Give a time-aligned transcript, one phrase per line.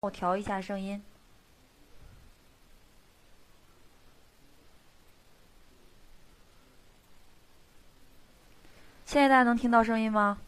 [0.00, 1.02] 我调一下声音。
[9.04, 10.38] 现在大家能听到声音吗？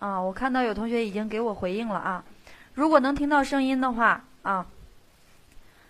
[0.00, 2.24] 啊，我看到有同学已经给我回应了啊。
[2.74, 4.66] 如果能听到声音的话啊，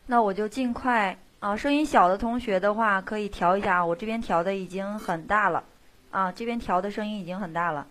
[0.04, 1.56] 那我就尽快啊。
[1.56, 5.64] 声音小的同学的话可以调一下，我这边调的已经很大了
[6.10, 7.86] 啊，这边调的声音已经很大了。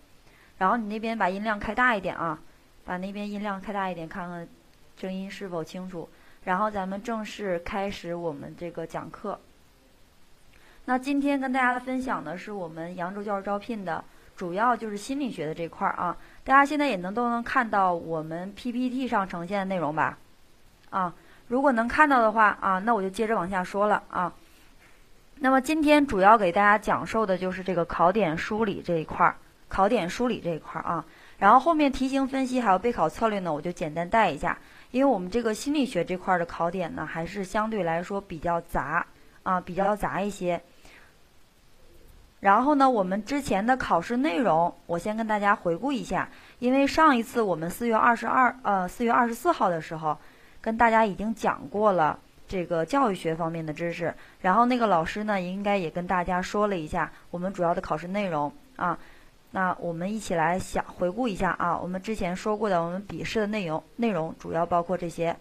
[0.60, 2.38] 然后你那边把音量开大一点啊，
[2.84, 4.46] 把那边音量开大一点，看看
[4.98, 6.06] 声音是否清楚。
[6.44, 9.40] 然后咱们正式开始我们这个讲课。
[10.84, 14.04] 那今天跟大家的分享的是我们扬州教师招聘的
[14.36, 16.14] 主要就是心理学的这块儿啊。
[16.44, 20.18] 大家现在也能都能看到我们 PPT 上呈现的内容吧？
[20.90, 21.14] 啊，
[21.48, 24.30] 如果能看到的话啊，那我就接着往下说了啊。
[25.36, 29.36] 那么今天主要给大家讲授的就是这个考点梳理这一块儿。
[29.70, 31.02] 考点梳理这一块儿啊，
[31.38, 34.58] 然后后面题型分析还有备考策略呢，我就简单带一下。
[34.90, 39.06] 因为我们这个心理学这块儿的考点呢，还是相对来说比较杂
[39.44, 40.60] 啊，比较杂一些。
[42.40, 46.28] 然后呢，我们之前的考试内容，我先跟大家回顾一下。
[46.58, 50.18] 因为上一次我们四月二十二呃四月二十四号的时候，
[50.60, 52.18] 跟大家已经讲过了
[52.48, 54.12] 这个教育学方面的知识。
[54.40, 58.98] 然后那个老师呢，应该也跟大家说了一下我们主要的考试内容啊。
[59.52, 65.36] 那我们一起来想回顾一下啊，我们之前说过的我们笔试的内容，内容主要包括这些。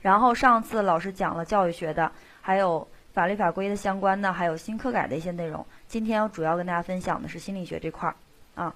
[0.00, 5.66] 然后上次老师讲了教育学的，还有法律法规的相关的，还有新课改的一些内容。
[5.88, 8.14] 今天我主要跟大家分享的是心理学这块儿
[8.54, 8.72] 啊。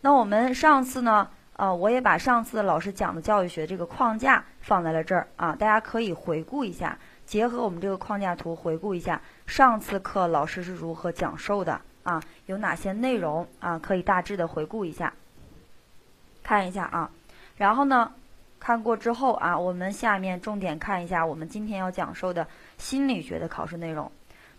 [0.00, 11.78] 那我们上次呢，呃，我也把上次老师讲的教育学这个框架放在了这儿啊，大家可以回顾一下，结合我们这个框架图回顾一下上次课老师是如何讲授的。
[12.04, 13.76] 啊，有哪些内容啊？
[13.78, 15.12] 可以大致的回顾一下，
[16.42, 17.10] 看一下啊。
[17.56, 18.12] 然后呢，
[18.60, 22.46] 看过之后啊，我们下面重点看一下我们今天要讲授的
[22.78, 24.10] 心理学的考试内容。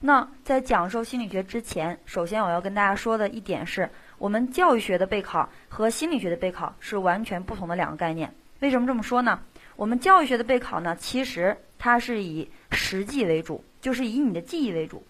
[0.01, 8.33] 那在讲授心理学之前，首先我要跟大家说的一点是，我们教育学的备考和心理学的备考是完全不同的两个概念。
[8.59, 9.39] 为什么这么说呢？
[9.75, 15.03] 我们教育学的备考呢，其实它是以实际为主，就是以你的记忆为主。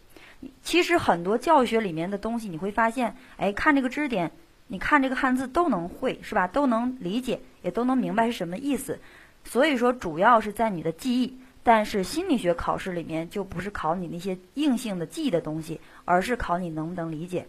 [0.64, 4.32] 其实很多教学里面的东西，你会发现，哎，看这个知识点，
[4.68, 6.48] 你看这个汉字都能会，是吧？
[6.48, 9.00] 都能理解，也都能明白是什么意思。
[9.44, 11.38] 所以说，主要是在你的记忆。
[11.68, 17.48] 但是心理学考试里面就不是考你那些硬性的记忆的东西，而是考你能不能理解。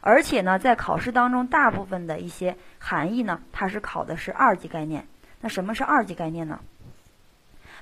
[0.00, 5.04] 而且呢，在考试当中，大部分的一些含义呢，它是考的是二级概念。
[5.40, 6.60] 那什么是二级概念呢？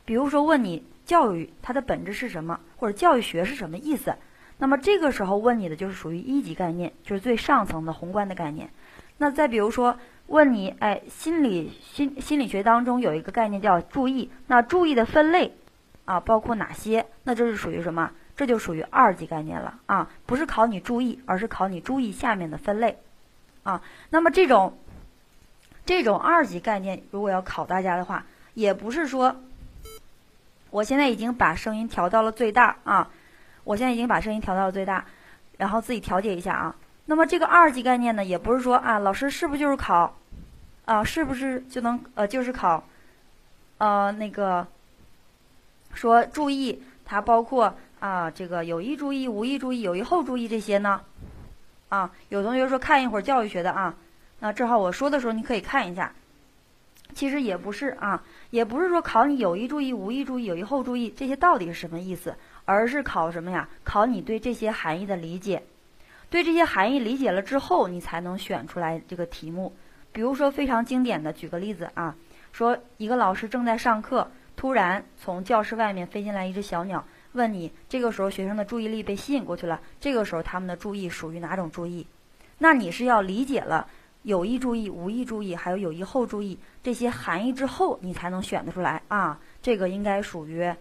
[0.06, 4.14] 比如说问你教育它的本质是什么，或者教育学是什么意思？
[4.59, 8.70] 那么这个时候问你的就是属于一级概念，就是最上层的宏观的概念。
[9.19, 15.53] 那再比如说问你，哎，心理心心理学当中有一个概念叫注意，那注意的分类
[16.04, 17.06] 啊包括哪些？
[17.25, 18.10] 那这是属于什么？
[18.37, 22.98] 这就属于二级概念了啊，不是考你注意，而是考你注意下面的分类
[23.64, 23.82] 啊。
[24.10, 24.78] 那么这种
[25.84, 29.37] 这种二级概念，如果要考大家的话，也不是说
[30.70, 33.10] 我现在已经把声音调到了最大啊。
[33.64, 35.04] 我现在已经把声音调到了最大，
[35.56, 36.76] 然后自己调节一下啊。
[37.06, 40.16] 那么这个二级概念呢，也不是说啊，老师是不是就是考，
[40.84, 42.84] 啊，是不是就能呃就是考，
[43.78, 44.66] 呃那个
[45.92, 51.00] 说注意它包括啊这个有意注意、无意注意、有意后注意这些呢？
[51.88, 53.94] 啊，有同学说看一会儿教育学的啊，
[54.41, 56.12] 那正好我说的时候你可以看一下。
[57.14, 62.34] 其实也不是啊，也不是说考你有意注意、无意注意、有意后注意这些到底是什么意思。
[62.64, 63.69] 而是考什么呀？
[63.84, 65.62] 考你对这些含义的理解，
[66.30, 69.75] 对这些含义理解了之后，你才能选出来这个题目。
[70.12, 72.14] 比如说非常经典的，举个例子啊，
[72.52, 82.06] 说一个老师正在上课，突然从教室外面飞进来一只小鸟，问你这个时候学生的注意力被吸引过去了，这个时候他们的注意属于哪种注意？
[82.58, 83.86] 那你是要理解了
[84.22, 90.72] 有意注意、无意注意，还有有意后注意这些含义之后，你才能选得出来啊，这个应该属于。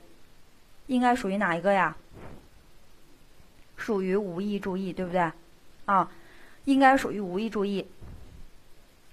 [0.88, 1.95] 应该属于哪一个呀？
[3.75, 5.31] 属于无意注意，对不对？
[5.85, 6.09] 啊，
[6.63, 7.85] 应该属于无意注意。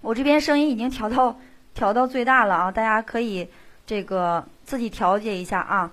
[0.00, 1.36] 我这边声音已经调到
[1.74, 3.48] 调到最大了啊，大家可以
[3.86, 5.90] 这个自己调节一下啊。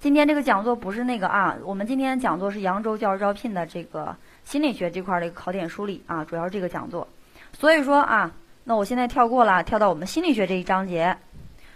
[0.00, 7.06] 今天这个讲座不是那个啊，我们今天讲座是扬州教师招聘的这个心理学这块的一个考点梳理啊，主要是这个讲座。
[7.52, 8.32] 所以说啊，
[8.64, 11.18] 那我现在跳过了，跳到我们心理学这一章节。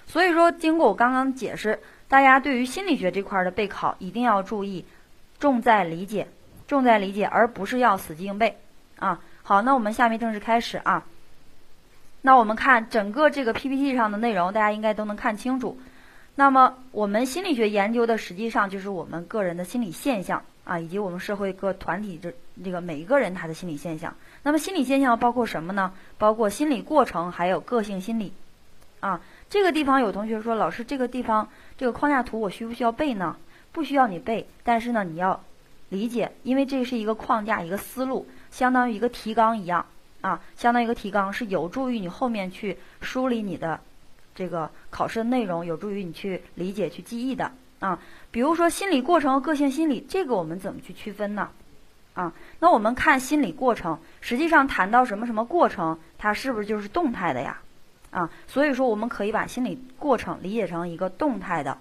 [0.06, 1.78] 所以说，经过我刚刚解释。
[2.11, 4.85] 大家对于心理学这块的备考一定要注意，
[5.39, 6.27] 重在理解，
[6.67, 8.59] 重在理解，而不是要死记硬背，
[8.99, 11.05] 啊，好，那我们下面正式开始啊。
[12.23, 15.79] 那我们看整个这个 PPT 上的内容，大家应该都能看清楚。
[16.35, 22.35] 那么我们心理学研究的实际上就是我们个人的心理现象啊，以及我们社会各团体这
[22.65, 24.17] 这个每一个人他的心理现象。
[24.43, 25.93] 那么心理现象包括什么呢？
[26.19, 28.33] 包括心理过程，还有个性心理。
[29.01, 31.49] 啊，这个地方有同学说，老师这个地方
[31.81, 33.38] 这个框架图我需不需要背呢？
[33.73, 35.43] 不需要你背，但是呢你要
[35.88, 39.87] 理解，因为这是一个框架，一个思路，相当于一个提纲一样。
[40.21, 43.81] 啊，相当于一个提纲，是有助于你后面去梳理你的
[44.35, 47.99] 这个考试的内容，有助于你去理解、去记忆的啊。
[48.31, 51.49] 比如说心理过程和个性心理，这个我们怎么去区分呢？
[52.12, 57.59] 啊，那我们看心理过程，实际上谈到什么什么过程，它是不是就是动态的呀？
[58.11, 61.79] 啊，所以说我们可以把心理过程理解成一个动态的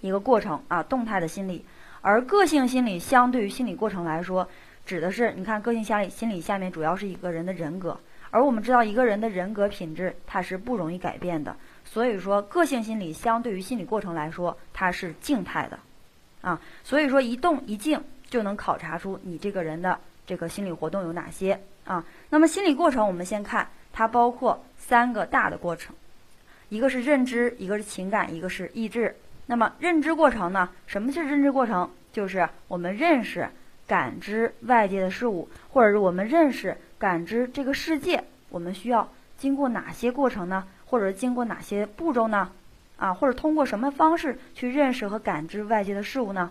[0.00, 1.64] 一个过程啊，动态的心理，
[2.02, 4.48] 而个性心理相对于心理过程来说。
[4.86, 7.98] 指的是，你看个性心理心理下面主要是一个人的人格，
[8.30, 15.78] 而我们知道一个人的人格品质它是不容易改变的，所以说个性心理相对于心理过程来说它是静态的，
[16.42, 17.98] 啊，所以说一动一静
[18.28, 22.04] 就能考察出你这个人的这个心理活动有哪些啊。
[22.30, 25.94] 那么心理过程我们先看它包括三个大的过程，
[26.68, 29.16] 一个是认知，一个是情感，一个是意志。
[29.46, 30.70] 那么认知过程呢？
[30.86, 31.90] 什么是认知过程？
[32.12, 33.48] 就是我们认识。
[33.86, 39.06] 感知外界的事物，或者是我们认识、感知这个世界，我们需要
[39.36, 40.66] 经过哪些过程呢？
[40.86, 42.50] 或者是经过哪些步骤呢？
[42.96, 46.50] 啊，或者通过什么方式去认识和感知外界的事物呢？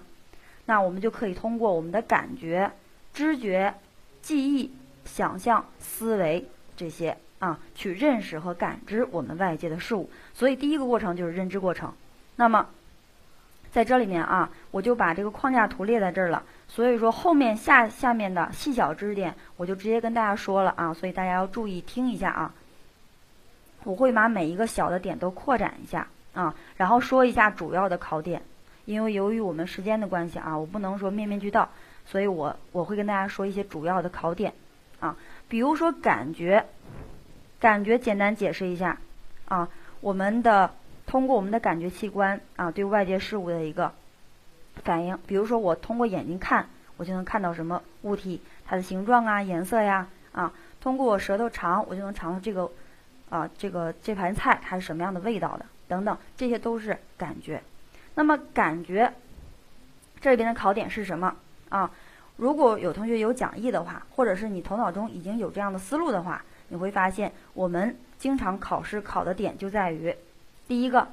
[0.65, 2.71] 那我们就可以通过我们的感觉、
[3.13, 3.73] 知觉、
[4.21, 4.71] 记忆、
[5.05, 6.45] 想象、思维
[6.75, 10.09] 这些啊，去认识和感知我们外界的事物。
[10.33, 11.93] 所以第一个过程就是认知过程。
[12.35, 12.67] 那么
[13.71, 16.43] 在这里面啊，我就把这个框架图列在这儿了。
[16.67, 22.53] 所以说后面下下面的细小知识点，我就直接跟大家说了啊，所以大家要注意听一下啊。
[23.83, 28.41] 我会把每一个小的点都扩展一下啊，然后说一下主要的考点。
[28.85, 31.69] 因为由于我们时间的关系啊，我不能说面面俱到，
[32.05, 34.53] 所以我我会跟大家说一些主要的考点
[34.99, 35.15] 啊。
[35.47, 36.65] 比如说感觉，
[37.59, 38.97] 感觉简单解释一下
[39.45, 39.69] 啊，
[40.01, 40.73] 我们的
[41.05, 43.91] 通过我们的感觉器官啊，对外界事物的一个。
[44.83, 46.67] 反应，比如说我通过眼睛看，
[46.97, 50.51] 我就能看到什么物体，它的形状啊、颜色呀，啊，
[50.81, 52.71] 通过我舌头尝，我就能尝到这个，
[53.29, 57.61] 啊，这个这盘菜它是什么样的味道的，等等，这些都是感觉。
[58.15, 59.13] 那么感觉
[60.19, 61.35] 这边的考点是什么
[61.77, 61.91] 啊？
[62.37, 70.15] 如果有同学有讲义的话，或者是你头脑中已经有这样的思路的话，你会发现我们经常考试考的点就在于
[70.67, 71.07] 第一个。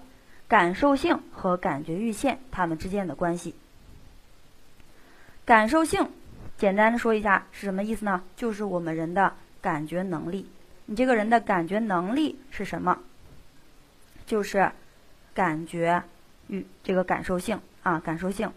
[0.50, 3.54] 感受性和感觉阈限它们之间的关系。
[5.44, 6.08] 感受性，
[6.58, 8.20] 简单的说一下是什么意思呢？
[8.34, 10.50] 就是我们人的感觉能力。
[10.86, 12.98] 你这个人的感觉能力是什么？
[14.26, 14.72] 就是
[15.32, 16.02] 感觉
[16.48, 18.50] 与这个感受性啊，感受性。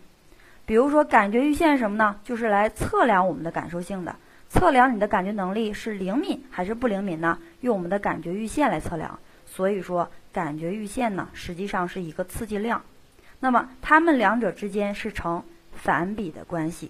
[0.66, 2.20] 比如说感觉阈限是什么呢？
[2.24, 4.16] 就是来测量我们的感受性的，
[4.50, 7.38] 测量你的感觉能力是灵敏还是不灵敏呢？
[7.62, 9.20] 用我们的感觉阈限来测量。
[9.46, 10.10] 所以说。
[10.34, 12.82] 感觉阈限呢，实际上是一个刺激量，
[13.40, 15.44] 那么它们两者之间是成
[15.74, 16.90] 反比的关系，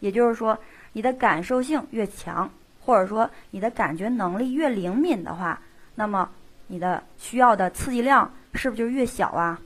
[0.00, 0.58] 也就是说，
[0.92, 5.60] 你的感受性越强，或者说你的感觉能力越灵敏的话，
[5.94, 6.28] 那么
[6.66, 9.60] 你的需要的刺激量是不是就越小啊？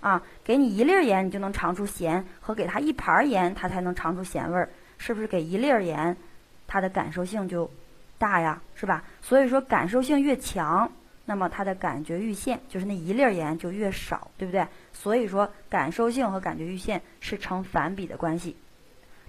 [0.00, 5.26] 啊，给你一粒盐，你就能尝出咸，和给他一盘盐，他才能尝出咸味儿，是不是？
[5.26, 6.16] 给一粒盐，
[6.66, 7.70] 它的感受性就
[8.18, 9.02] 大呀，是吧？
[9.20, 10.90] 所以说，感受性越强。
[11.24, 14.66] 那么它的感觉阈限就是那一粒盐就越少，对不对？
[14.94, 18.56] 所以说感受性和感觉阈限是成反比的关系，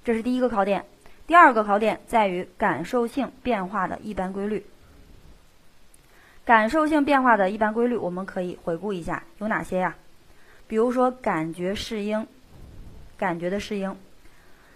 [0.03, 0.85] 这是第一个考点。
[1.27, 4.65] 第二个考点在于感受性变化的一般规律。
[6.45, 9.95] 感受性变化的一般规律，我们可以回顾一下有哪些呀？
[10.69, 12.25] 比如说感觉适应，
[13.17, 13.97] 感觉的适应。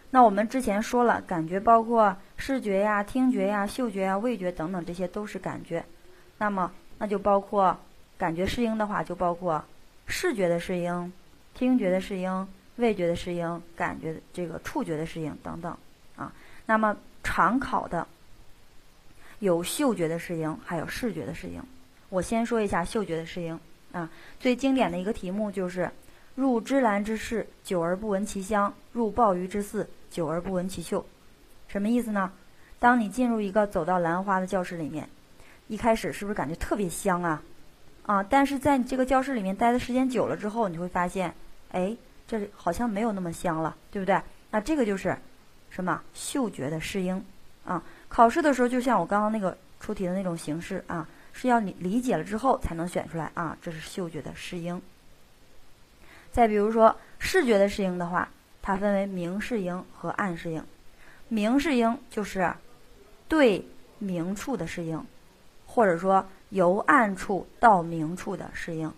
[0.09, 5.85] 那我们之前说了，感觉包括视觉呀、听觉呀、嗅觉呀、味觉等等，这些都是感觉。
[6.39, 7.77] 那么那就包括
[8.17, 9.63] 感觉适应的话，就包括
[10.07, 11.13] 视觉的适应、
[11.53, 12.47] 听觉的适应、
[12.77, 15.77] 味觉的适应、感觉这个触觉的适应等等
[16.15, 16.33] 啊。
[16.65, 18.07] 那么常考的
[19.38, 21.62] 有嗅觉的适应，还有视觉的适应。
[22.09, 23.59] 我先说一下嗅觉的适应
[23.93, 24.09] 啊。
[24.41, 25.89] 最经典的一个题目就是
[26.35, 31.05] “入芝兰之室，久而不闻其香；入鲍鱼之肆，久而不闻其臭”。
[31.69, 32.33] 什么意思呢？
[32.79, 35.07] 当你进入一个走到兰花的教室里面。
[35.69, 37.41] 一开始是不是感觉特别香啊？
[38.05, 41.33] 啊，但是在你这个教室里面待的时间久了之后，你会发现，
[41.71, 41.95] 哎，
[42.27, 44.21] 这好像没有那么香了，对不对？
[44.51, 45.17] 那这个就是
[45.69, 47.23] 什么嗅觉的适应
[47.63, 47.81] 啊？
[48.09, 53.57] 考试的时候，就像我刚刚那个出题的那种形式啊，是要你理解了之后才能选出来啊。
[53.61, 54.81] 这是嗅觉的适应。
[56.31, 58.29] 再比如说视觉的适应的话，
[58.61, 60.63] 它分为明适应和暗适应。
[61.27, 62.53] 明适应就是
[63.27, 63.67] 对
[63.99, 65.05] 明处的适应，
[65.67, 68.91] 或者说由暗处到明处的适应。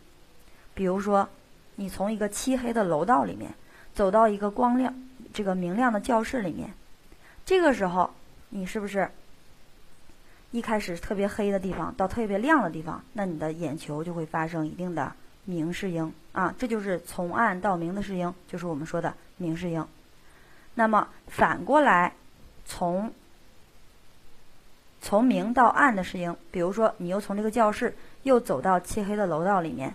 [0.74, 1.28] 比如说，
[1.76, 3.54] 你从一个漆黑的楼道里面
[3.94, 4.94] 走到一个光亮、
[5.34, 6.72] 这个明亮的教室里面，
[7.46, 8.12] 这个时候。
[8.50, 9.10] 你是不是
[10.56, 15.12] 一开始特别黑的地方到特别亮的地方，那你的眼球就会发生一定的
[15.44, 19.86] 明适应啊，这就是从暗到明的适应，就是我们说的明适应。
[20.74, 22.14] 那么反过来，
[22.66, 23.12] 从
[25.02, 27.94] 从明到暗的适应，比如说你又从这个教室
[28.24, 29.94] 又走到漆黑的楼道里面，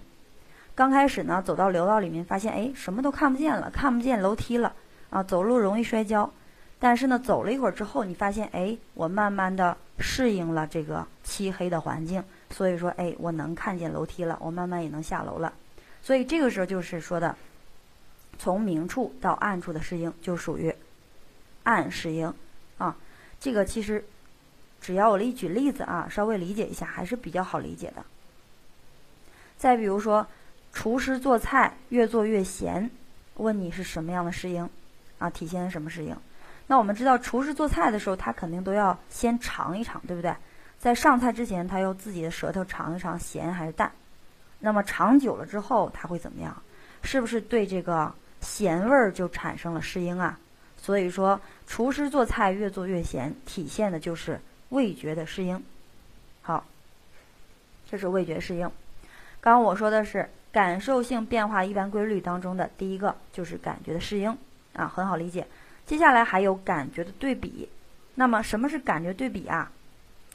[0.74, 4.74] 刚开始呢走到楼道里面，发现哎什么都看不见了，看不见楼梯了
[5.08, 6.30] 啊，走路容易摔跤。
[6.80, 15.52] 但是呢，走了一会儿之后，你发现，哎，我慢慢的适应了这个漆黑的环境，所以说，哎，我能看见楼梯了，我慢慢也能下楼了。
[16.02, 17.36] 所以这个时候就是说的，
[18.38, 20.74] 从明处到暗处的适应就属于
[21.64, 22.32] 暗适应
[22.78, 22.96] 啊。
[23.38, 24.02] 这个其实
[24.80, 28.02] 只要我一举例子啊，稍微理解一下还是比较好理解的。
[29.58, 30.26] 再比如说，
[30.72, 32.90] 厨师做菜越做越咸，
[33.36, 34.66] 问你是什么样的适应
[35.18, 35.28] 啊？
[35.28, 36.16] 体现什么适应？
[36.70, 40.32] 那我们知道，厨师做菜的时候，他肯定都要先尝一尝，对不对？
[40.78, 43.90] 在上菜之前，他用自己的舌头尝一尝咸还是淡。
[44.60, 46.56] 那么尝久了之后，他会怎么样？
[47.02, 50.38] 是不是对这个咸味儿就产生了适应啊？
[50.76, 55.60] 所以说，厨师做菜越做越咸，体现的就是味觉的适应。
[56.40, 56.64] 好，
[57.90, 58.70] 这是味觉适应。
[59.40, 64.38] 刚刚我说的是感受性变化一般规律当中的第一个，就是感觉的适应
[64.74, 65.44] 啊，很好理解。
[65.90, 67.68] 接下来还有感觉的对比，
[68.14, 69.72] 那么什么是感觉对比啊？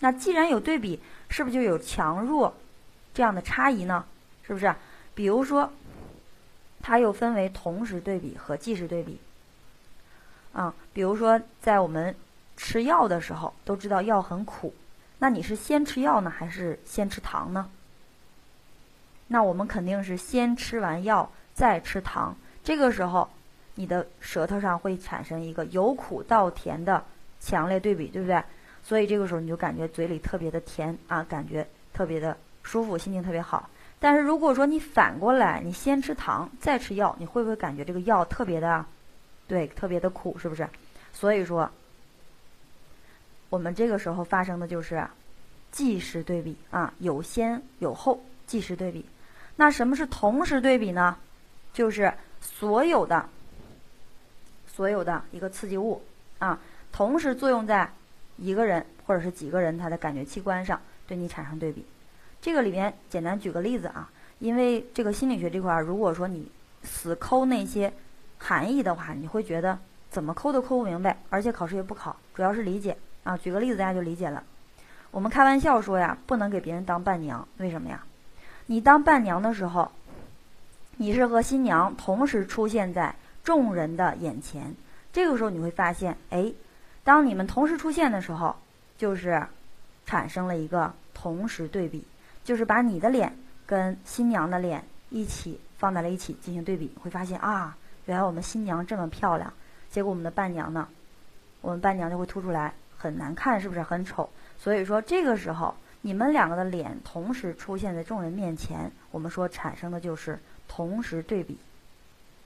[0.02, 2.54] 那既然有对比，是不是就有强弱
[3.14, 4.04] 这样的差异呢？
[4.46, 4.76] 是不是？
[5.14, 5.72] 比如说，
[6.82, 9.18] 它又分为同时对比和即时对比。
[10.52, 12.14] 啊，比如说在我们
[12.58, 14.76] 吃药的时候，都知道药很苦，
[15.20, 17.70] 那你是先吃药呢，还是先吃糖呢？
[19.28, 23.30] 那我们肯定是先吃完药再吃糖，这个时候。
[23.76, 27.04] 你的舌头上会产生一个由苦到甜的
[27.40, 28.42] 强烈对比，对不对？
[28.84, 33.70] 所以这个时候你就感觉嘴里特别的甜啊，感觉特别的舒服，心情特别好。
[34.00, 38.86] 但是如果说你反过来，你先吃糖再吃药，你会不会感觉这个药特别的，
[39.48, 40.68] 对，特别的苦，是不是？
[41.12, 41.70] 所以说，
[43.50, 45.08] 我们这个时候发生的就是
[45.72, 49.06] 即时对比啊，有先有后，即时对比。
[49.56, 51.18] 那什么是同时对比呢？
[51.74, 53.28] 就是所有的。
[54.76, 56.02] 所有的一个刺激物
[56.40, 56.60] 啊，
[56.92, 57.90] 同时作用在
[58.36, 60.78] 一个人或者是几个人他的感觉器官上，
[61.08, 61.86] 对你产生对比。
[62.42, 66.52] 这个里面简单举个例子啊，因为这个心理学这块儿，如果说你
[66.84, 67.94] 死抠那些
[68.38, 69.80] 含义的话，你会觉得
[70.10, 73.38] 怎么抠都抠不明白，而且考试也不考，主要是理解啊。
[73.38, 74.44] 举个例子大家就理解了。
[75.12, 78.04] 我们开玩笑说呀，不能给别人当伴娘，为什么呀？
[78.66, 79.90] 你当伴娘的时候，
[80.98, 83.16] 你是和新娘同时出现在。
[83.46, 84.76] 众人的眼前，
[85.14, 86.52] 这个时候你会发现，哎，
[87.04, 88.56] 当你们同时出现的时候，
[88.98, 89.46] 就是
[90.08, 92.04] 产生了一个同时对比，
[92.44, 93.38] 就是把你的脸
[93.68, 99.54] 跟新娘的脸一起放在了一起进行对比，会发现啊，原来我们新娘这么漂亮，
[99.92, 100.88] 结果我们的伴娘呢，
[101.62, 104.28] 我们伴娘就会凸出来，很难看，是不是很丑？
[104.58, 111.60] 所以说这个时候你们两个的脸同时出现在众人面前，我们说产生的就是同时对比。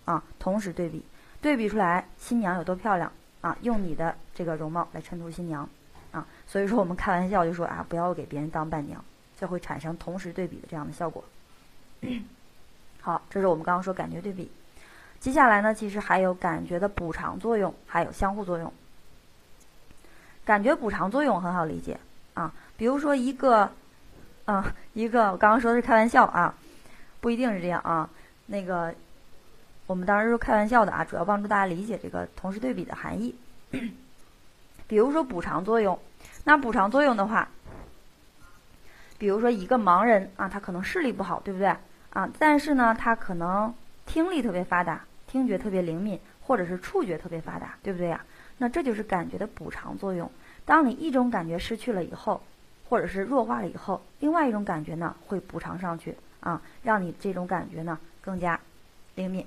[0.09, 1.05] 啊，同时对比，
[1.39, 3.11] 对比出来新娘有多漂亮
[3.41, 3.55] 啊！
[3.61, 5.69] 用你的这个容貌来衬托新娘，
[6.11, 9.05] 啊，所以说我们开玩笑就说啊，不要给别人当伴娘，
[9.39, 11.23] 就会产生同时对比的这样的效果。
[13.01, 14.49] 好，这是我们刚刚说感觉对比。
[15.19, 18.73] 接下来呢，其实还有感觉的补偿作用，还有相互作用。
[20.43, 21.99] 感觉补偿作用很好理解
[22.33, 23.71] 啊，比如说一个，
[24.45, 24.63] 嗯，
[24.93, 26.55] 一个我刚刚说的是开玩笑啊，
[27.21, 28.09] 不一定是这样啊，
[28.47, 28.91] 那个。
[29.89, 33.34] 我们当时是开玩笑的啊，主要帮助大家理解这个同时对比的含义。
[34.88, 35.98] 比如说补偿作用，
[36.43, 37.50] 那补偿作用的话，
[39.17, 41.75] 比如说一个盲人啊，他可能视力不好，对不对
[42.12, 42.29] 啊？
[42.38, 43.74] 但是呢，他可能
[44.05, 48.24] 听力特别发达，听觉特别灵敏，或者是触觉特别发达，对不对呀？
[48.60, 50.29] 那这就是感觉的补偿作用。
[50.65, 52.43] 当你一种感觉失去了以后，
[52.88, 58.60] 或者是弱化了以后，另外一种感觉呢会补偿上去啊，让你这种感觉呢更加
[59.15, 59.43] 灵敏。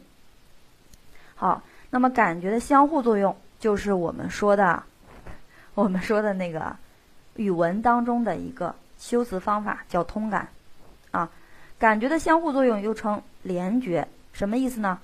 [1.43, 4.81] 好，那么感觉的相互作用就是我们说的
[5.75, 6.77] 我们说的那个
[7.35, 10.47] 语文当中的一个修辞方法，叫通感
[11.11, 11.29] 啊。
[11.81, 15.01] 感觉的相互作用又称联觉，什么意思呢？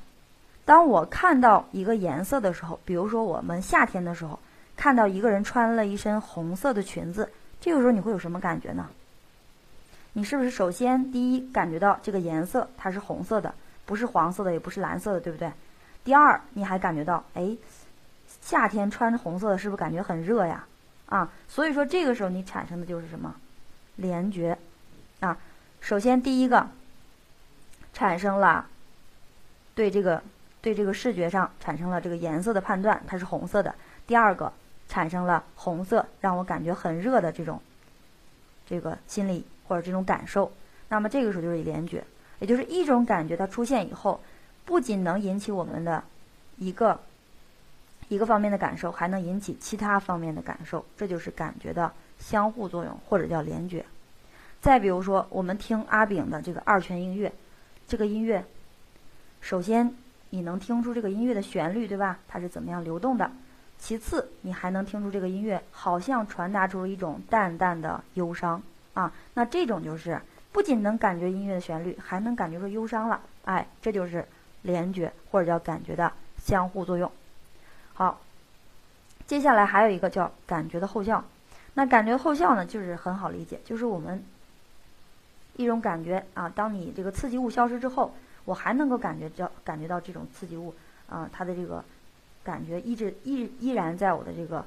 [0.64, 4.38] 当我看到一个颜色的时候，比如说我们夏天的时候，
[4.76, 7.28] 看到一个人穿了一身红色的裙子，
[7.60, 8.88] 这个时候你会有什么感觉呢？
[10.12, 13.52] 你是不是首先第一感觉到这个颜色它是红色的，
[13.84, 15.50] 不是黄色的，也不是蓝色的，对不对？
[16.08, 17.54] 第二，你还感觉到，哎，
[18.40, 20.64] 夏天穿着红色的，是不是感觉很热呀？
[21.04, 23.34] 啊，所以说这个时候你产生的就是什么？
[23.96, 24.56] 联觉，
[25.20, 25.36] 啊。
[25.82, 26.66] 首先，第一个
[27.92, 28.64] 产生了
[29.74, 30.22] 对这个
[30.62, 33.74] 对这个视觉上产生了这个颜色的判断，它是红色的。
[34.06, 34.50] 第二个
[34.88, 37.60] 产生了红色让我感觉很热的这种
[38.66, 40.50] 这个心理或者这种感受。
[40.88, 42.02] 那么这个时候就是联觉，
[42.38, 44.18] 也就是一种感觉它出现以后，
[44.68, 46.04] 不仅能引起我们的
[46.58, 47.00] 一个
[48.10, 53.82] 一个方面的感受，还能引起其他方面的感受，这就是感觉的相互作用或者叫联觉。
[54.60, 57.32] 再比如说，我们听阿炳的这个二泉映月，
[57.86, 58.44] 这个音乐，
[59.40, 59.90] 首先
[60.28, 62.18] 你能听出这个音乐的旋律，对吧？
[62.28, 63.30] 它是怎么样流动的？
[63.78, 69.10] 其次，你还能听出这个音乐好像传达出了一种淡淡的忧伤啊。
[69.32, 70.20] 那这种就是
[70.52, 73.18] 不仅能感觉音乐的旋律，还能感觉出忧伤了。
[73.46, 74.26] 哎，这就是
[74.62, 77.10] 联觉或者叫感觉的相互作用。
[77.94, 78.20] 好，
[79.26, 81.24] 接下来还有一个叫感觉的后效。
[81.74, 84.22] 那感觉后效呢，就是很好理解，就是我们。
[85.56, 90.72] 一种感觉啊，当你这个刺激物消失之后，我还能够感觉到感觉到这种刺激物
[91.08, 91.84] 啊，它的这个
[92.44, 94.64] 感觉一直依依然在我的这个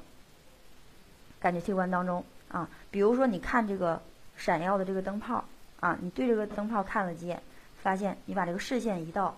[1.40, 2.68] 感觉器官当中啊。
[2.90, 4.02] 比如说，你看这个
[4.36, 5.42] 闪耀的这个灯泡
[5.80, 7.42] 啊，你对这个灯泡看了几眼，
[7.82, 9.34] 发现你把这个视线移到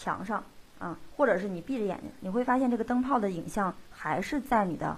[0.00, 0.42] 墙上
[0.80, 4.96] 啊，或者是你闭着眼睛，你会发现这个灯泡的影像还是在你的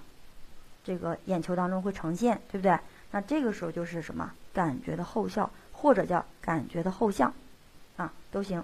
[0.84, 2.78] 这个眼球当中会呈现，对不对？
[3.10, 5.50] 那这个时候就是什么感觉的后效。
[5.74, 7.34] 或者叫感觉的后像，
[7.96, 8.62] 啊，都行。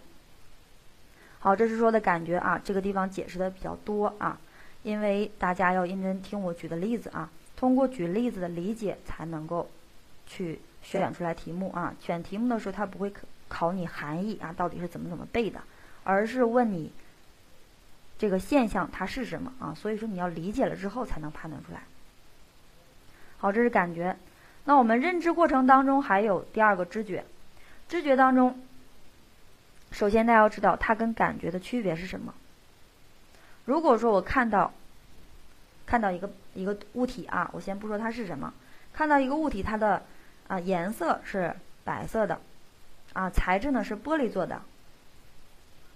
[1.40, 4.38] 好，这是说的感觉啊，这个地方解释的比较多啊，
[4.85, 9.68] 因为大家要认真听我举的例子啊，通过举例子的理解才能够
[10.29, 11.92] 去选出来题目啊。
[12.01, 13.12] 选题目的时候，他不会
[13.48, 15.61] 考你含义啊，到底是怎么怎么背的，
[16.09, 16.90] 而是问你
[18.16, 19.75] 这个现象它是什么啊。
[19.75, 21.83] 所以说你要理解了之后才能判断出来。
[23.37, 24.16] 好，这是感觉。
[24.64, 27.25] 那我们认知过程当中还有第二个知觉，
[27.88, 28.59] 知觉当中，
[29.92, 32.33] 首先大家要知道它跟感觉的区别是什么。
[33.66, 34.73] 如果说我看到
[35.87, 38.53] 看到一个一个物体啊，我先不说它是什么，
[38.94, 40.03] 看到一个物体，它的
[40.47, 42.40] 啊颜色是白色的，
[43.12, 44.62] 啊材质呢是玻璃做的。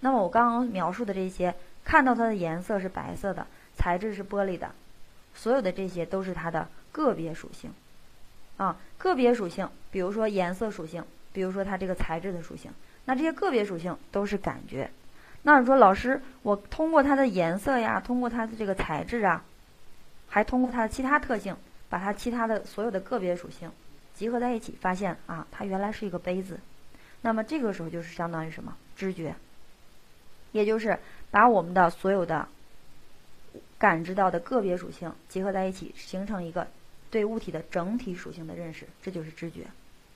[0.03, 4.69] 那么我刚刚描述的这些，看到它的颜色是白色的，材质是玻璃的，
[5.33, 7.71] 所有的这些都是它的个别属性。
[8.57, 12.69] 啊，个别属性，比如说颜色属性，比如说它这个材质的属性，
[13.05, 14.91] 那这些个别属性都是感觉。
[15.43, 19.41] 那你说老师，我通过它的颜色呀，通过它的这个材质啊，
[20.27, 21.55] 还通过它的其他特性，
[21.87, 23.71] 把它其他的所有的个别属性
[24.13, 26.59] 集合在一起，发现啊，它原来是一个杯子。
[27.21, 28.75] 那么这个时候就是相当于什么？
[28.95, 29.33] 知觉，
[30.53, 30.97] 也就是
[31.29, 32.47] 把我们的所有的
[33.77, 36.65] 感知到的个别属性结合在一起，形成一个。
[37.11, 39.67] 对物体的整体属性的认识，这就是知觉，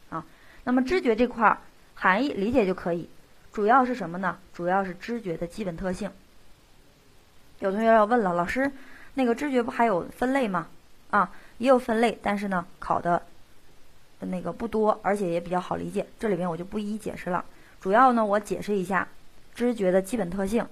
[0.10, 0.26] 啊，
[0.64, 1.60] 那么知觉这块儿
[1.94, 3.08] 含义理解就可以，
[3.54, 4.40] 主要是什么呢？
[4.52, 6.10] 主要是知觉的基本特性。
[7.60, 8.72] 有同学要问了，老师，
[9.14, 10.70] 那个知觉不还有分类吗？
[11.12, 13.22] 啊，也有分类，但是呢，考的
[14.22, 17.46] 那个不多，而且也比较好理解，这里面我就不一一解释了。
[17.80, 19.08] 主要呢，我解释一下
[19.58, 20.66] 知觉的基本特性。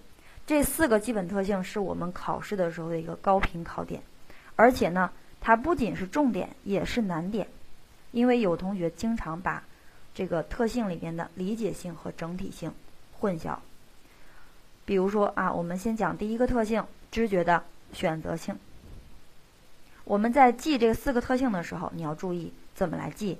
[0.48, 4.02] 这四个基本特性是我们考试的时候的一个高频考点，
[4.56, 5.12] 而且呢。
[5.48, 7.48] 它不仅是重点，也是难点，
[8.12, 9.62] 因为有同学经常把
[10.16, 12.74] 这个特性里面的理解性和整体性
[13.20, 13.56] 混淆。
[14.86, 17.62] 比如说啊，我们先讲第一个特性，知觉的
[17.94, 18.58] 选择性。
[20.04, 23.38] 我们在记这四个特性的时候，你要注意怎么来记。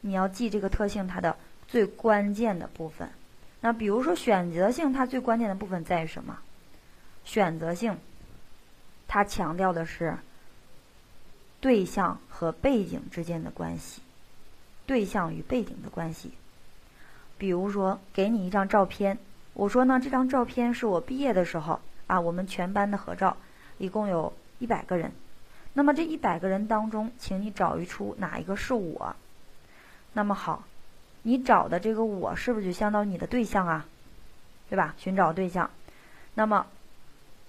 [0.00, 1.36] 你要记这个特性它的
[1.68, 3.10] 最关键的部分。
[3.60, 6.38] 那比如说选择性，它最关键的部分在于什么？
[7.24, 7.98] 选择性，
[9.06, 10.16] 它强调的是。
[11.62, 14.00] 对象和背景之间的关系，
[14.86, 16.32] 对象与背景的关系。
[17.36, 19.18] 比如说，给你一张照片，
[19.52, 23.36] 我说呢，这张照片是我毕业的时候啊，我们全班的合照，
[23.76, 25.12] 一共有一百个人。
[25.74, 29.14] 那么这一百个人当中，请你找一出哪一个是我。
[30.14, 30.64] 那么好，
[31.22, 33.86] 你找的这个我是不是就相当于你的对象啊？
[34.68, 34.94] 对吧？
[34.96, 35.68] 寻找对象。
[36.34, 36.66] 那么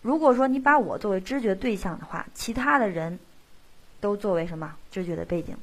[0.02, 3.20] 如果说你把我作为知觉对象的话，其他的人
[4.00, 5.56] 都作为什么知觉的背景，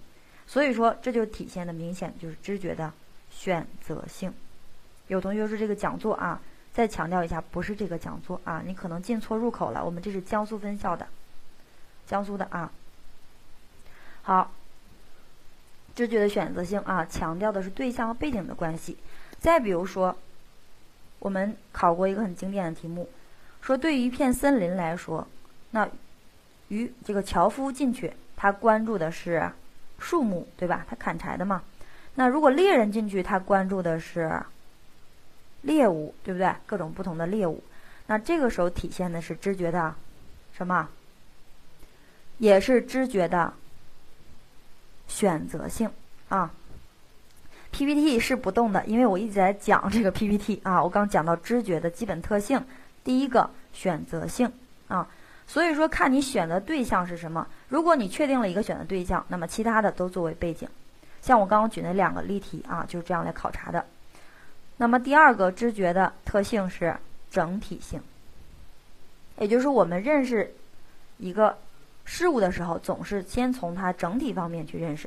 [0.46, 2.92] 所以说这就体现的明显就是知觉的
[3.30, 4.32] 选择性。
[5.08, 6.40] 有同学说这个讲座啊，
[6.72, 9.84] 再强调一下，不是这个讲座啊，你可能进错入口了。
[9.84, 11.06] 我们这是江苏分校的，
[12.06, 12.70] 江苏的啊。
[14.22, 14.52] 好，
[15.98, 18.96] 知觉的选择性啊，强调的是对象和背景的关系。
[19.40, 20.16] 再比如说，
[21.18, 23.08] 我们考过一个很经典的题目。
[23.60, 25.26] 说对于一片森林来说，
[25.72, 25.88] 那
[26.68, 29.50] 与这个樵夫进去，他关注的是
[29.98, 30.86] 树木，对吧？
[30.88, 31.64] 他砍柴的嘛。
[32.14, 34.40] 那如果猎人进去，他关注的是
[35.62, 36.54] 猎物，对不对？
[36.64, 37.60] 各种不同的猎物。
[38.06, 39.92] 那这个时候体现的是知觉的
[40.52, 40.88] 什么？
[42.38, 43.52] 也是知觉的
[45.08, 45.90] 选择性
[46.28, 46.52] 啊。
[47.72, 50.82] PPT 是不动的，因为我一直在讲这个 PPT 啊。
[50.82, 52.64] 我刚讲到知觉的基本特性。
[53.04, 54.52] 第一个选择性
[54.88, 55.08] 啊，
[55.46, 57.46] 所以说看你选择对象是什么。
[57.68, 60.68] 如果你确定了一个选择对象，那么其他的都作为背景。
[61.22, 63.84] 像我刚刚举那两个例题啊，就是这样来考察的。
[64.76, 66.94] 那么第二个知觉的特性是
[67.30, 68.00] 整体性，
[69.38, 70.54] 也就是我们认识
[71.16, 71.56] 一个
[72.08, 75.06] 事物的时候，总是先从它整体方面去认识。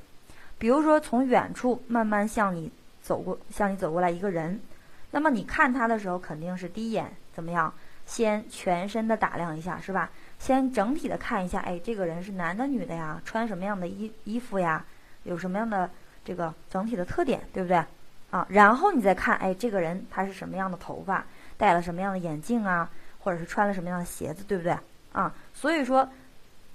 [0.59, 4.61] 比如说从远处慢慢向你走过，向你走过来一个人，
[5.09, 7.73] 那么你看他的时候，肯定是第一眼怎么样？
[8.05, 10.11] 先全身的打量一下，是吧？
[10.37, 13.19] 先整体的看一下，哎，这个人是男的女的呀？
[13.25, 14.85] 穿什么样的衣衣服呀？
[15.23, 15.89] 有什么样的
[16.23, 17.83] 这个整体的特点，对不对？
[18.29, 21.25] 啊，然后你再看，哎，这个人他是什么样的头发，
[21.57, 22.87] 戴了什么样的眼镜啊？
[23.19, 24.77] 或者是穿了什么样的鞋子，对不对？
[25.13, 26.07] 啊，所以说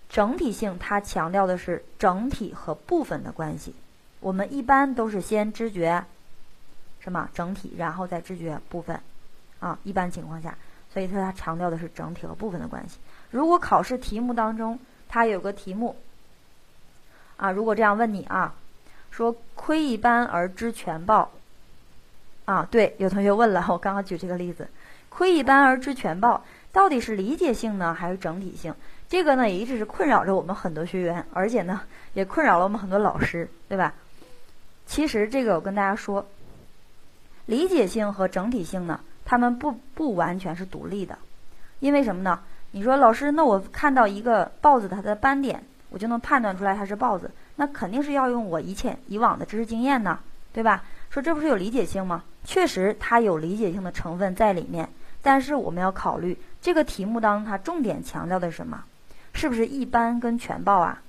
[0.08, 3.74] 整体性它强调的是整体和部分的关系。
[4.20, 6.04] 我们一般都是先知觉
[7.00, 9.00] 什么整体，然后再知觉部分，
[9.60, 10.56] 啊，一般情况下。
[10.92, 12.96] 所以它强调的是整体和部分的关系。
[13.30, 15.94] 如果考试题目当中它有个题目
[17.36, 18.54] 啊，如果这样问你啊，
[19.10, 21.30] 说窥一斑而知全豹
[22.46, 24.68] 啊，对，有同学问了， 我刚刚举这个例子，
[25.10, 26.42] 窥一斑而知全豹，
[26.72, 28.74] 到底是理解性呢，还是整体性？
[29.08, 31.80] 这个呢也一直是困扰着我们很多学员，而且呢
[32.14, 33.94] 也困扰了我们很多老师，对吧？
[34.86, 36.26] 其实这个我跟大家说，
[37.46, 39.00] 理解性和整体性呢。
[39.28, 41.18] 他们不不完全是独立的，
[41.80, 42.38] 因为什么呢？
[42.70, 50.20] 你说老师，那我看到一个豹子它的斑点，我就能判断出来它是豹子，那肯定是要用我以前以往的知识经验呢，
[50.52, 50.84] 对吧？
[51.10, 52.22] 说这不是有理解性吗？
[52.44, 54.88] 确实它有理解性的成分在里面，
[55.22, 58.84] 但是我们要考虑这个题目当中它重点强调的是什么？
[59.36, 61.02] 是不是一般跟全报啊？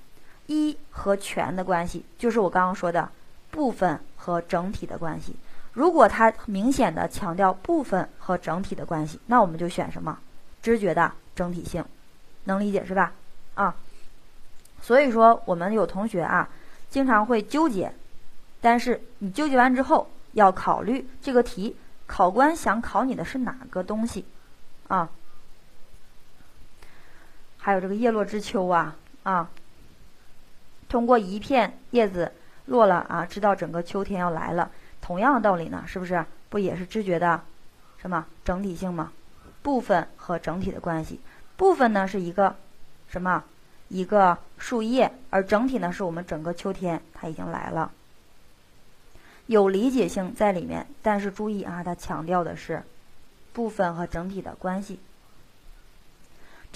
[0.48, 3.10] 一和全的关系，就是我刚刚说的
[3.50, 5.34] 部分和整体的关系。
[5.72, 10.20] 如果它明显的强调部分和整体的关系，那我们就选什么？
[10.62, 11.86] 知觉的整体性，
[12.44, 13.14] 能理解是吧？
[13.56, 13.74] 啊，
[14.82, 16.50] 所以说我们有同学啊，
[16.90, 17.94] 经常会纠结，
[18.60, 24.26] 但是你纠结完之后，要考虑这个题考官想考你的是哪个东西
[24.90, 25.10] 啊？
[27.68, 29.50] 还有这个叶落知秋啊啊，
[30.88, 32.32] 通过一片叶子
[32.68, 34.72] 落了啊，知道整个秋天要来了。
[35.02, 37.42] 同样的道理呢，是不是不也是知觉的
[37.98, 39.12] 什么整体性吗？
[39.64, 41.20] 部分和整体的关系，
[41.58, 42.56] 部分呢是一个
[43.10, 43.44] 什么
[43.90, 47.92] 一个树叶，而整体呢是我们整个秋天它已经来了，
[49.48, 50.88] 有理解性在里面。
[51.02, 52.82] 但是注意啊，它强调的是
[53.52, 55.02] 部分和整体的关系，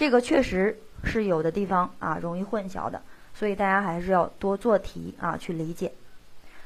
[0.01, 2.99] 这个确实是有的地方啊容易混淆的，
[3.35, 5.91] 所以大家还是要多做题啊去理解。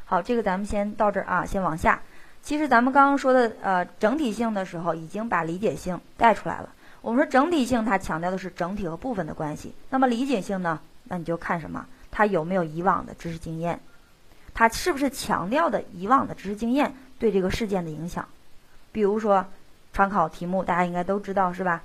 [0.05, 2.01] 好，这个咱们先到这儿啊，先往下。
[2.41, 6.69] 其实咱们刚刚说的呃整体性的时候，已经把理解性带出来了。
[7.01, 9.73] 我们说整体性，它强调的是整体和部分的关系。
[9.89, 10.79] 那么理解性呢？
[11.03, 11.85] 那你就看什么？
[12.09, 13.77] 它有没有以往的知识经验？
[14.53, 18.25] 它是不是强调的以往的知识经验对这个事件的影响？
[18.93, 19.45] 比如说，
[19.91, 21.83] 常考题目大家应该都知道是吧？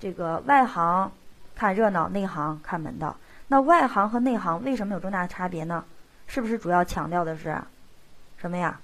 [0.00, 1.12] 这个外行
[1.54, 3.16] 看热闹，内行看门道。
[3.48, 5.84] 那外行和内行为什么有重大的差别呢？
[6.26, 7.60] 是不是主要强调的是
[8.38, 8.80] 什么呀？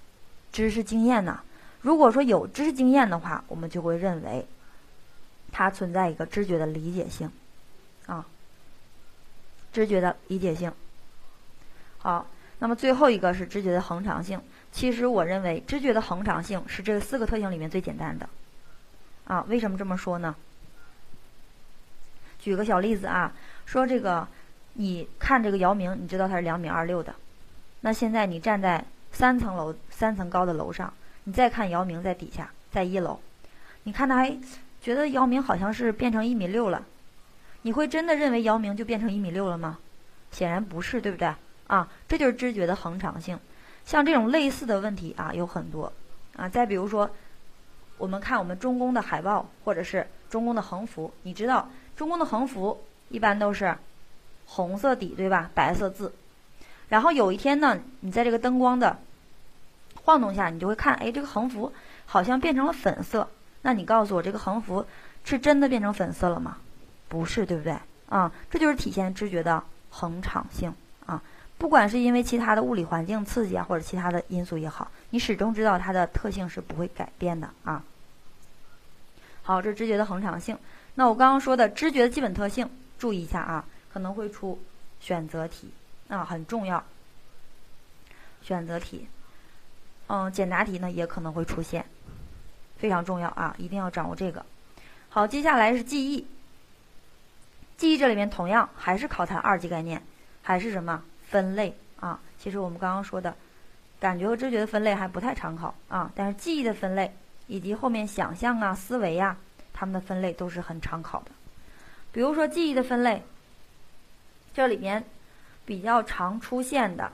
[0.53, 1.41] 知识经验呢？
[1.81, 4.45] 如果说有知识经验的话，我们就会认为
[5.53, 7.31] 它存在一个知觉的理解性
[8.07, 8.27] 啊，
[9.73, 10.73] 知觉的理解性。
[11.99, 12.27] 好，
[12.59, 14.41] 那么最后一个是知觉的恒常性。
[14.73, 18.29] 其实我认为知觉的恒常性是这四个特性里面最简单的
[19.27, 19.45] 啊。
[19.49, 20.35] 为什么这么说呢？
[22.47, 23.33] 举个小例子啊，
[23.65, 24.25] 说这个
[24.75, 27.13] 你看这个姚明，你知道他是两米二六的。
[27.81, 33.19] 那现在你站在三层楼、三层高的楼上，你再看姚明在底下，在一楼，
[33.83, 34.39] 你看他还
[34.81, 36.85] 觉得姚明好像是变成一米六了，
[37.63, 39.81] 你会真的认为姚明就变成一米六了吗？
[40.31, 41.35] 显然不是，对不对？
[41.67, 43.37] 啊，这就是知觉的恒常性。
[43.85, 45.93] 像这种类似的问题啊，有很多
[46.37, 46.49] 啊。
[46.49, 47.11] 再比如说，
[47.99, 53.77] 我们看我们中公的海报或者是中公的横幅，你知道中公的横幅一般都是
[54.47, 55.51] 红色底，对吧？
[55.55, 56.13] 白色字。
[56.89, 58.99] 然后有一天呢，你在这个灯光的
[60.05, 61.73] 晃动下，你就会看，哎，这个横幅
[62.05, 63.29] 好像变成了粉色。
[63.63, 64.87] 那你告诉我，这个横幅
[65.25, 66.59] 是真的变成粉色了吗？
[67.09, 67.77] 不是，对不对？
[68.09, 70.73] 啊，这就是体现知觉的恒常性
[71.07, 71.21] 啊。
[71.59, 77.83] 不管是因为其他的物理环境刺激啊，或者其他的因素也好，你始终知道它的特性是不会改变的啊。
[79.43, 80.57] 好，这是知觉的恒常性。
[80.97, 84.61] 那我刚刚说的知觉的基本特性，注意一下啊，可能会出
[85.01, 85.71] 选择题。
[86.09, 86.85] 啊，很重要。
[88.43, 89.09] 选择题，
[90.07, 91.85] 嗯，简答题呢也可能会出现，
[92.79, 94.47] 非常重要啊，一定要掌握这个。
[95.09, 96.25] 好，接下来是记忆。
[97.77, 100.01] 记忆这里面同样还是考察二级概念，
[100.43, 102.21] 还是什么分类啊？
[102.39, 103.35] 其实我们刚刚说的
[103.99, 107.13] 感觉和知觉的分类还不太常考啊，但是记忆的分类
[107.49, 109.37] 以及后面想象啊、思维呀，
[109.77, 111.31] 他们的分类都是很常考的。
[112.11, 113.23] 比如说记忆的分类，
[114.53, 115.05] 这里面。
[115.67, 117.11] 比较常出现的，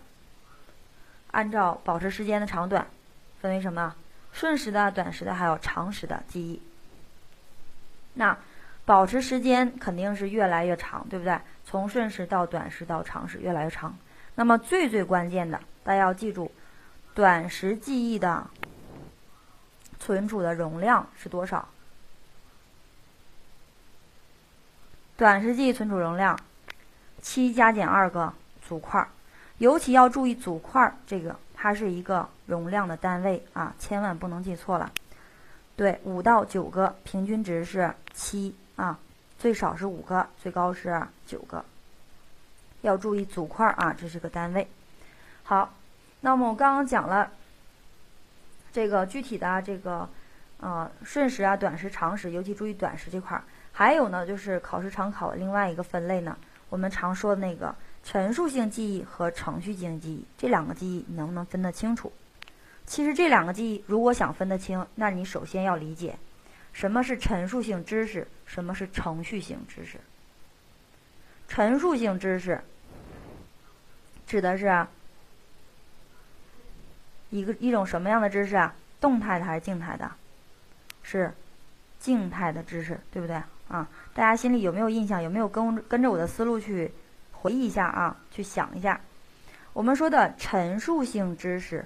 [1.31, 2.87] 按照保持时间的长短，
[3.41, 3.97] 分为什么？
[4.31, 6.61] 瞬时的、短时的，还有长时的记忆。
[8.13, 8.37] 那
[8.85, 11.41] 保持时间肯定是越来越长，对不对？
[11.65, 13.97] 从瞬时到短时到长时，越来越长。
[14.35, 16.53] 那么最最关键的，大家要记住，
[17.15, 18.47] 短时记忆的
[19.99, 21.67] 存储的容量是多少？
[25.23, 26.37] 短时记忆存储容量，
[27.21, 28.35] 七加减二个。
[28.67, 29.07] 组块，
[29.59, 34.91] 尤其要注意组块这个，它是一个容量的单位啊，千万不能记错了。
[35.77, 38.99] 对，五到九个，平均值是七啊，
[39.39, 41.65] 最少是五个，最高是九个。
[42.81, 44.67] 要注意组块啊，这是个单位。
[45.45, 45.73] 好，
[46.23, 47.31] 那么我刚刚讲了
[48.73, 50.09] 这个具体的这个
[50.59, 53.45] 呃瞬时啊、短时、长时，尤其注意短时这块儿。
[53.73, 56.37] 还有呢，就是考试常考另外一个分类呢，
[56.69, 57.75] 我们常说的那个。
[58.05, 62.13] 陈述性记忆和程序性记忆这两个记忆，你能不能分得清楚？
[62.85, 66.19] 其实这两个记忆，如果想分得清，那你首先要理解
[66.73, 70.01] 什么是陈述性知识，什么是程序性知识。
[71.47, 72.61] 陈述性知识
[74.27, 74.85] 指的是
[77.31, 78.75] 一个一种什么样的知识啊？
[79.01, 80.11] 动态的还是静态的？
[81.05, 81.33] 是
[82.01, 83.89] 静态的知识，对不对啊？
[84.15, 85.23] 大家心里有没有印象？
[85.23, 86.91] 有没有跟跟着我的思路去？
[87.33, 89.01] 回忆一下啊，去想一下，
[89.73, 91.85] 我们说的陈述性知识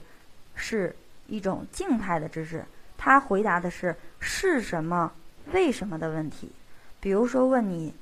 [0.55, 0.95] 是
[1.29, 2.63] 一种静态的知识，
[2.99, 5.11] 它回答的是是什么、
[5.55, 6.53] 为什么的问题。
[7.01, 7.95] 比如说问你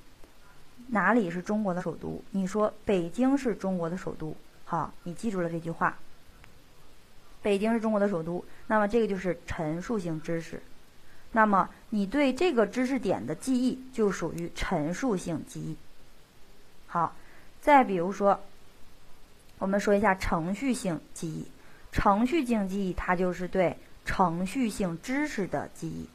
[0.89, 5.97] 哪里是中国的首都，你说北京是中国的首都，好，你记住了这句话。
[7.41, 10.61] 北京是中国的首都，那么这个就是陈述性知识，
[11.35, 15.77] 那么你对这个知识点的记忆就属于陈述性记忆。
[16.87, 17.15] 好。
[17.61, 18.39] 再比如说，
[19.59, 21.47] 我们说一下程序性记忆。
[21.91, 26.07] 程序性记忆它就是对程序性知识的记忆。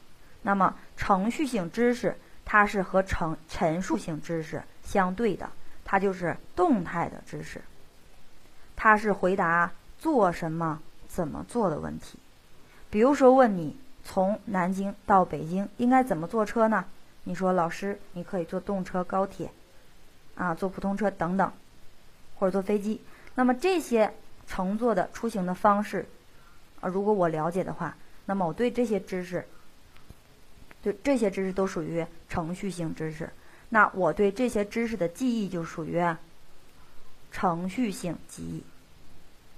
[0.44, 5.50] 那么程序性知识它是和陈陈述性知识相对的，
[5.84, 7.60] 它就是动态的知识。
[8.76, 12.20] 它是回答做什么、怎么做的问题。
[12.92, 13.76] 比如说问你
[14.12, 16.84] 从南京到北京应该怎么坐车呢？
[17.26, 19.52] 你说老师，你可以坐动车、高铁。
[20.34, 21.52] 啊，坐普通车等等，
[22.40, 23.02] 或者坐飞机。
[23.36, 24.12] 那么这些
[24.48, 26.08] 乘坐的出行的方式，
[26.80, 27.96] 啊，如果我了解的话，
[28.26, 29.46] 那么我对这些知识，
[30.82, 33.30] 对这些知识都属于程序性知识。
[33.70, 36.04] 那我对这些知识的记忆就属于
[37.32, 38.64] 程序性记忆。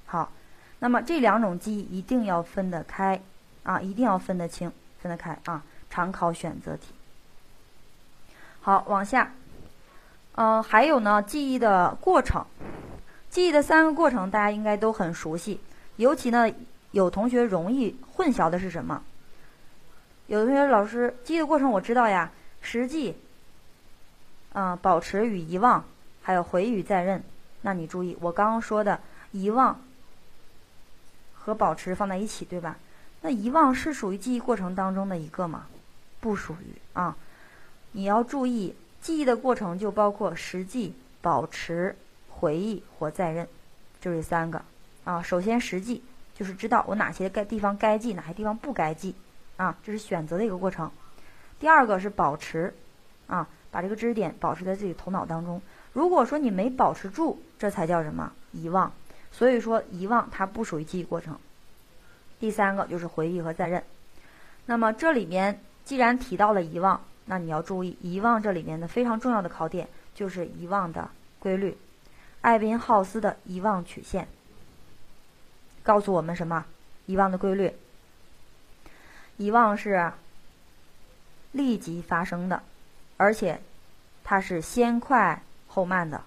[0.06, 0.30] 好，
[0.80, 3.22] 那么这两种记忆一定要分得开
[3.63, 4.71] 啊，一定要分得清、
[5.02, 5.63] 分得开啊。
[5.89, 6.93] 常考选择题。
[8.62, 9.34] 好，往下。
[10.36, 12.45] 嗯，还有呢，记忆的过程，
[13.30, 15.60] 记忆的三个过程，大家应该都很熟悉。
[15.97, 16.50] 尤其呢，
[16.91, 19.04] 有同学容易混淆的是什么？
[20.28, 23.17] 有的同学老师，记忆的过程我知道呀，实际，
[24.54, 25.84] 嗯，保持与遗忘，
[26.21, 27.21] 还有回与再认。
[27.63, 29.82] 那你注意，我刚刚说的遗忘
[31.36, 32.78] 和保持放在一起，对吧？
[33.22, 35.68] 那遗忘是属于记忆过程当中的一个吗？
[36.20, 37.16] 不属于啊，
[37.92, 38.76] 你要注意。
[39.02, 41.96] 记忆的过程就包括实际、保持、
[42.30, 43.48] 回忆或再认，
[44.00, 44.62] 就这三个
[45.04, 45.24] 啊。
[45.24, 46.04] 首先，实际
[46.36, 49.16] 就是知道我哪些该地方该记，哪些地方不该记
[49.58, 50.92] 啊，这是选择的一个过程。
[51.60, 52.76] 第二个是保持，
[53.26, 55.64] 啊，把这个知识点保持在自己头脑当中。
[55.94, 58.92] 如果说你没保持住，这才叫什么遗忘。
[59.32, 61.40] 所以说遗忘它不属于记忆过程。
[62.42, 63.84] 第三个就是回忆和再认。
[64.66, 71.78] 那么这里面既然提到了遗忘，那你要注意遗忘这里面的非常重要的考点就是遗忘的规律。
[72.42, 74.28] 艾宾浩斯的遗忘曲线
[75.84, 76.66] 告诉我们什么？
[77.06, 77.72] 遗忘的规律。
[79.38, 80.12] 遗忘是
[81.52, 82.64] 立即发生的，
[83.18, 83.62] 而且
[84.24, 86.24] 它是先快后慢的。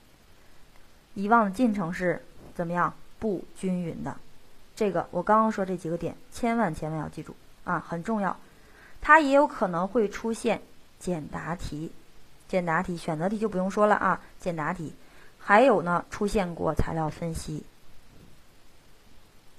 [1.14, 2.24] 遗忘的进程是
[2.54, 2.94] 怎么样？
[3.18, 4.16] 不均匀的。
[4.76, 7.34] 这个我刚刚说这几个点，千万千万要记住
[7.64, 8.36] 啊，很重要。
[9.00, 10.62] 它也有可能会出现
[10.98, 11.92] 简答题，
[12.48, 14.92] 简答题、选择题就不用说了啊，简答题。
[15.38, 17.64] 还有呢，出现过材料分析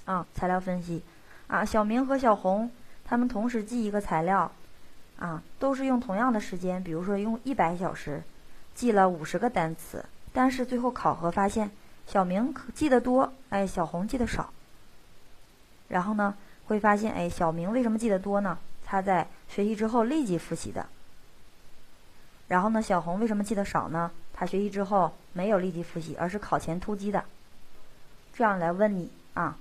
[0.05, 1.03] 啊，材料分析
[1.47, 2.71] 啊，小明和小红
[3.05, 4.51] 他们同时记一个材料
[5.19, 8.23] 啊，都是用同样的时间，比如说用一百小时
[8.73, 11.69] 记了五十个单词，但是最后考核发现，
[12.07, 14.51] 小明记得多，哎，小红记得少。
[15.87, 18.57] 然后呢，会发现，哎，小明为什么记得多呢？
[18.85, 20.85] 他在学习之后立即复习的。
[22.47, 24.11] 然后呢，小红为什么记得少呢？
[24.33, 27.23] 他学习之后没有立即复习，而是考前突击的。
[28.33, 29.57] 这样来问你啊，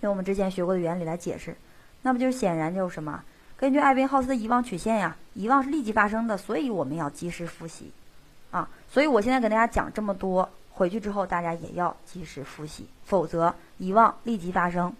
[0.00, 1.56] 用我们之前学过的原理来解释，
[2.02, 3.22] 那不就显然就是什么？
[3.56, 7.92] 根据艾宾浩斯的遗忘曲线呀，遗忘是立即发生的，所以我们要及时复习
[8.50, 8.68] 啊。
[8.90, 10.50] 所以我现在给大家讲这么多。
[10.74, 14.94] 回去之后，大家也要及时复习，否则遗忘立即发生，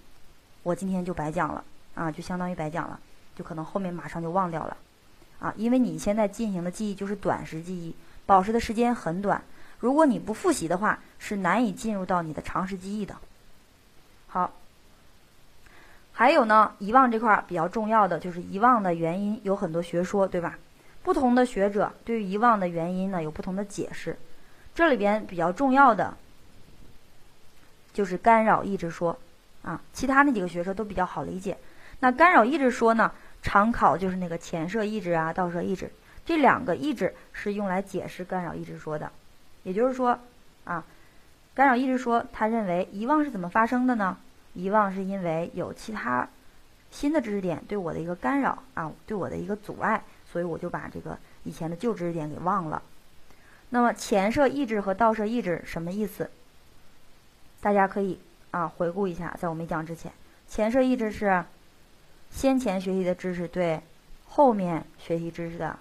[0.62, 3.00] 我今天就白讲了啊，就相当于白讲了，
[3.34, 4.76] 就可能后面马上就忘掉了
[5.40, 9.42] 啊，因为你现在进行的记忆就是短时记忆，保持的时间很短，
[9.80, 13.16] 如果你不复习的话，是难以进入到你的长时记忆的。
[14.28, 14.52] 好，
[16.12, 20.58] 还有呢，遗忘这块儿比较重要的就是遗忘的原因有很多学说，对吧？
[21.02, 24.18] 不同的学者对于遗忘的原因呢有不同的解释。
[24.74, 26.16] 这里边比较重要的
[27.92, 29.18] 就是干扰抑制说
[29.62, 31.58] 啊，其他那几个学说都比较好理解。
[32.00, 35.90] 那干扰抑制说呢，常考就是那个前摄抑制啊、倒摄抑制
[36.24, 39.12] 这两个抑制是用来解释干扰抑制说的。
[39.62, 40.18] 也就是说
[40.64, 40.84] 啊，
[41.54, 44.16] 干扰抑制说他认为遗忘是怎么发生的呢？
[44.54, 46.28] 遗忘是因为有其他
[46.90, 52.82] 新的知识点对我的一个干扰啊，对我的一个阻碍，所以我就把这个以前的旧知识点给忘了。
[53.74, 56.30] 那么前摄抑制和倒摄抑制什么意思？
[57.62, 58.18] 大家可以
[58.50, 60.12] 啊回顾一下，在我没讲之前，
[60.46, 61.42] 前摄抑制是
[62.30, 63.80] 先前学习的知识对
[64.26, 65.78] 后面学习知识的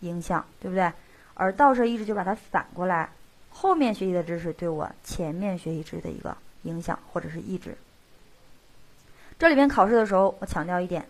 [0.00, 0.90] 影响，对不对？
[1.34, 3.10] 而倒摄抑制就把它反过来，
[3.50, 7.76] 后面学习的知识对我前面学习知识的一个影响或者是抑制。
[9.38, 11.06] 这里边考试的时候，我强调一点，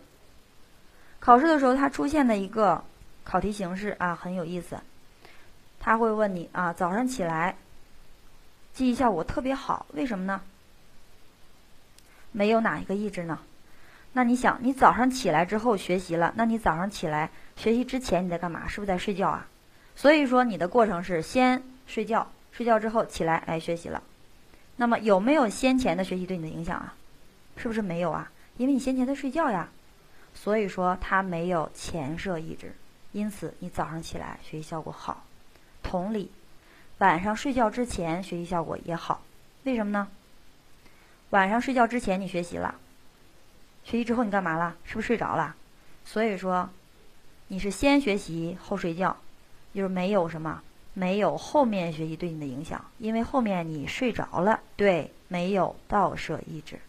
[1.21, 2.83] 考试的时候它出现的一个
[3.23, 4.77] 考题形式啊很有意思。
[5.83, 7.57] 他会问你啊，早上起来
[8.71, 10.41] 记忆效果特别好，为什么呢？
[12.31, 13.39] 没有哪一个意志呢？
[14.13, 18.67] 那你想，你早上起来之后学习了，那你早上起来学习之前你在干嘛？
[18.67, 19.47] 是不是在睡觉啊？
[19.95, 24.03] 所以说你的过程是先睡觉，睡觉之后起来来学习了。
[24.75, 26.93] 那么有没有先前的学习对你的影响啊？
[27.57, 28.31] 是不是没有啊？
[28.57, 29.67] 因为你先前在睡觉呀，
[30.35, 32.75] 所以说它没有前摄意志，
[33.11, 35.25] 因此你早上起来学习效果好。
[35.83, 36.31] 同理，
[36.99, 39.21] 晚上睡觉之前学习效果也好，
[39.63, 40.07] 为什么呢？
[41.31, 42.75] 晚上睡觉之前你学习了，
[43.83, 44.75] 学习之后你干嘛了？
[44.83, 45.55] 是不是睡着了？
[46.03, 46.69] 所以说，
[47.47, 49.15] 你是先学习后睡觉，
[49.73, 50.61] 就是没有什么，
[50.93, 56.79] 没有后面学习对你的影响，因为后面你睡着了，对，没有倒射抑制，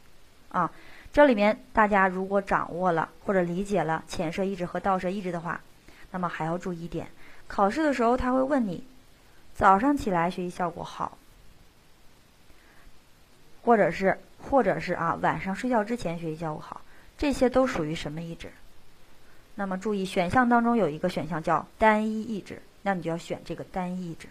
[0.48, 0.70] 啊，
[1.12, 5.60] 这里面大家如果掌握了或者理解了浅摄抑制和倒射抑制的话，
[6.10, 7.06] 那么还要注意一点，
[7.52, 8.82] 考试的时候他会问你。
[9.54, 11.18] 早上起来学习效果好，
[13.62, 16.80] 或者是或者是啊，晚上睡觉之前学习效果好，
[17.18, 18.50] 这些都属于什么意志？
[19.54, 24.26] 那么注意选项当中有一个选项叫单一意志，那你就要选这个单一意志，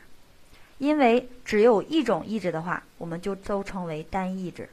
[0.79, 4.67] 因为只有一种意志的话，我们就都称为单一抑制，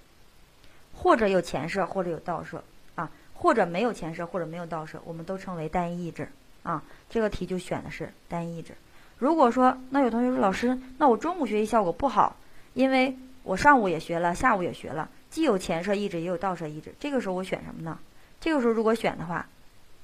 [0.95, 6.27] 或者有前摄，或者有倒摄啊，或者没有前摄，或者没有倒摄，我们都称为单一意志
[6.63, 6.83] 啊。
[7.11, 8.75] 这个题就选的是单一抑制。
[9.19, 12.37] 如果说那有同学说老师，那我中午学习效果不好，
[12.75, 17.99] 因为我上午也学了，下午也学了，既有前摄抑制也有倒摄抑制，这个时候我选什么呢？
[18.41, 19.47] 这个时候如果选的话，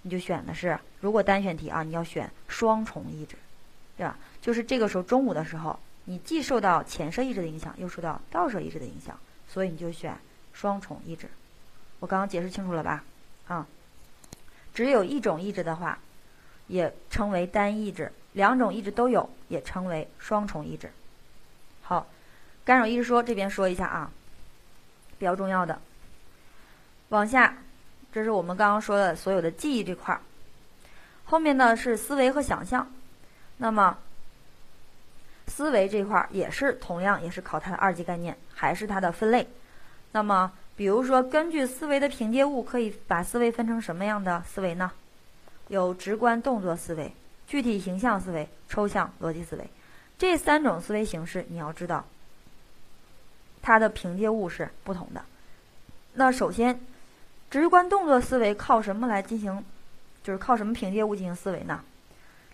[0.03, 3.37] 你就选的是如果单选题啊，你要选双重抑制，
[3.97, 4.19] 对吧？
[4.41, 9.17] 就是这个时候中午的时候，你既受到前摄抑制的影响，又受到倒摄抑制的影响，
[9.49, 10.17] 所以你就选
[10.53, 11.29] 双重抑制。
[12.01, 13.05] 我刚刚解释清楚了吧？
[13.47, 13.67] 啊，
[14.75, 15.99] 只有一种抑制的话，
[16.67, 20.91] 也称为单意志；两种意志都有，也称为双重意志。
[21.83, 22.07] 好，
[22.65, 24.11] 干扰意志说这边说一下啊，
[25.19, 25.79] 比较重要的。
[27.11, 27.57] 往下，
[28.13, 30.21] 这是我们刚刚说的所有的记忆这块儿。
[31.25, 32.91] 后面呢是思维和想象。
[33.59, 33.99] 那么，
[35.47, 39.47] 思维这块儿也是同样也是考它的二级概念，还是它的分类。
[40.13, 44.91] 那么，比如说根据思维的凭借物，可以把思维分成什么样的思维呢？
[45.69, 47.13] 有直观动作思维、
[47.47, 49.69] 具体形象思维、抽象逻辑思维。
[50.19, 52.05] 这三种思维形式，你要知道，
[53.63, 55.25] 它的凭借物是不同的。
[56.15, 56.81] 那首先，
[57.51, 59.65] 直观动作思维靠什么来进行？
[60.23, 61.83] 就是靠什么凭借物进行思维呢？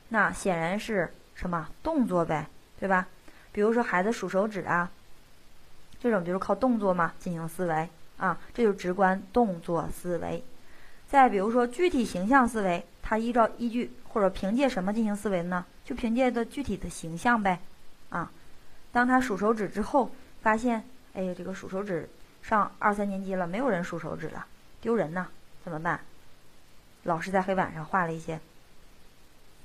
[0.09, 2.49] 那显然是什么动作呗，
[2.81, 3.07] 对吧？
[3.53, 4.91] 比如说孩子数手指啊，
[6.01, 10.43] 这种就是靠动作嘛进行思维啊，这就是直观动作思维。
[11.07, 15.67] 再比如说具体形象思维，他依照依据或者凭借什么进行思维呢？
[15.85, 17.59] 就凭借的具体的形象呗，
[18.09, 18.31] 啊，
[18.93, 20.09] 当他数手指之后，
[20.43, 20.85] 发现，
[21.15, 22.09] 哎，这个数手指
[22.41, 24.47] 上二三年级了，没有人数手指了，
[24.81, 25.27] 丢人呐，
[25.65, 25.99] 怎么办？
[27.03, 28.39] 老师在黑板上画了一些。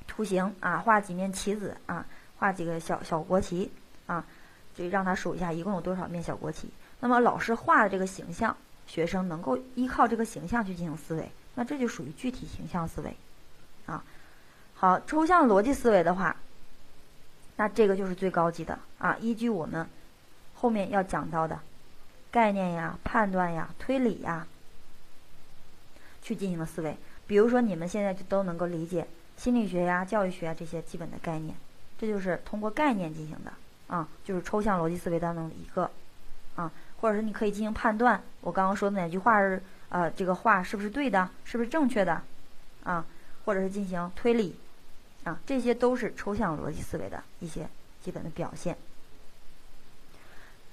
[0.07, 2.03] 图形啊，画几面旗子啊，
[2.39, 3.71] 画几个小小国旗
[4.07, 4.25] 啊，
[4.73, 6.67] 就让他数一下一共有多少面小国旗。
[6.99, 13.15] 那么老师画的这个形象，学生能够依靠这个形象去进行思维，那这就属于具体形象思维
[13.85, 14.03] 啊。
[14.73, 16.35] 好，抽象逻辑思维的话，
[17.57, 19.87] 那这个就是最高级的啊，依据我们
[20.53, 21.59] 后面要讲到的
[22.31, 24.45] 概念呀、判断呀、推理呀
[26.21, 26.97] 去进行的思维。
[27.27, 29.07] 比如说你们现在就都能够理解。
[29.37, 31.53] 心理学呀、教育学啊这些基本的概念，
[31.99, 33.51] 这就是通过概念进行的
[33.93, 35.91] 啊，就是抽象逻辑思维当中的一个
[36.55, 36.71] 啊，
[37.01, 42.21] 或者是你可以进行判断，我刚刚说的哪句话是呃这个话是不是对的，是不是正确的
[42.85, 43.05] 啊，
[43.45, 44.55] 或者是进行推理
[45.23, 47.69] 啊，这些都是抽象逻辑思维的一些
[48.01, 48.75] 基本的表现。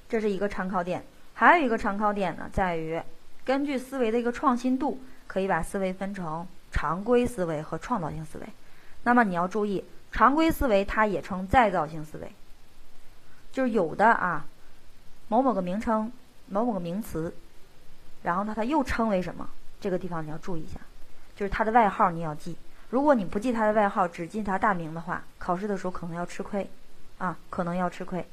[0.08, 1.04] 这是一个参考点，
[1.34, 3.00] 还有一个参考点呢，在于
[3.44, 6.46] 根据思维的一个创新度，可以把思维分成。
[6.74, 8.46] 常规思维和创造性思维，
[9.02, 12.32] 那么你要注意，常规思维它也称再造性思维，
[13.52, 14.46] 就是有的啊，
[15.28, 16.10] 某某个名称、
[16.46, 17.34] 某某个名词，
[18.22, 19.50] 然后呢，它又称为什么？
[19.82, 20.80] 这个地方你要注意一下，
[21.36, 22.56] 就是他的外号你要记。
[22.90, 26.68] 如果你不记他的外号，只记他大名的话，考试的时候可能要吃亏，
[27.18, 28.26] 啊，可能要吃亏，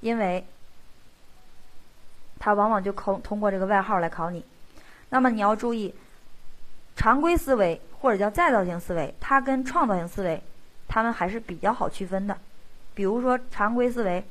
[0.00, 0.44] 因为
[2.38, 4.44] 他往往就考通过这个外号来考你。
[5.10, 5.94] 那么你要注意。
[6.98, 10.42] 常规思维或者叫再造性思维，它跟创造性思维，
[10.88, 12.38] 它们还是比较好区分的。
[12.94, 14.24] 比如说，常规思维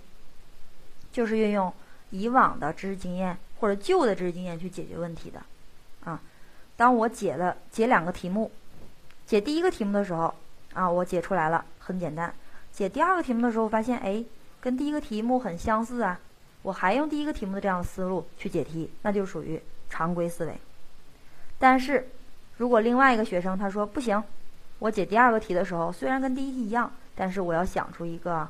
[1.12, 1.72] 就是运用
[2.10, 5.44] 以往的知识经验或者旧的知识经验去解决问题的。
[6.10, 6.20] 啊，
[6.78, 8.51] 当我解了解两个题目，
[9.26, 10.34] 解第一个题目的时候，
[10.73, 12.34] 啊，我解出来了，很简单。
[12.71, 14.23] 解第二个题目的时候，发现哎，
[14.59, 16.19] 跟第一个题目很相似啊，
[16.61, 20.59] 我还用第一个题目的这样的思路去解题，那就属于常规思维。
[21.57, 22.05] 但是，
[22.57, 24.21] 如果另外一个学生他说不行，
[24.80, 28.45] 我解第二个题的时候虽然跟第一题一样，但是我要想出一个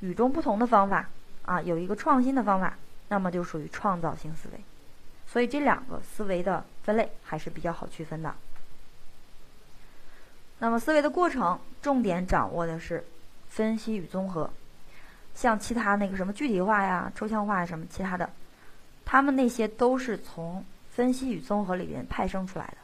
[0.00, 1.08] 与众不同的方法
[1.46, 2.76] 啊，有一个创新的方法，
[3.08, 4.60] 那么就属于创造性思维。
[5.30, 8.34] 所以这两个思维的分类还是比较好区分的。
[10.60, 13.04] 那么思维的过程重点掌握的是
[13.48, 14.50] 分析与综合，
[15.34, 18.28] 像其他那个什么具体化呀、抽象化呀什么其他的，
[19.04, 22.78] 他们那些都是从分析与综合里面派生出来的。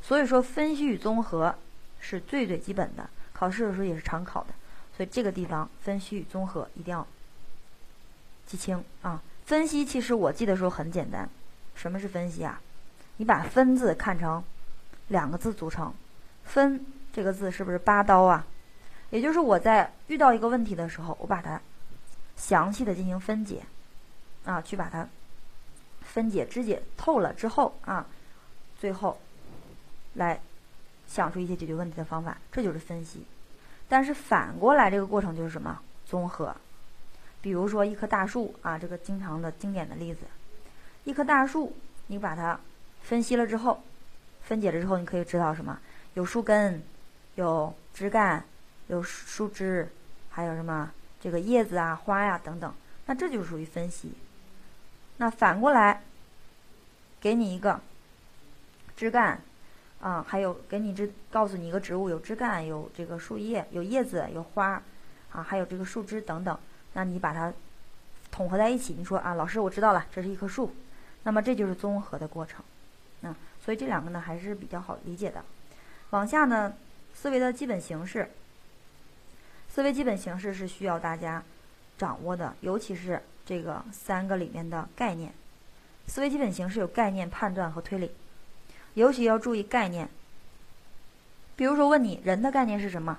[0.00, 1.54] 所以说，分析与综合
[2.00, 4.54] 是最最基本的，考试的时候也是常考的。
[4.96, 7.06] 所以这个地方分析与综合一定要
[8.46, 9.20] 记清啊。
[9.44, 11.28] 分析其实我记的时候很简单，
[11.78, 12.60] 什么是分析啊？
[13.16, 14.44] 你把“分”字看成
[15.06, 15.94] 两个字组成
[16.44, 18.44] ，“分”这个字是不是八刀啊？
[19.10, 21.58] 也就是我在遇到一个问题的时候，我把它
[22.36, 23.62] 详细的进行分解
[24.44, 25.08] 啊，去把它
[26.02, 28.04] 分解、肢解透了之后啊，
[28.78, 29.18] 最后。
[30.14, 30.40] 来
[31.06, 33.22] 想出一些解决问题的方法，这就是分析。
[33.88, 35.80] 但是反过来，这个过程就是什么？
[36.04, 36.56] 综合。
[37.40, 40.22] 比如说一棵大树啊，这个经常的经典的例子，
[41.08, 41.74] 一棵大树，
[42.08, 42.60] 你把它
[43.00, 43.82] 分析了之后，
[44.42, 45.78] 分解了之后，你可以知道什么？
[46.12, 46.82] 有树根，
[47.36, 48.44] 有枝干，
[48.88, 49.90] 有树枝，
[50.28, 50.90] 还有什么？
[51.18, 52.74] 这个叶子啊、花呀等等。
[53.06, 54.12] 那这就属于分析。
[55.16, 56.02] 那反过来，
[57.22, 57.80] 给你一个
[58.94, 59.40] 枝干。
[60.00, 64.82] 啊，还有给你枝，告诉你一个植物有枝干，有这个树叶，有叶子，有花，
[65.32, 66.58] 啊，还有这个树枝等等。
[66.92, 67.50] 那你把它
[68.30, 70.70] 统合在一起，你说啊，老师我知道了，这是一棵树。
[71.28, 72.64] 那么这就是综合的过程。
[73.20, 75.44] 嗯，所以这两个呢还是比较好理解的。
[76.08, 76.72] 往下呢，
[77.14, 78.30] 思维的基本形式，
[79.68, 81.42] 思维基本形式是需要大家
[81.98, 85.30] 掌握的，尤其是这个三个里面的概念。
[86.06, 88.10] 思维基本形式有概念、判断和推理，
[88.94, 90.08] 尤其要注意概念。
[91.56, 93.18] 比如说问你人的概念是什么，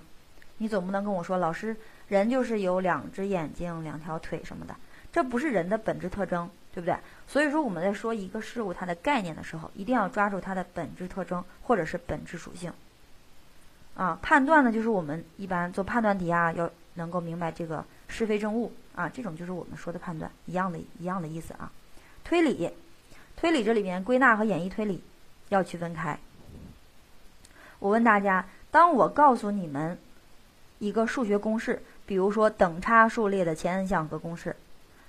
[0.57, 4.75] 你总不能跟我说老师，人就是有两只眼睛、两条腿什么的，
[5.11, 6.95] 这不是人的本质特征，对不对？
[7.27, 12.71] 所以说我们在说一个事物它的概念的时候，一定要抓住它的本质特征或者是本质属性。
[13.95, 21.71] 啊，判断呢，就是我们一般做判断题啊，要能够明白这个是非正误啊，这种就是我们说的判断，一样的一样的意思啊。
[22.23, 22.71] 推理，
[23.35, 25.03] 推理这里面归纳和演绎推理
[25.49, 26.17] 要区分开。
[27.79, 29.97] 我问大家，当我告诉你们
[30.77, 34.55] 一个数学公式，比如说等差数列的前 n 项和公式。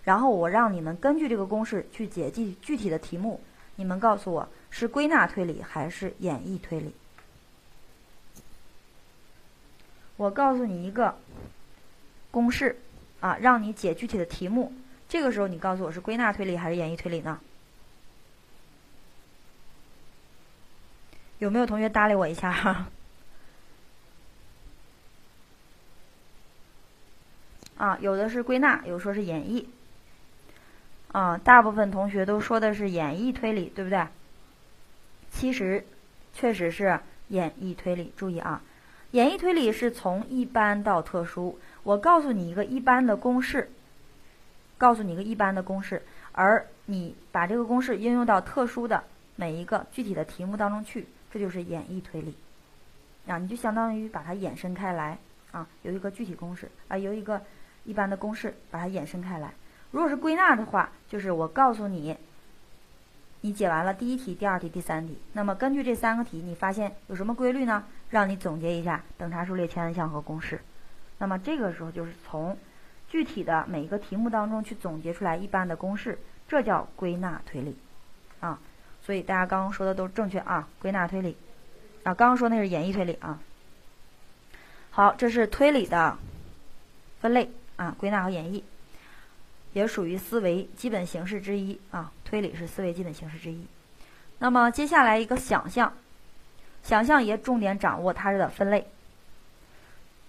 [0.04, 3.40] 然后我让你们根据这个公式去解具具体的题目，
[3.76, 6.94] 你们告诉我是归纳推理还是演绎推理？
[10.16, 11.16] 我告诉你一个
[12.30, 12.78] 公式，
[13.20, 14.72] 啊，让你解具体的题目。
[15.08, 17.40] 这个时候你告诉我是归纳推理还是演绎推理呢？
[21.38, 22.52] 有没有同学搭理我一下？
[22.52, 22.88] 哈？
[27.78, 29.64] 啊，有的是归纳，有说是演绎。
[31.12, 34.06] 啊，大部分同学都说的是演绎推理，对不对？
[35.32, 35.84] 其实，
[36.32, 38.12] 确实是演绎推理。
[38.16, 38.62] 注意啊，
[39.10, 41.58] 演绎推理是从一般到特殊。
[41.82, 43.70] 我告诉你一个一般的公式，
[44.78, 46.02] 告诉你一个一般的公式，
[46.32, 49.02] 而你把这个公式应用到特殊的
[49.34, 52.34] 每一个具体的题目当中去，这就是演绎推理。
[53.26, 55.18] 啊，你就相当于把它延伸开来
[55.50, 57.42] 啊，有一个具体公式啊，有一个
[57.84, 59.52] 一般的公式，把它延伸开来。
[59.90, 62.16] 如果是归纳的话，就是我告诉你，
[63.40, 67.84] 你解完了第一题、第二题、第三题，那么根据这三个题，你发现有什么规律呢？
[68.10, 70.60] 让你总结一下等差数列前 n 项和公式。
[71.18, 72.56] 那么这个时候就是从
[73.08, 76.18] 具体的每一个题目当中去总结出来一般的公式，
[76.48, 77.76] 这叫归纳推理
[78.40, 78.58] 啊。
[79.02, 81.36] 所以大家刚刚说的都正确啊，归纳推理
[82.02, 83.38] 啊，刚刚说那是演绎推理啊。
[84.90, 86.16] 好，这是推理的
[87.20, 88.62] 分类啊，归纳和演绎。
[89.72, 93.66] 也属于思维基本形式之一啊，推理是思维基本形式之一。
[94.38, 95.92] 那么接下来一个想象，
[96.82, 98.86] 想象也重点掌握它的分类，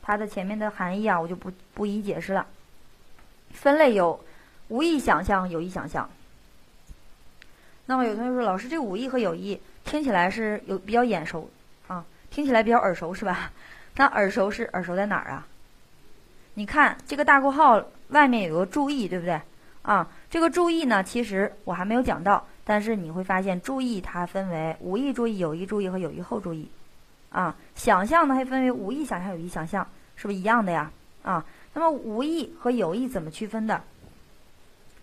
[0.02, 2.46] 它的前面的含义啊，我就不不一一解释了。
[3.52, 4.24] 分类有
[4.68, 6.10] 无意想象、有意想象。
[7.86, 11.50] 那么有同学说，老师，这无意和有意听起来是有比较眼熟
[11.88, 13.52] 啊，听起来比较耳熟是吧？
[13.98, 15.48] 那耳熟是耳熟在哪儿啊？
[16.54, 19.42] 你看这个大括号外面有个注意，对不对？
[19.82, 26.70] 啊，这个注意呢，其实我还没有讲到，但是你会发现注意它分为无意注意、有意注意和有意后注意。
[27.32, 30.92] 啊，想象呢还分为无意想象、有意想象，是不是一样的呀？
[31.24, 33.82] 啊，那么无意和有意怎么区分的？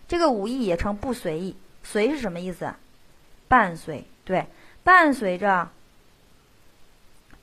[0.07, 2.73] 这个无意也称不随意，随是什么意思？
[3.47, 4.45] 伴随，对，
[4.83, 5.69] 伴随着，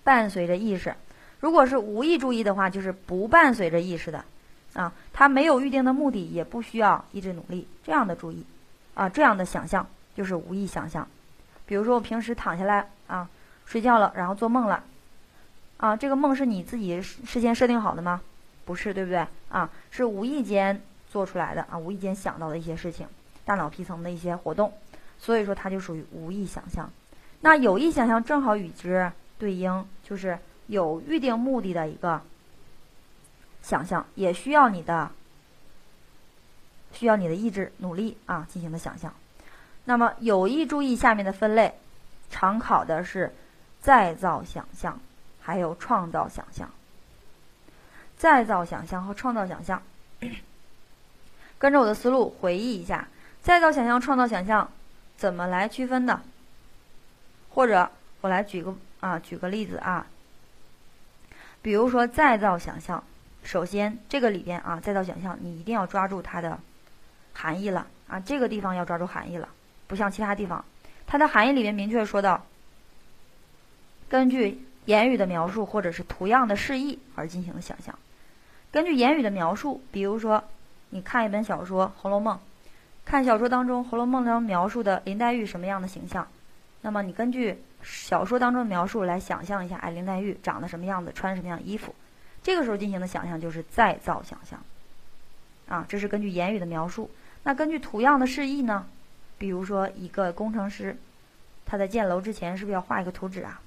[0.05, 0.95] 伴随着意识。
[1.41, 4.25] 如果是无意注意的话，就是不伴随着意识的，
[4.77, 8.45] 啊，他没有预定的目的，也不需要一直努力，这样的注意，
[8.95, 11.09] 啊，这样的想象就是无意想象。
[11.65, 13.27] 比如说我平时躺下来啊，
[13.65, 14.85] 睡觉了，然后做梦了，
[15.79, 18.21] 啊，这个梦是你自己事先设定好的吗？
[18.67, 19.27] 不是，对不对？
[19.49, 23.07] 啊，是无意间做出来的啊，无意间想到的一些事情，
[23.47, 24.71] 大脑皮层的一些活动，
[25.19, 26.91] 所以说它就属于无意想象。
[27.41, 30.39] 那有意想象正好与之对应，就是。
[30.69, 32.21] 有预定目的的一个
[33.67, 35.11] 想象，也需要你的
[36.93, 39.13] 需要你的意志努力啊进行的想象。
[39.87, 41.75] 那么有意注意下面的分类，
[42.31, 43.35] 常考的是
[43.81, 45.01] 再造想象，
[45.41, 46.71] 还有创造想象。
[48.17, 49.83] 再造想象和创造想象，
[51.59, 53.09] 跟着我的思路回忆一下，
[53.43, 54.71] 再造想象、创造想象
[55.17, 56.23] 怎么来区分的？
[57.51, 57.91] 或者
[58.21, 60.07] 我来举个啊举个例子啊。
[61.63, 63.03] 比如说再造想象，
[63.47, 66.59] 首先这个里边啊，再造想象你一定要抓住它的
[67.33, 69.49] 含义了啊，这个地方要抓住含义了，
[69.87, 70.65] 不像其他地方，
[71.07, 72.45] 它的含义里面明确说到，
[74.09, 77.97] 根据言语的描述或者是图样的示意而进行的想象。
[78.73, 80.43] 根据言语的描述，比如说
[80.91, 82.37] 你看一本小说《红楼梦》，
[83.05, 86.27] 看小说当中《红楼梦》当中描述的林黛玉什么样的形象，
[86.83, 87.63] 那么你根据。
[87.83, 91.95] 小说当中的描述来想象一下，哎，林黛玉长得什么样子，穿什么样的衣服？
[92.47, 94.63] 这个时候进行的想象就是再造想象，
[95.67, 97.11] 啊，这是根据言语的描述。
[97.43, 98.87] 那根据图样的示意呢？
[99.37, 100.97] 比如说一个工程师，
[101.65, 103.61] 他在建楼之前是不是要画一个图纸啊？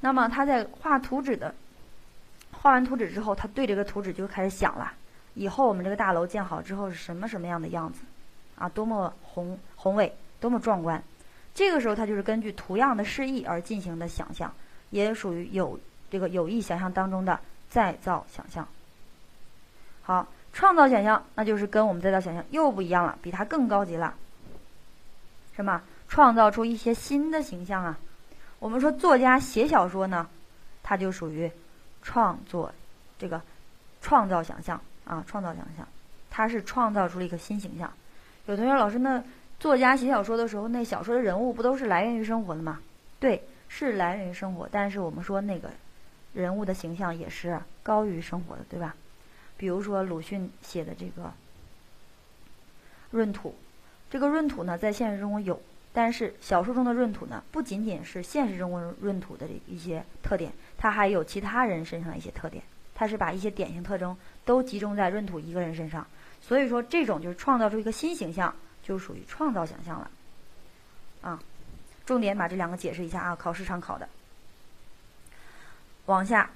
[0.00, 1.54] 那么他在画图纸的，
[2.50, 4.92] 画完图纸之后，他对这个图纸就开始想了，
[5.32, 8.02] 以后我们这个大楼建好之后是什么什么样的样子，
[8.56, 11.02] 啊，多么宏宏伟，多么壮观。
[11.54, 14.52] 这个时候他就是根据图样的示意而进行的想象，
[14.90, 17.40] 也属于有这个有意想象当中的
[17.72, 18.68] 再造想象。
[20.02, 24.14] 好，创造想象那就是跟我们再造想象又不一样了，比它更高级了。
[25.56, 25.80] 什么？
[26.08, 27.98] 创造出一些新的形象啊！
[28.58, 30.28] 我们说作家写小说呢，
[30.82, 31.50] 他就属于
[32.02, 32.70] 创作
[33.18, 33.40] 这个
[34.02, 35.88] 创造想象啊，创造想象，
[36.30, 37.90] 他是创造出了一个新形象。
[38.44, 39.24] 有同学老师，那
[39.58, 42.78] 作家写小说的时候，那小说的人物不都是来源于生活的吗？
[43.18, 45.70] 对，是来源于生活，但是我们说那个
[46.32, 48.94] 人物的形象也是高于生活的，对吧？
[49.56, 51.32] 比如说鲁迅写的这个
[53.10, 53.54] 闰土，
[54.10, 55.60] 这个闰土呢，在现实中有。
[55.94, 62.64] 但是小说中的闰土呢，不仅仅是现实中的闰土的一些特点，它还有其他人身上的一些特点。
[62.94, 66.06] 它是把一些典型特征都集中在闰土一个人身上，
[66.40, 70.10] 所以说这种就是创造出一个新形象，就属于创造想象了。
[71.20, 71.42] 啊，
[72.06, 74.08] 重点把这两个解释一下啊，考试常考的。
[76.12, 76.50] 往下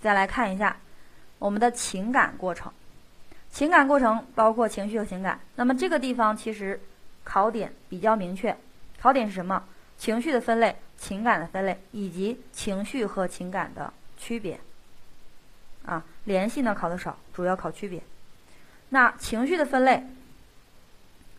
[0.00, 0.76] 再来看一下
[1.38, 2.70] 我们的情感过程，
[3.50, 5.40] 情感过程包括情绪和情感。
[5.56, 6.80] 那么这个地方其实。
[7.26, 8.54] 考点比较明确，
[9.00, 9.64] 考点是什么？
[9.96, 14.60] 情绪的分类、情感的分类以及情绪和情感的区别。
[15.86, 18.02] 啊，联系呢考的少，主要考区别。
[18.90, 20.06] 那情绪的分类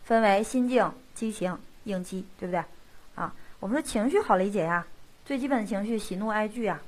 [0.06, 2.64] 分为心境、激情、应激，对不对？
[3.14, 4.88] 啊，我们说情绪好理解呀，
[5.24, 6.82] 最基本的情绪喜怒哀惧呀，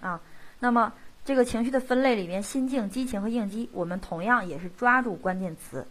[0.00, 0.20] 啊
[0.60, 0.92] 那么
[1.24, 5.86] 这个情绪的分类里面，心境、激情和应激，我们同样也是抓住关键词。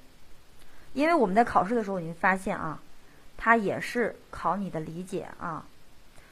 [0.93, 2.79] 因为我们在考试的时候，你会发现啊，
[3.37, 5.63] 它也是考你的理解啊。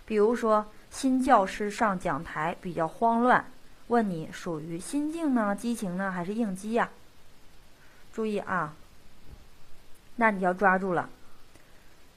[0.05, 3.45] 比如说，新教师上讲台比较慌乱，
[3.87, 6.89] 问你属于心境呢、激情呢，还是应激呀？
[8.11, 8.73] 注意啊，
[10.15, 11.09] 那你要抓住了。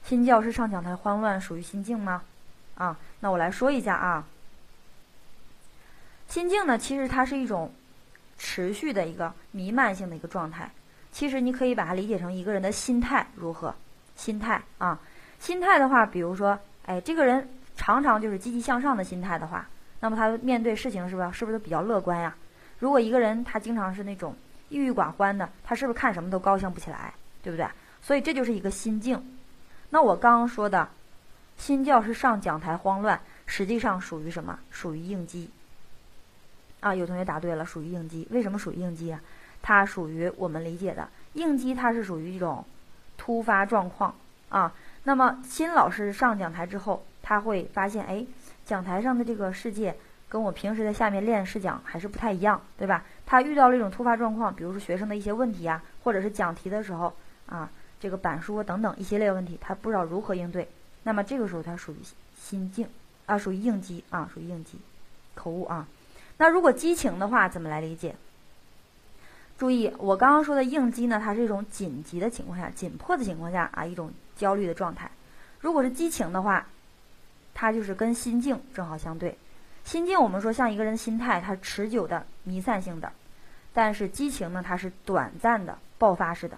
[0.03, 2.23] 新教师上讲台慌乱属于心境吗？
[2.75, 4.25] 啊，那我来说一下啊。
[6.29, 7.73] 心境呢，其实它是一种
[8.37, 10.71] 持续的一个弥漫性的一个状态。
[11.11, 13.73] 其实你可以把它理解成一个人的心态如何？
[14.15, 14.99] 心态啊，
[15.39, 19.67] 心态的话，比如说，哎，这个人常常就是积极向上的心态的话，
[20.01, 22.35] 那么他面对事情是不是是不是都比较乐观呀？
[22.77, 24.35] 如果一个人他经常是那种
[24.69, 27.11] 郁郁寡欢的，他是不是看什么都高兴不起来？
[27.41, 27.67] 对不对？
[28.03, 29.19] 所以这就是一个心境。
[29.89, 30.87] 那我刚刚说的，
[31.57, 34.59] 新教师上讲台慌乱，实际上属于什么？
[34.69, 35.49] 属于应激。
[36.79, 38.27] 啊，有同学答对了，属于应激。
[38.31, 39.19] 为什么属于应激啊？
[39.61, 42.63] 它属于我们理解的应激，它是属于一种
[43.17, 44.15] 突发状况
[44.49, 44.73] 啊。
[45.03, 48.25] 那么新老师上讲台之后，他会发现，哎，
[48.65, 49.95] 讲台上的这个世界
[50.27, 53.03] 跟我平时在下面练试讲还是不太一样，对吧？
[53.25, 57.13] 他遇到了一种突发状况，比如说学生的一些问题呀，或者是讲题的时候
[57.47, 57.69] 啊，
[57.99, 60.67] 这个板书等等一系列问题，他不知道如何应对。
[61.03, 61.97] 那么这个时候他属于
[62.35, 62.87] 心境
[63.25, 64.79] 啊，属于应激啊，属于应激，
[65.35, 65.87] 口误啊。
[66.41, 68.15] 那如果激情的话，怎么来理解？
[69.57, 75.11] 注意，我刚刚说的应激呢，它是一种紧急的情况下、紧迫的情况下啊，一种焦虑的状态。
[75.59, 76.65] 如果是激情的话，
[77.53, 79.37] 它就是跟心境正好相对。
[79.83, 83.09] 心境我们说像一个人的心态，它是持久的、弥散性的；
[83.73, 86.57] 但是激情呢，它是短暂的、爆发式的。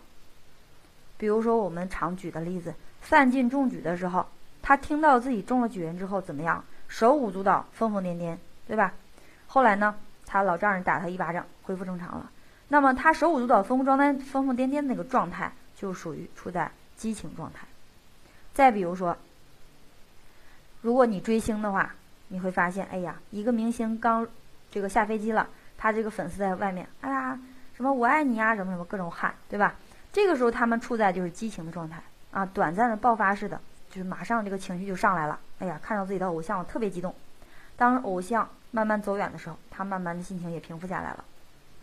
[1.17, 4.27] 比如说我们常举的例子，范进中举的时候，
[4.61, 6.63] 他听到自己中了举人之后怎么样？
[6.87, 8.93] 手舞足蹈、疯疯癫癫，对吧？
[9.53, 9.93] 后来呢，
[10.25, 12.31] 他老丈人打他一巴掌，恢复正常了。
[12.69, 17.67] 那么他手舞足蹈、疯疯装呆、疯疯癫癫的那个状态，就属于处在激情状态。
[18.53, 19.17] 再比如说，
[20.79, 21.93] 如果你追星的话，
[22.29, 24.25] 你会发现，哎呀，一个明星刚
[24.71, 25.45] 这个下飞机了，
[25.77, 27.37] 他这个粉丝在外面，哎呀，
[27.75, 29.75] 什么我爱你呀，什么什么各种喊，对吧？
[30.13, 35.37] 这个时候他们处在就是激情的状态啊，短暂的爆发式的，就是马上这个情绪就上来了。
[35.59, 37.13] 哎呀，看到自己的偶像，我特别激动。
[37.75, 41.23] 当偶像慢慢走远的时候，他慢慢的心情也平复下来了，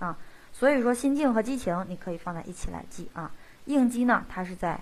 [0.00, 0.18] 啊。
[0.52, 3.30] 所以说，心境和激情你可以放在一起来记啊。
[3.66, 4.80] 应激呢，它是在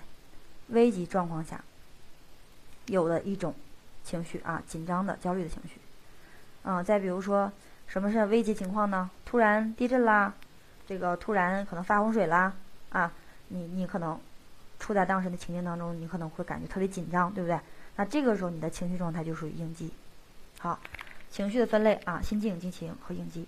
[0.69, 1.61] 危急状况下
[2.85, 3.53] 有的一种
[4.03, 5.79] 情绪啊，紧张的、焦虑的情绪。
[6.63, 7.51] 嗯，再比如说，
[7.85, 9.09] 什么是危急情况呢？
[9.25, 10.33] 突然地震啦，
[10.87, 12.53] 这个突然可能发洪水啦
[12.89, 13.11] 啊，
[13.49, 14.17] 你你可能
[14.79, 17.59] 处在当时的情境当中，你可能会感觉特别紧张，对不对？
[17.97, 19.91] 那这个时候你的情绪状态就属于应激。
[20.59, 20.79] 好，
[21.31, 23.47] 情绪的分类啊，心境、激情和应激。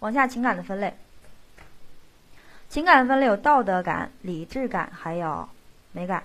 [0.00, 0.96] 往下，情感的分类。
[2.68, 5.48] 情感的分类有道德感、理智感，还有
[5.92, 6.24] 美感。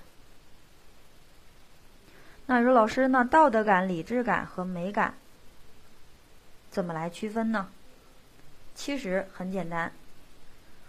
[2.46, 5.14] 那如老师，那道德感、理智感和美感
[6.70, 7.70] 怎么来区分呢？
[8.76, 9.92] 其实很简单，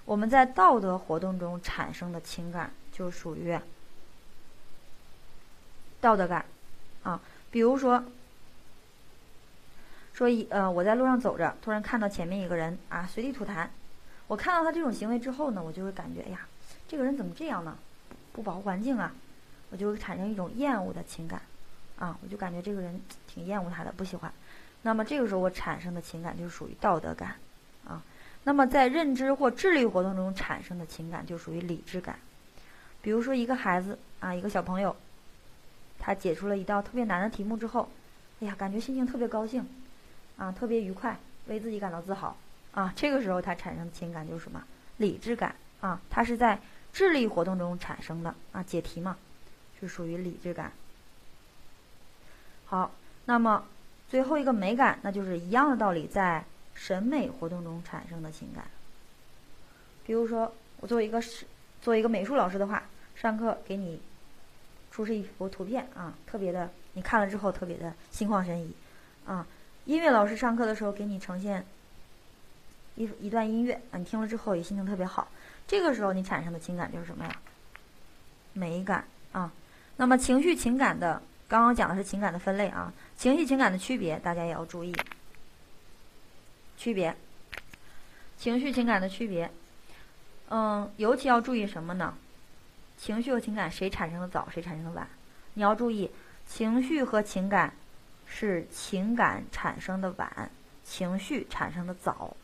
[0.05, 3.57] 我们在道德活动中产生的情感就属于
[6.01, 6.45] 道德感
[7.05, 7.21] 啊。
[7.51, 8.03] 比如说，
[10.15, 13.67] 说一呃，我在路上走着，突然看到前面一个人啊随地吐痰，
[14.29, 16.47] 我看到他这种行为之后呢，我就会感觉，哎呀，
[16.87, 17.77] 这个人怎么这样呢？
[18.33, 19.13] 不保护环境啊，
[19.71, 21.43] 我就会产生一种厌恶的情感
[21.99, 24.33] 啊，我就感觉这个人挺厌恶他的，不喜欢。
[24.83, 27.35] 那么这个时候我产生的情感就是属于道德感。
[27.87, 28.03] 啊，
[28.45, 32.19] 那么在认知或智力活动中产生的情感就属于理智感。
[33.03, 34.95] 比如说一个孩子啊，一个小朋友，
[35.99, 37.89] 他解出了一道特别难的题目之后，
[38.41, 39.67] 哎呀，感觉心情特别高兴，
[40.37, 42.37] 啊，特别愉快，为自己感到自豪
[42.73, 42.93] 啊。
[42.97, 44.63] 这个时候他产生的情感就是什么？
[44.97, 46.61] 理智感啊，他是在
[46.93, 49.17] 智力活动中产生的啊，解题嘛，
[49.81, 50.73] 是属于理智感。
[52.67, 52.91] 好，
[53.25, 53.65] 那么
[54.09, 56.45] 最后一个美感，那就是一样的道理，在。
[56.77, 58.65] 审美活动中产生的情感，
[60.05, 61.47] 比如说，我作为一个是
[61.81, 62.83] 作为一个美术老师的话，
[63.15, 64.03] 上课给你
[64.91, 68.75] 出示一幅图片啊，特别的，你看了之后特别的心旷神怡
[69.25, 69.47] 啊。
[69.87, 71.65] 音乐老师上课的时候给你呈现
[72.97, 75.29] 一一段音乐啊，你听了之后也心情特别好。
[75.67, 77.37] 这个时候你产生的情感就是什么呀？
[78.55, 79.53] 美感啊。
[79.97, 84.95] 那么情绪情感的，刚刚讲的是情感的分类啊，情绪情感的区别，大家也要注意。
[86.77, 87.15] 区别，
[88.39, 89.51] 情绪情感的区别，
[90.49, 92.15] 嗯，尤其要注意什么呢？
[92.97, 95.07] 情绪和情感谁产生的早，谁产生的晚？
[95.55, 96.11] 你要注意，
[96.49, 97.75] 情绪和情感
[98.27, 100.51] 是情感产生的晚，
[100.85, 102.37] 情绪产生的早。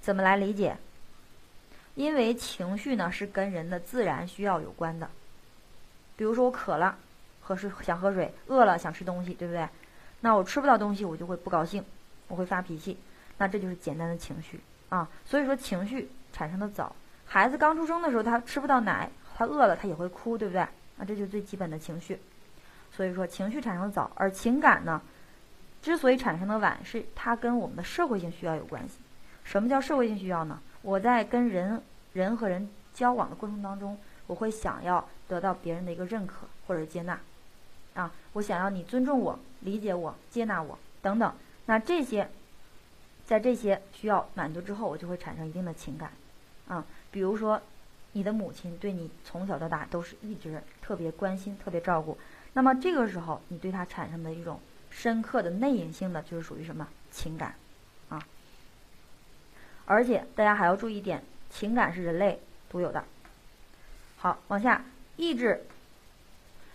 [0.00, 0.76] 怎么来理解？
[1.94, 5.10] 因为情绪呢是跟人的自然需要有关的。
[6.16, 6.96] 比如说我渴了，
[7.40, 9.68] 喝水想喝水；饿了想吃东西，对不对？
[10.20, 11.84] 那我吃不到东西，我就会不高兴，
[12.28, 12.98] 我会发脾气。
[13.38, 14.60] 那这就是简单的情绪
[14.90, 16.94] 啊，所以说情绪产生的早，
[17.24, 20.66] 孩子刚出生的时候他吃不到奶，他饿了他也会哭，对不对？
[20.96, 22.20] 那，这就是最基本的情绪。
[22.92, 25.00] 所以说情绪产生的早，而情感呢，
[25.82, 28.98] 之所以产生的晚，是它跟我们的社会性需要有关系。
[29.44, 30.60] 什么叫社会性需要呢？
[30.82, 31.82] 我在跟人
[32.12, 37.18] 人和人交往的过程当中，我会想要得到别人的一个认可或者接纳，
[37.94, 41.32] 啊，我想要你尊重我、理解我、接纳我等等。
[41.66, 42.28] 那这些。
[43.26, 46.10] 在这些需要满足之后，我就会产生一定的情感，
[46.66, 47.62] 啊，比如说，
[48.10, 52.18] 你的母亲对你从小到大都是一直特别关心、特别照顾，
[52.52, 57.54] 那么这个时候你对他产生的一种深刻的内隐性的，就是属于什么情感，
[58.08, 58.20] 啊，
[59.86, 63.04] 而且大家还要注意一点，情感是人类独有的。
[64.16, 64.84] 好，往下，
[65.16, 65.64] 意志，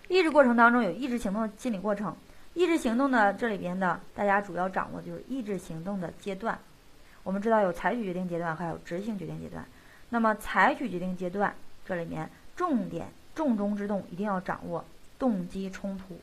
[0.07, 2.15] 意志过程当中有意志行动的心理过程。
[2.53, 6.57] 意志行动的这里边的，大家主要掌握就是意志行动的阶段。
[7.23, 9.65] 我们知道有采取决定阶段，还有执行决定阶段。
[10.09, 11.53] 那么采取决定阶段，
[11.85, 14.85] 这里面重点重中之重一定要掌握
[15.17, 16.19] 动机冲突。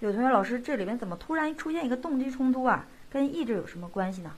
[0.00, 2.86] 有同学老师，这里面怎么突然出现一个动机冲突啊？
[3.10, 4.32] 跟意志有什么关系呢？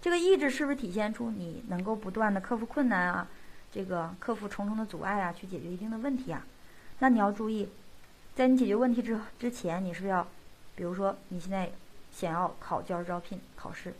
[0.00, 3.28] 这个意志是不是体现出你能够不断的克服困难啊？
[3.70, 6.44] 这个克服重重的阻碍啊，去解决一定的问题啊？
[6.98, 7.68] 那你要注意。
[8.34, 10.26] 在你解决问题之之前，你是不是要，
[10.74, 11.70] 比如说你现在
[12.10, 13.94] 想要考教师招聘考试，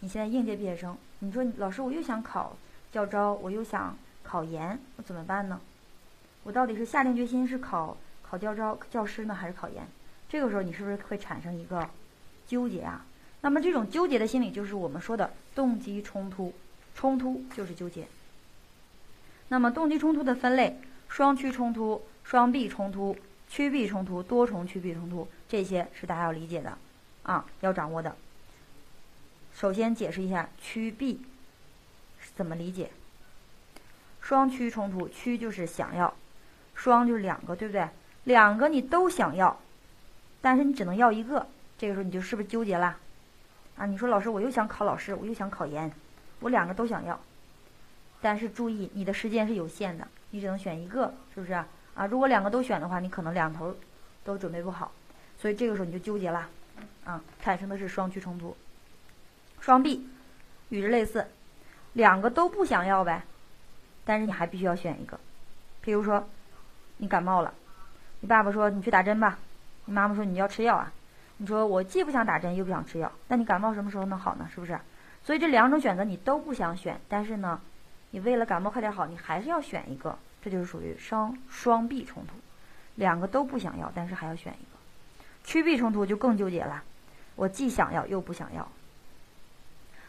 [0.00, 2.56] 你现在应届毕业生，你说老师我又想考
[2.90, 5.60] 教招，我又想考研，我怎么办呢？
[6.48, 9.86] 我到底是下定决心是考考教招教师呢，还是考研？
[10.30, 11.90] 这个时候你是不是会产生一个
[12.46, 13.04] 纠结啊？
[13.42, 16.54] 那么这种纠结的心理就是我们说的动机冲突，
[16.94, 18.08] 冲突就是纠结。
[19.48, 20.80] 那么动机冲突的分类：
[21.10, 23.14] 双趋冲突、双臂冲突。
[23.50, 26.78] 趋避冲突、多重趋避冲突，这些是大家要理解的，
[27.24, 28.16] 啊，要掌握的。
[29.54, 31.20] 首先解释一下趋避
[32.34, 32.90] 怎么理解。
[34.20, 36.14] 双趋冲突，趋就是想要，
[36.78, 37.88] 双就是两个，对不对？
[38.22, 39.58] 两个你都想要，
[40.40, 41.44] 但是你只能要一个，
[41.76, 42.96] 这个时候你就是不是纠结啦？
[43.76, 45.90] 啊，你说老师，我又想考老师，我又想考研，
[46.38, 47.18] 我两个都想要，
[48.20, 51.52] 但是注意你的时间是有限的，你只能选一个，是不是？
[51.52, 53.74] 啊，如果两个都选的话，你可能两头
[54.22, 54.92] 都准备不好，
[55.36, 56.48] 所以这个时候你就纠结啦，
[57.04, 58.56] 啊，产生的是双趋冲突。
[59.60, 60.08] 双臂
[60.68, 61.26] 与之类似，
[61.94, 63.24] 两个都不想要呗，
[64.04, 65.18] 但是你还必须要选一个。
[65.80, 66.28] 比如说，
[66.98, 67.52] 你感冒了，
[68.20, 69.38] 你爸爸说你去打针吧，
[69.86, 70.92] 你妈妈说你要吃药啊，
[71.38, 74.48] 你说我既不想打针又不想吃药，那你感冒什么时候能好呢？
[74.54, 74.78] 是不是？
[75.24, 77.60] 所以这两种选择你都不想选，但是呢，
[78.10, 80.18] 你为了感冒快点好，你还是要选一个。
[80.40, 82.34] 这就是属于双双臂冲突，
[82.94, 84.78] 两个都不想要，但是还要选一个。
[85.42, 86.84] 趋避冲突就更纠结了，
[87.34, 88.66] 我既想要又不想要。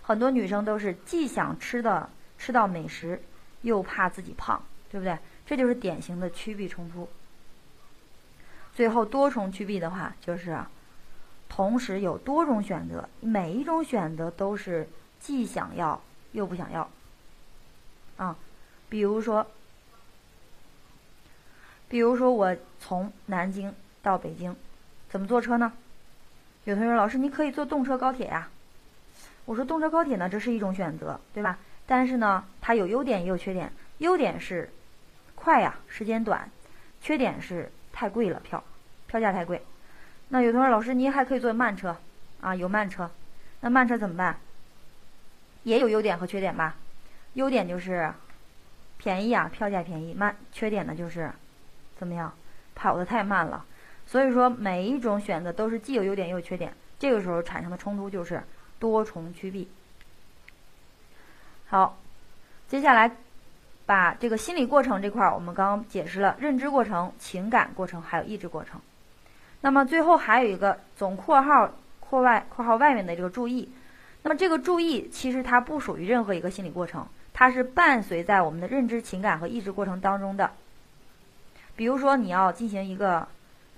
[0.04, 3.22] 很多女生都是既想吃的吃到美食，
[3.62, 4.62] 又怕自己胖，
[4.92, 5.18] 对不对？
[5.50, 7.10] 这就是典型的趋避冲突。
[8.76, 10.60] 最后多重趋避的话，就是
[11.50, 14.88] 同时有多种选择，每一种选择都是
[15.20, 16.00] 既想要
[16.34, 16.88] 又不想要。
[18.18, 18.38] 啊，
[18.90, 19.48] 比如说，
[21.88, 23.74] 比如说我从南京
[24.04, 24.56] 到北京，
[25.10, 25.74] 怎么坐车呢？
[26.66, 28.50] 有同学说：“老师，你可以坐动车高铁呀。”
[29.46, 31.58] 我说动车高铁呢，这是一种选择，对吧？
[31.88, 33.74] 但是呢，它有优点也有缺点。
[33.98, 34.70] 优点是
[35.50, 36.48] 快呀，时间短；
[37.02, 38.64] 缺点是太贵了，票
[39.08, 39.64] 票价太贵。
[40.28, 41.98] 那有同学老师，您还可以坐慢车
[42.40, 43.10] 啊，有慢车。
[43.62, 44.38] 那慢车怎么办？
[45.64, 46.76] 也有优点和缺点吧。
[47.34, 48.14] 优点就是
[49.00, 50.14] 便宜啊，票价便宜。
[50.14, 51.32] 慢，缺点呢就是
[51.98, 52.32] 怎么样，
[52.76, 53.66] 跑得太慢了。
[54.06, 56.72] 所以说，每一种选择都是既有优点又有缺点。
[57.00, 58.44] 这个时候产生的冲突就是。
[58.78, 59.68] 多重趋避。
[61.68, 61.98] 好，
[62.70, 63.14] 接下来
[63.90, 68.80] 把这个心理过程这块儿，我们刚刚解释了认知过程、情感过程还有意志过程。
[69.62, 73.68] 那么最后还有一个总括号括外括号外面的这个注意。
[74.22, 80.52] 那么这个注意其实它不属于任何一个心理过程，它是伴随在我们的认知、情感和意志过程当中的。
[81.76, 83.28] 比如说你要进行一个，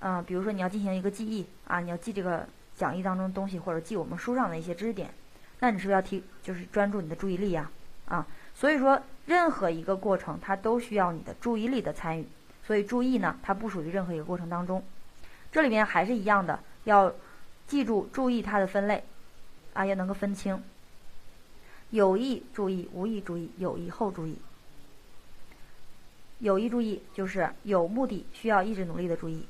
[0.02, 2.46] 嗯，比如说你要进行一个记忆啊，你要记这个。
[2.74, 5.14] 讲义当中东西，或者记我们书上的一些知识点，
[5.60, 7.70] 那你是不是要提，就是专注你的注意力呀？
[8.08, 8.26] 啊，
[8.62, 12.28] 所以说任何一个过程，它都需要你的注意力的参与。
[12.64, 14.84] 所以注意呢，它不属于任何一个过程当中。
[15.52, 17.12] 这里面还是一样的，要
[17.66, 19.04] 记住注意它的分类，
[19.74, 20.62] 啊，要能够分清
[21.90, 24.38] 有意注意、无意注意、有意后注意。
[26.38, 29.48] 有意注意就是有目的、需要意志努力的注意。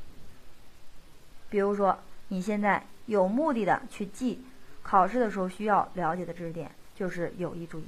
[1.49, 1.99] 比如说
[2.30, 2.86] 你现在。
[3.07, 4.39] 有目的的去记
[4.84, 7.84] 考试的时候需要了解的知识点，就是有意注意。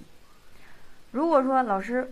[1.14, 2.12] 如果说老师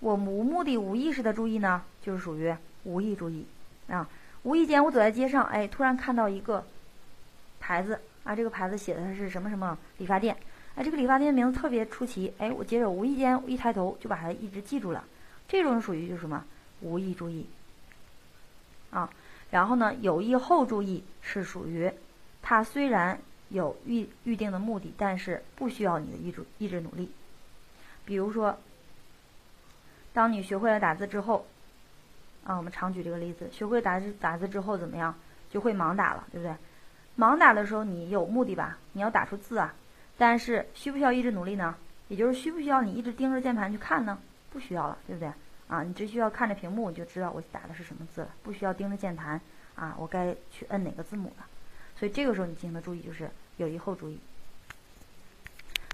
[0.00, 3.46] 我无目的、无意识的注意呢，就是属于无意注意
[3.86, 4.08] 啊。
[4.42, 6.66] 无意间我走在街上，哎，突然看到一个
[7.60, 10.36] 牌子啊，这个牌子写的它是什么什么理发店，
[10.74, 15.04] 哎，这个理发店的名字特别出奇，哎，我接着无意间一抬头就把它一直记住了。
[15.46, 16.44] 这种属于就是什么
[16.80, 17.46] 无意注意
[18.90, 19.08] 啊。
[19.52, 21.88] 然后呢，有意后注意是属于。
[22.42, 23.20] 它虽然
[23.50, 27.10] 有预预定的目的，但是不需要你的意志意志努力。
[28.04, 28.58] 比如说，
[30.12, 31.46] 当你学会了打字之后，
[32.44, 35.14] 啊，我们常举这个例子，学会打字打字之后怎么样，
[35.50, 36.54] 就会盲打了，对不对？
[37.16, 38.78] 盲打的时候你有目的吧？
[38.92, 39.74] 你要打出字啊，
[40.16, 41.76] 但是需不需要一直努力呢？
[42.08, 44.18] 也就是需不需要你一直盯着键盘去看呢？
[44.50, 45.32] 不需要了，对不对？
[45.68, 49.40] 啊，你只需要看着屏幕你就知道我打的是什么字了，不需要盯着键盘
[49.76, 51.46] 啊，我该去摁哪个字母了。
[51.96, 54.18] 所以这个时候你进行的注意就是有意后注意。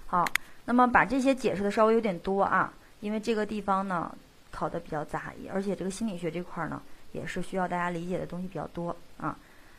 [0.07, 0.25] 好，
[0.69, 4.13] 那么把这些解释的稍微有点多啊，因为这个地方呢
[4.51, 6.81] 考的比较杂，而且这个心理学这块呢
[7.13, 9.37] 也是需要大家理解的东西比较多啊。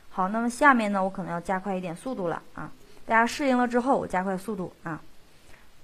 [0.09, 2.73] 好，那么下面呢我可能要加快一点速度了啊，
[3.05, 5.03] 大家适应了之后我加快速度啊。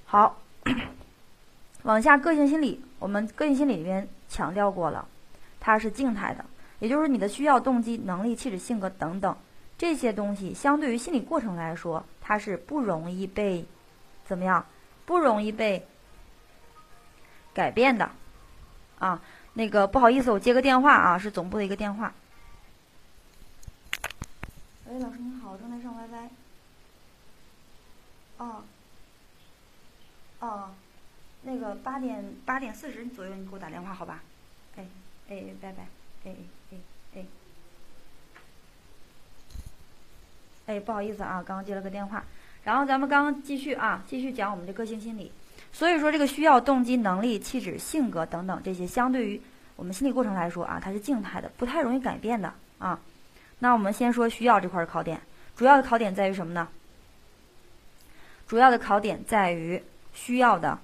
[0.07, 0.41] 好，
[1.85, 5.07] 往下个性心理，我们个性心理里边强调过了，
[5.61, 6.43] 它是静态的，
[6.79, 9.37] 也就是你的需要、动机、能力、气质、性格等等。
[9.77, 13.67] 这些东西相对于心理过程来说，它是不容易被
[14.25, 14.65] 怎么样？
[15.07, 15.87] 不容易被
[17.53, 18.11] 改变的
[18.99, 19.21] 啊。
[19.55, 22.13] 那个不好意思，我接个电话啊，是总部的一个电话。
[24.87, 26.29] 喂，老师您好，我正在上 WiFi。
[28.39, 28.65] 哦。
[30.41, 30.75] 哦，
[31.43, 34.23] 那个八点八点四十左右你给我打电话好吧？
[34.77, 34.85] 哎
[35.29, 35.87] 哎，拜拜，
[36.25, 36.37] 哎哎
[36.73, 36.79] 哎
[37.15, 37.25] 哎。
[40.67, 42.25] 哎，不好意思啊，刚刚接了个电话。
[42.65, 45.31] 然后咱们刚刚继续啊，继续讲我们的个性心理。
[45.73, 49.41] 所以说，这个需要、动机、能力、气质、性格等等这些，相对于
[49.77, 52.99] 我们心理过程来说啊，它是静态的，不太容易改变的啊。
[53.59, 55.21] 那我们先说需要这块的考点，
[55.57, 56.69] 主要的考点在于什么呢？
[58.47, 60.79] 主要的考点在于需要的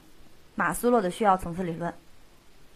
[0.57, 1.93] 马斯洛的需要层次理论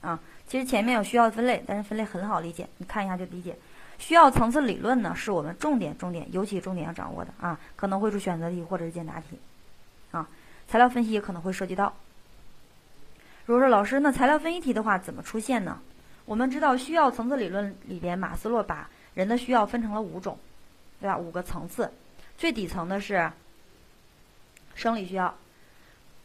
[0.00, 0.20] 啊。
[0.46, 3.56] 其实前面有需要的分类，但是分类很好理解，你看一下就理解。
[3.98, 9.38] 需要层次理论呢，是我们重点、重点，尤其重点要掌握的啊，可能会出选择题或者是简答题，
[10.10, 10.28] 啊，
[10.68, 11.94] 材料分析也可能会涉及到。
[13.46, 15.80] 如果说老师，那材料分析题的话怎么出现呢？
[16.24, 20.38] 我们知道需要层次理论里边，马斯洛把人的需要分成了五种，
[21.00, 21.16] 对吧？
[21.16, 21.92] 五个层次，
[22.38, 23.30] 最底层的是
[24.74, 25.34] 生理需要，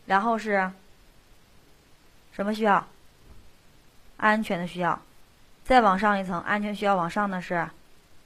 [0.06, 0.72] 然后是
[2.32, 2.88] 什么需要？
[4.16, 5.00] 安全的需要。
[5.70, 7.70] 再往上一层，安全需要往上呢是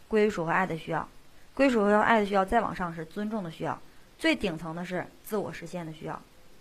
[0.08, 1.06] 归属和爱的需要，
[1.54, 3.78] 归属和爱的需要再往上是尊重的需要，
[4.18, 6.18] 最顶层的是自我实现的需要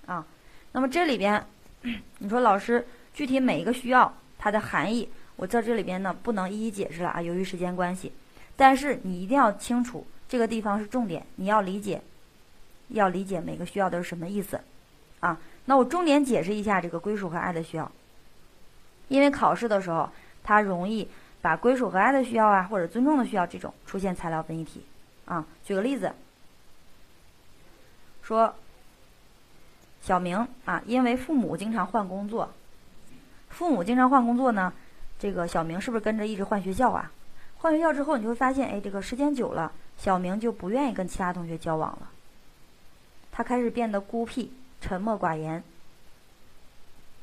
[0.06, 0.26] 啊。
[0.72, 1.46] 那么这里边，
[2.18, 8.12] 你说老师具体每一个需要它的含义，我在这里边呢不能一一解释了啊，由于时间关系。
[8.56, 12.02] 但是你一定要清楚这个地方是重点，你要理解，
[12.88, 14.60] 要理解每个需要都是什么意思
[15.20, 15.38] 啊。
[15.66, 17.88] 那我重点解释一下这个归属和爱的需要，
[19.06, 20.10] 因为考试的时候
[20.42, 21.08] 它容易
[21.40, 24.84] 把归属和爱的需要啊，或者尊重的需要这种出现材料分析题
[25.24, 25.44] 啊。
[25.64, 26.12] 举个例子，
[28.22, 28.54] 说。
[30.04, 32.50] 小明啊，因为父母经常换工作，
[33.50, 34.72] 父母经常换工作呢，
[35.16, 37.12] 这个小明是不是跟着一直换学校啊？
[37.58, 42.10] 换学校之后，你就会发现，哎，这个时间久了，小明就不愿意跟其他同学交往了，
[43.30, 45.62] 他开始变得孤僻、沉默寡言。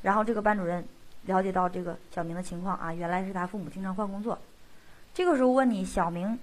[0.00, 0.82] 然后这个班主任
[1.26, 4.38] 了解到这个小明的情况啊，原来是他父母经常换工作。
[5.12, 6.38] 这个时候问你，小明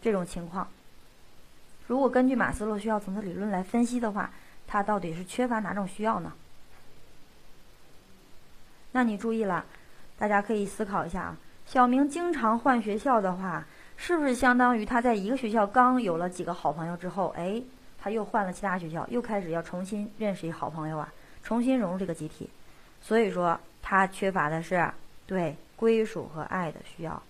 [0.00, 0.68] 这种情况，
[1.86, 4.30] 如果根据马斯洛需要层次理论来分析的话。
[4.66, 6.32] 他到底是缺乏哪种需要呢？
[8.92, 9.62] 那你注意了，
[10.18, 11.36] 大家可以思考一下啊。
[11.66, 13.66] 小明经常换学校的话，
[13.98, 17.62] 是不是相当于他在一个学校刚有了几个好朋友之后，哎，
[18.00, 21.12] 他又换了其他学校，又开始要重新认识一好朋友啊，
[21.42, 22.48] 重新融入这个集体。
[23.02, 24.90] 所以说，他缺乏的是
[25.26, 27.22] 对归属和爱的需要，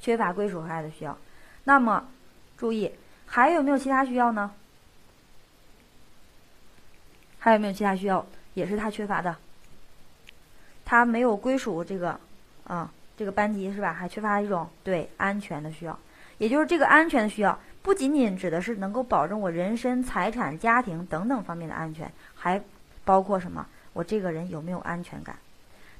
[0.00, 1.16] 缺乏归属和爱的需要。
[1.62, 2.08] 那么，
[2.58, 2.90] 注意
[3.24, 4.52] 还有没有其他需要呢？
[7.38, 9.36] 还有没有其他需要，也是他缺乏的。
[10.84, 12.18] 他没有归属这个，
[12.64, 13.92] 啊，这个班级是吧？
[13.92, 15.96] 还缺乏一种对安全的需要，
[16.38, 22.60] 也就是这个安全的需要，不仅仅指的是能够保证我人身、财产、家庭等等方面的安全，还
[23.04, 23.64] 包括什么？
[23.92, 25.36] 我这个人有没有安全感？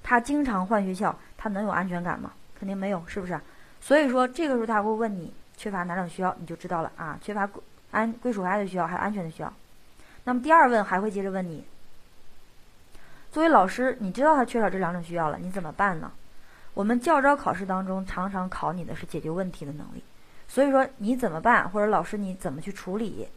[0.02, 2.32] 他经常换学校，他能有安全感吗？
[2.58, 3.40] 肯定没有，是不是？
[3.80, 7.48] 所以说，这个时候他会问你缺乏哪种需要，你就知道了啊，缺乏
[7.90, 9.52] 安归属爱的需要，还有安全的需要。
[10.24, 11.64] 那么第二问还会接着问你，
[13.30, 16.12] 作为老师，你知道他缺少这两种需要了，你怎么办呢？
[16.74, 20.02] 我们教招考试当中常常考你的是解决问题的能力，
[20.48, 23.28] 所以说你怎么办，或者老师你怎么去处理，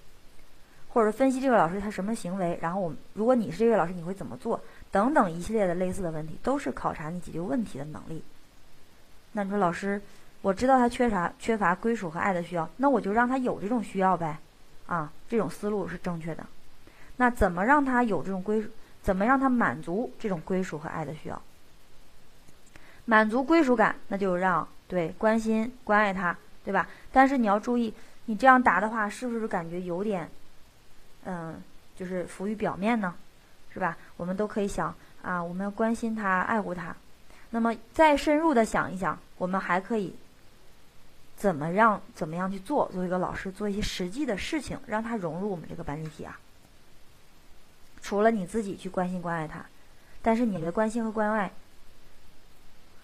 [0.95, 4.57] 或者分析这个老师他什么行为，然后我们如果你是这位老师你会怎么做，
[4.91, 8.23] 等等一系列的类似的问题，都是考察你解决问题的能力。
[9.33, 10.01] 那你说老师，
[10.41, 14.39] 我知道他缺啥，缺乏归属和爱的需要，那我就让他有这种需要呗，
[14.85, 16.45] 啊，这种思路是正确的。
[17.17, 18.69] 那怎么让他有这种归属？
[19.03, 21.41] 怎么让他满足这种归属和爱的需要？
[23.03, 26.87] 满足归属感，那就让对关心关爱他，对吧？
[27.11, 27.93] 但是你要注意，
[28.27, 30.29] 你这样答的话，是不是感觉有点，
[31.25, 31.61] 嗯，
[31.95, 33.13] 就是浮于表面呢？
[33.73, 33.97] 是吧？
[34.15, 36.95] 我们都可以想啊，我们要关心他，爱护他。
[37.49, 40.15] 那么再深入的想一想，我们还可以
[41.35, 42.89] 怎么让怎么样去做？
[42.91, 46.39] 作为一个老师，做一些实际的事情，让他融入我们这个班集体啊。
[48.01, 49.65] 除了你自己去关心关爱他，
[50.21, 51.51] 但是你的关心和关爱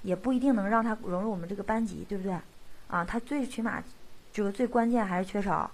[0.04, 2.38] 也不一定能让他融入我们这个班级，对不对？
[2.88, 3.84] 啊，他最起码
[4.32, 5.70] 这个最关键还是缺少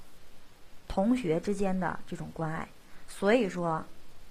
[0.87, 2.67] 同学之间的这种关爱。
[3.07, 3.83] 所以说，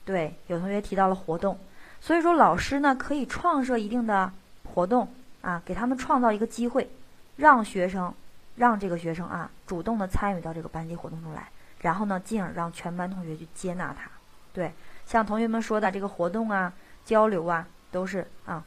[0.04, 1.58] 对，有同学提到了活动，
[2.00, 4.30] 所以说老师呢可以创设一定的
[4.74, 5.08] 活动
[5.40, 6.88] 啊，给他们创造一个机会，
[7.36, 8.12] 让学生
[8.56, 11.48] 让这个学生啊主动的参与到这个班级活动中来，
[11.80, 14.10] 然后呢，进而让全班同学去接纳他。
[14.52, 14.72] 对，
[15.06, 16.72] 像同学们说的这个活动啊、
[17.04, 18.62] 交流啊，都是啊，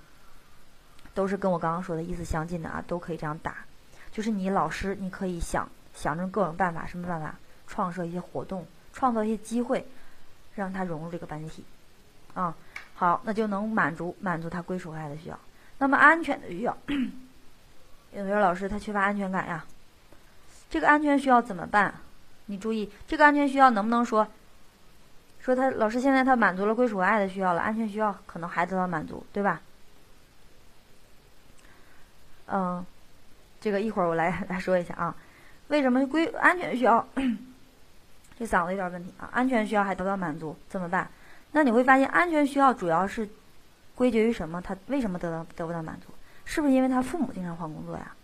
[1.14, 3.58] 都是跟我刚刚说的意思相近的啊，都可以这样打。
[4.12, 7.36] 就是你老师，你可以想想着各种办法，什么办法？
[7.70, 9.88] 创设一些活动，创造一些机会，
[10.56, 11.64] 让他融入这个班集体。
[12.34, 12.54] 啊，
[12.96, 15.40] 好，那就能满足满足他归属爱的需要。
[15.78, 16.78] 那么安全的需要，
[18.14, 19.66] 有的老师他缺乏安全感呀，
[20.70, 21.94] 这个安全需要怎么办？
[22.48, 24.28] 你注意，这个安全需要能不能说？
[25.40, 29.62] 说他老师现在他满足了归属爱的需要了，安全需要可能还得到满足，对吧？
[32.48, 32.86] 嗯，
[33.62, 35.16] 这个一会儿我来来说一下啊，
[35.70, 37.08] 为什么归安全需要？
[38.40, 41.10] 这嗓子有点问题啊，安全需要还得不到满足怎么办？
[41.52, 43.28] 那你会发现安全需要主要是
[43.96, 44.62] 归结于什么？
[44.62, 46.08] 他为什么得到得不到满足？
[46.46, 48.16] 是不是因为他父母经常换工作呀？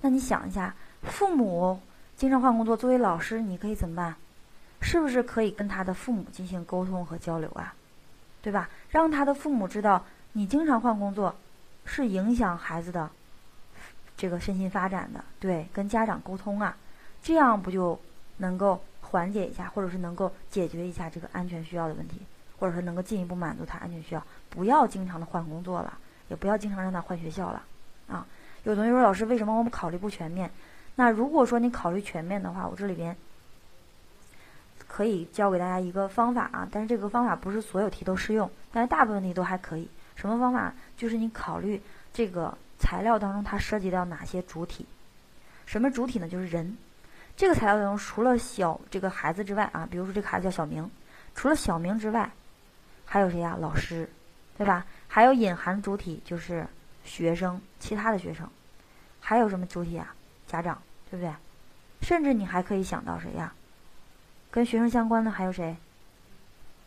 [0.00, 0.72] 那你想一下，
[1.02, 1.80] 父母
[2.16, 4.14] 经常换工作，作为老师你可以怎么办？
[4.80, 7.74] 是不是可以跟他的父母进行沟通和交流啊？
[8.42, 8.68] 对吧？
[8.90, 10.04] 让他的父母知道
[10.34, 11.34] 你经常换工作，
[11.84, 13.10] 是影响孩子的
[14.16, 15.24] 这个身心发展的。
[15.40, 16.76] 对，跟家长沟通啊，
[17.22, 17.98] 这样不就
[18.36, 18.84] 能够
[19.14, 22.20] 缓解一下，或者是能够解决一下这个安全需要的问题，
[22.58, 24.26] 或者说能够进一步满足他安全需要。
[24.50, 25.96] 不要经常的换工作了，
[26.26, 27.62] 也不要经常让他换学校了
[28.08, 28.26] 啊。
[28.64, 30.50] 有同学说，老师为什么我们考虑不全面？
[30.96, 33.16] 那如果说你考虑全面的话，我这里边
[34.88, 39.88] 可以教给大家一个方法啊，但是这个方法不是所有题都适用，但是大部分题都还可以。
[40.16, 40.74] 什么方法？
[40.96, 41.80] 就是你考虑
[42.12, 44.84] 这个材料当中它涉及到哪些主体？
[45.66, 46.28] 什么主体呢？
[46.28, 46.76] 就是人。
[47.36, 50.88] 这个材料当中除了小这个孩子之外啊，比如说这个孩子叫小明，
[51.34, 52.30] 除了小明之外，
[53.04, 53.56] 还有谁呀？
[53.60, 54.08] 老师，
[54.56, 54.86] 对吧？
[55.08, 56.66] 还有隐含主体就是
[57.04, 58.48] 学生，其他的学生，
[59.20, 60.14] 还有什么主体啊？
[60.46, 60.80] 家长，
[61.10, 61.32] 对不对？
[62.02, 63.52] 甚至你还可以想到谁呀？
[64.50, 65.76] 跟学生相关的还有谁？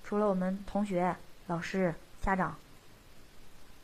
[0.03, 1.13] 除了我们同学、
[1.47, 2.55] 老师、家长、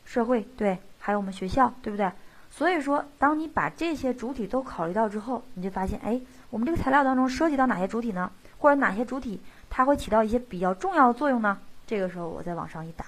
[0.06, 2.10] 社会，对，还有我们学校，对不对？
[2.50, 6.20] 所以说，当你把这些主体都考虑到之后，你就发现，哎，
[6.54, 8.30] 我们这个材料当中涉及到哪些主体呢？
[8.58, 11.58] 或者哪些主体它会起到一些比较重要的作用呢？
[11.84, 13.04] 这个时候我再往上一打，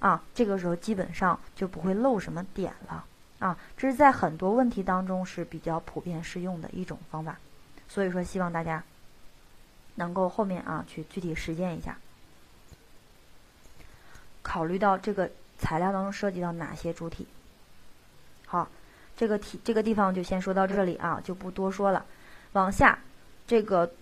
[0.00, 3.04] 啊，这个时候基本上就不会漏什么点了。
[3.38, 7.38] 啊，这是在很多问题当中是比较普遍适用的一种方法，
[7.88, 8.82] 所以说希望大家
[9.94, 11.96] 能够后面啊去具体实践一下。
[14.42, 17.28] 考虑到这个材料当中涉及到哪些主体，
[18.44, 18.68] 好，
[19.16, 22.04] 这个题这个地方就先说到这里啊，就不多说了。
[22.52, 22.98] 往下，
[23.46, 23.92] 这个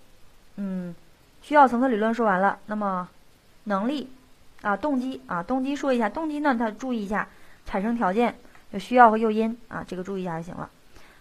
[0.56, 0.94] 嗯，
[1.42, 3.08] 需要层次理论说完了，那么
[3.64, 4.08] 能力
[4.62, 7.28] 啊，动机啊，动机说一下，动机呢，它注意一下
[7.66, 8.34] 产生条件。
[8.70, 10.68] 有需要和诱因啊，这个注意一下就行了。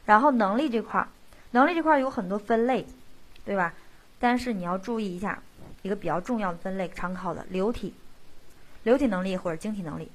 [0.05, 1.07] 然后能力这块儿，
[1.51, 2.85] 能力这块儿有很多分类，
[3.45, 3.73] 对吧？
[4.19, 5.41] 但是你要注意一下
[5.81, 7.93] 一个比较重要的分类，常考的流体、
[8.83, 10.11] 流体能力或者晶体能力。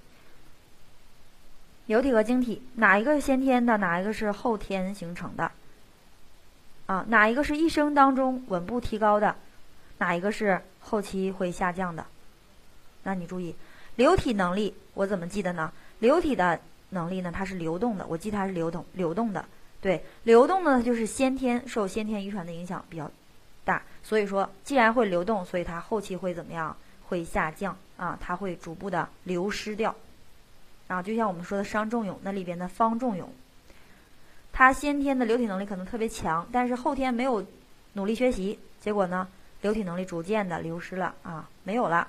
[1.86, 5.50] 流体和晶体哪一个是先天的，哪一个是后天形成的？
[6.87, 9.37] 啊，哪一个是一生当中稳步提高的，
[9.99, 12.05] 哪一个是后期会下降的？
[13.05, 13.55] 那你注意，
[13.97, 15.72] 流体能力我怎么记得呢？
[15.99, 16.61] 流体的。
[16.95, 17.33] 能力呢？
[17.35, 19.43] 它是流动的，我记它是流动流动的。
[19.80, 23.11] 对，流动呢就是先天受先天遗传的影响比较
[23.64, 26.76] 大，所以说既然会流动，所以它后期会怎么样？
[27.09, 29.95] 会下降啊，它会逐步的流失掉。
[30.87, 33.33] 啊，就像我们说的伤仲永那里边的方仲永，
[34.53, 37.44] 他先天的流体能力可能特别强，但是后天没有
[37.94, 39.26] 努力学习，结果呢，
[39.62, 42.07] 流体能力逐渐的流失了啊，没有了，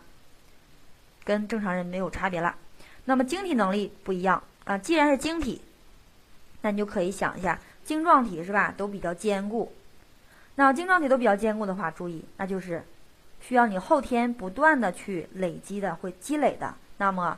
[1.23, 2.55] 跟正常人没有差别了。
[3.05, 4.43] 那么晶体能力不一样。
[4.65, 5.61] 啊，既然是晶体，
[6.61, 9.73] 那你就可以想一下，晶状体是吧，都比较坚固。
[10.55, 12.81] 那晶状体都比较坚固的话，注意，那就是
[13.41, 16.73] 需要你后天不断的去累积的，会积累的。
[16.97, 17.37] 那么，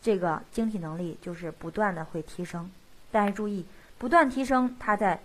[0.00, 2.70] 这个晶体能力就是不断的会提升。
[3.10, 3.66] 但是注意，
[4.02, 5.20] 不断提升，它在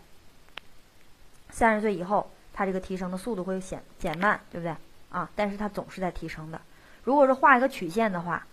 [1.49, 4.75] 三十岁以后，它这个提升的速度会减减慢，对不对？
[5.09, 6.61] 啊，但是它总是在提升的。
[7.03, 8.45] 如果是画一个曲线的话。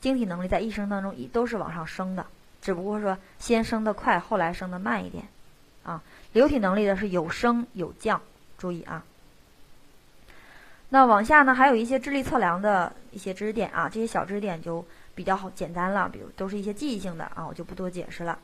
[0.00, 2.26] 晶体能力在一生当中也都是往上升的，
[2.60, 5.28] 只不过说先升的快，后来升的慢一点，
[5.84, 6.02] 啊，
[6.32, 8.20] 流体能力的是有升有降，
[8.58, 9.04] 注意啊。
[10.88, 18.36] 那往下呢，还有一些智力测量的一些知识点啊，这些小知识点就比较好简单了，比如都是一些记忆性的啊，我就不多解释了。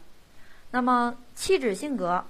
[0.71, 2.25] 那么气质性格，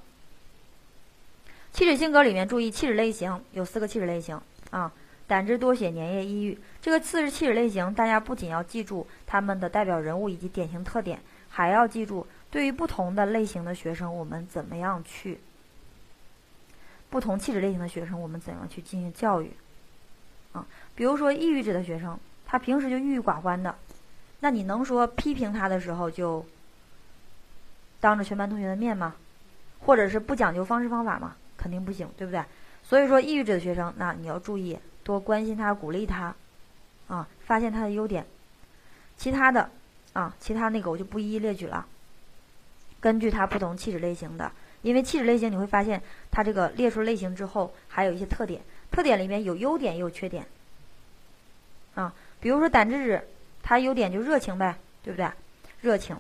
[1.73, 4.93] 气质性格里面注意气质类型有四个气质类型啊。
[5.27, 11.21] 胆汁多血、粘液、抑郁，这个四是气质类型，大家不仅要记住他们的代表人物以及典型特点，
[11.51, 15.39] 还要记住对于不同的类型的学生，我们怎么样去
[17.11, 19.51] 不同气质类型的学生，我们怎样去进行教育
[20.53, 20.67] 啊？
[20.95, 23.77] 比如说抑郁质的学生，他平时就郁郁寡欢的，
[24.41, 26.47] 那你能说批评他的时候就
[28.01, 29.15] 当着全班同学的面吗？
[29.81, 31.37] 或者是不讲究方式方法吗？
[31.57, 32.43] 肯定不行，对不对？
[32.83, 34.79] 所以说抑郁质的学生，那你要注意。
[35.05, 36.35] 多关心他，鼓励他，
[37.07, 38.27] 啊，发现他的优点。
[39.17, 39.71] 其他的，
[40.13, 41.87] 啊，其他那个我就不一一列举了。
[43.01, 44.53] 根据他不同气质类型的，
[44.83, 48.61] 因为气质类型你会发现，他这个列出类型之后，还有一些特点。
[48.91, 50.47] 特点里面有优点也有缺点。
[51.95, 53.27] 啊，比如说胆汁质，
[53.63, 55.31] 他优点就热情呗，对不对？
[55.81, 56.17] 热情。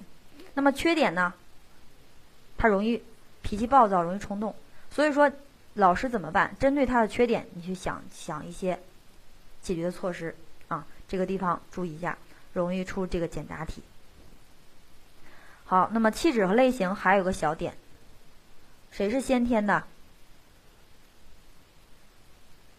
[0.55, 1.35] 那么缺点呢？
[2.59, 3.03] 他容易
[3.41, 4.55] 脾气暴躁，容易冲动。
[4.91, 5.33] 所以说。
[5.75, 6.57] 老师怎么办？
[6.59, 8.81] 针对他的缺点，你去想想一些
[9.63, 10.35] 解决的措施
[10.67, 10.85] 啊。
[11.07, 12.19] 这个地方注意一下，
[12.53, 13.81] 容易出这个简答题。
[15.67, 17.77] 好，那么气质和类型还有个小点，
[18.91, 19.85] 谁是先天的？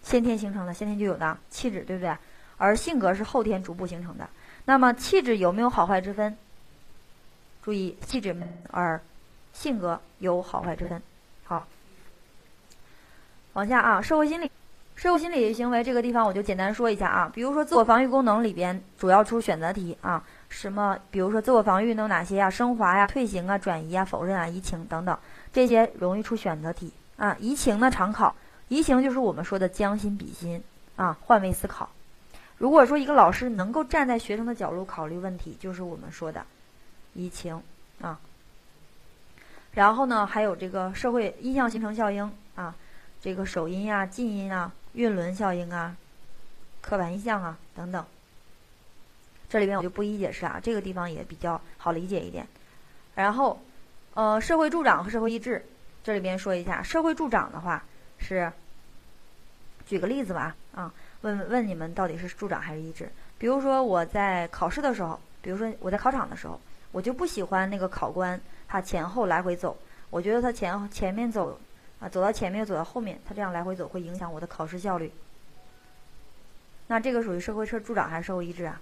[0.04, 2.14] 先天形成的，先天就有的气质，对不对？
[2.58, 4.30] 而性格是后天逐步形成的。
[4.66, 6.38] 那么气质有没有好坏之分？
[7.64, 8.36] 注意，气质
[8.72, 9.00] 而
[9.60, 11.02] 性格有好坏之分。
[11.44, 11.68] 好。
[13.52, 14.50] 往下啊，社会心理，
[14.96, 22.50] 社会心理行为这个地方我就简单说一下啊，比如说自我防御功能里边主要出选择题啊，什么比如说自我防御能哪些呀？
[22.50, 25.20] 升华呀、退行啊、转移啊、否认啊、移情等等，
[25.52, 27.36] 这些容易出选择题啊。
[27.38, 28.34] 移情呢常考，
[28.70, 30.64] 移情就是我们说的将心比心
[30.96, 31.90] 啊，换位思考。
[32.58, 36.46] 如果说一个老师能够站在学生的角度考虑问题，就是我们说的
[37.14, 37.62] 移情
[38.00, 38.22] 啊。
[39.74, 42.76] 然后呢，还有这个社会印象形成效应啊，
[43.22, 44.72] 这个首因呀、近因啊。
[44.94, 45.96] 韵轮效应啊，
[46.82, 48.04] 刻板印象啊等等，
[49.48, 52.46] 这里边我就不一一解释啊，这个地方也比较好理解一点。
[53.14, 53.62] 然后，
[54.16, 55.64] 呃，社会助长和社会意志，
[56.04, 57.84] 这里边说一下，社会助长的话
[58.18, 58.52] 是，
[59.86, 60.92] 举个例子吧，啊，
[61.22, 63.12] 问问你们到底是助长还是抑制？
[63.38, 66.60] 比如说我在考试的时候，比如说我在考场的时候，
[66.92, 69.76] 我就不喜欢那个考官他前后来回走，
[70.10, 71.60] 我觉得他前前面走。
[72.02, 75.12] 啊，走到前面又走到后面，他这样来回走会影响我的考试效率。
[76.88, 78.80] 那这个属于社会社助长还是社会抑制啊？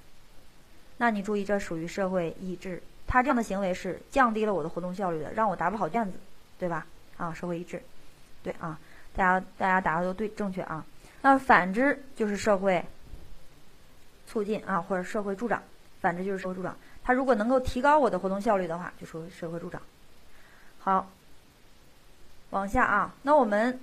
[0.97, 2.79] 那你注意，这属于社会抑制。
[3.07, 6.13] 他这样的行为是降低了我的活动效率的，让我答不好卷子，
[6.59, 6.85] 对吧？
[7.17, 7.81] 啊，社会抑制，
[8.43, 8.79] 对啊，
[9.15, 10.85] 大家大家答的都对，正确啊。
[11.23, 12.85] 那反之就是社会
[14.27, 15.63] 促进啊，或者社会助长。
[16.01, 16.77] 反之就是社会助长。
[17.07, 19.81] 他如果能够提高我的活动效率的话，就属于社会助长。
[20.79, 21.07] 好。
[22.49, 23.79] 往下啊，那我们，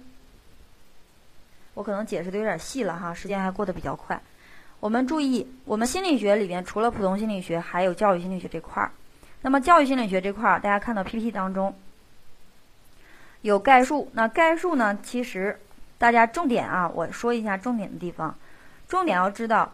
[1.72, 4.20] 我可能解释的有点细了哈，时间还过得比较快。
[4.78, 8.90] 我们注意，我们心理学里边除了普通心理学，还有教育心理学这块儿。
[9.40, 11.74] 那么教育心理学这块儿，大家看到 PPT 当中
[13.40, 14.10] 有概述。
[14.12, 15.59] 那概述呢，其实
[15.96, 18.34] 大家重点啊，我说一下重点的地方。
[18.86, 19.72] 重点要知道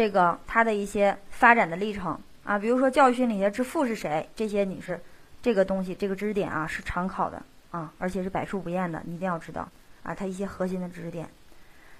[0.00, 4.98] 这个它的一些发展的历程啊，比如说教育心理学之父是谁，这些你是。
[5.42, 9.68] 这个东西，这个知识点啊是常考的啊，而且是百出不厌的，你一定要知道
[10.02, 11.28] 啊，它一些核心的知识点。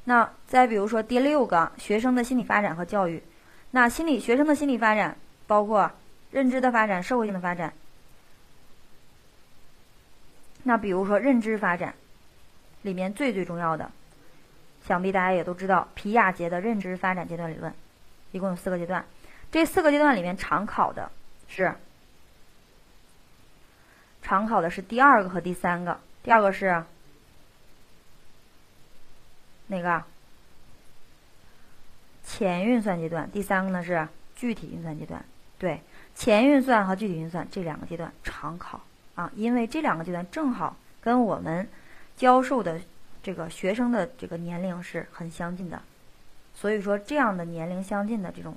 [0.04, 3.22] 那再比如说第六个，学生的心理发展和教育。
[3.72, 5.14] 那心理学生的心理发展
[5.46, 5.90] 包括
[6.30, 7.70] 认知的发展、社会性的发展。
[10.62, 11.94] 那比如说认知发展
[12.80, 13.90] 里面最最重要的，
[14.86, 17.72] 想必大家也都知道皮亚杰的认知发展阶段理论，
[18.32, 19.04] 一共有四个阶段。
[19.50, 21.10] 这四个阶段里面常考的
[21.48, 21.74] 是。
[24.22, 25.98] 常考的是第二个和第三个。
[26.22, 26.84] 第二个是
[29.68, 30.04] 哪个？
[32.22, 33.28] 前运算阶段。
[33.30, 35.24] 第三个呢是具体运算阶段。
[35.58, 35.80] 对，
[36.14, 38.80] 前运算和具体运算这两个阶段常考
[39.14, 41.68] 啊，因为这两个阶段正好跟我们
[42.16, 42.80] 教授的
[43.22, 45.82] 这个学生的这个年龄是很相近的，
[46.60, 48.54] 所以说这样的年龄相近的这种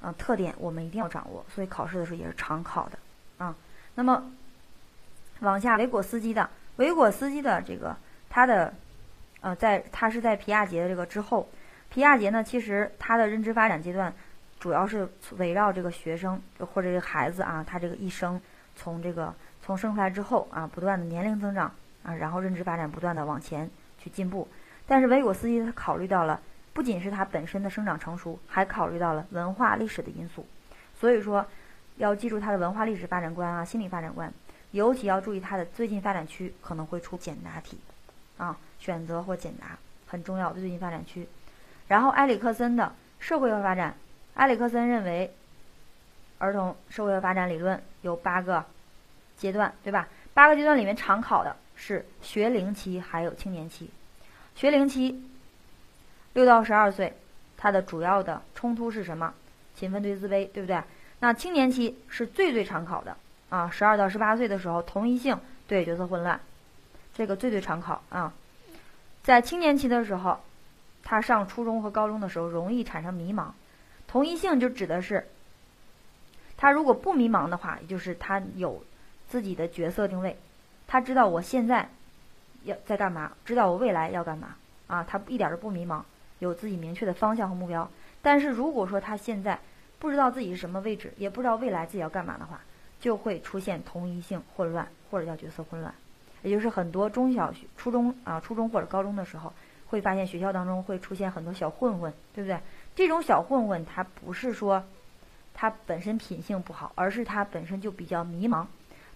[0.00, 2.98] 啊特点我们一定要掌握，所以考试的时候也是常考的
[3.44, 3.54] 啊。
[3.96, 4.32] 那么。
[5.40, 7.96] 往下，维果斯基的维果斯基的这个
[8.28, 8.74] 他的，
[9.40, 11.48] 呃，在他是在皮亚杰的这个之后，
[11.90, 14.12] 皮亚杰呢，其实他的认知发展阶段，
[14.58, 18.40] 主要是围绕这个学生或者这个孩子啊，他这个一生
[18.74, 19.32] 从这个
[19.62, 21.72] 从生出来之后啊，不断的年龄增长
[22.02, 24.48] 啊，然后认知发展不断的往前去进步。
[24.88, 26.40] 但是维果斯基他考虑到了
[26.78, 30.46] 不仅是他本身的生长成熟，还考虑到了文化历史的因素，
[30.94, 31.44] 所以说
[31.96, 34.32] 要记住他的文化历史发展观啊，心理发展观。
[34.70, 37.80] 尤其要注意它的最近发展区可能会出简答题，
[38.36, 39.76] 啊，选择或简答
[40.06, 40.52] 很重要。
[40.52, 41.26] 最近发展区，
[41.88, 43.96] 然后埃里克森的社会化发展，
[44.34, 45.34] 埃里克森认为
[46.38, 48.64] 儿童社会化发展理论有八个
[49.36, 50.06] 阶段，对吧？
[50.32, 53.90] 八个阶段里面常考的是学龄期还有青年期。
[54.54, 55.27] 学龄期
[56.38, 57.12] 六到十二岁，
[57.56, 59.34] 他的主要的冲突是什么？
[59.74, 60.80] 勤奋对自卑，对不对？
[61.18, 63.16] 那青年期是最最常考的。
[63.48, 65.36] 啊，十二到十八岁的时候，同一性
[65.66, 66.38] 对角色混乱，
[67.12, 68.32] 这个最最常考啊。
[69.24, 70.38] 在青年期的时候，
[71.02, 73.48] 他上初中和高中的时候容易产生迷茫。
[74.06, 75.26] 同一性就指的是，
[76.56, 78.84] 他如果不迷茫的话，也就是他有
[79.28, 80.36] 自己的角色定位，
[80.86, 81.88] 他知道我现在
[82.62, 84.54] 要在干嘛，知道我未来要干嘛
[84.86, 86.02] 啊，他一点都不迷茫，
[86.38, 87.90] 有自己明确的方向和目标。
[88.22, 89.58] 但是如果说他现在
[89.98, 92.60] 不知道自己是什么位置，也不知道未来自己要干嘛的话，
[93.00, 95.94] 就会出现同一性混乱，或者叫角色混乱，
[96.42, 99.52] 也就是很多中小学、初中啊、初中或者高中的时候，
[99.86, 102.58] 会发现学校当中会出现很多小混混，对不对？
[102.94, 104.84] 这种小混混他不是说
[105.54, 108.66] 他本身品性不好，而是他本身就比较迷茫，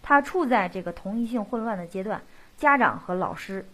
[0.02, 2.22] 他处在这个同一性混乱的阶段，
[2.56, 3.66] 家长和老师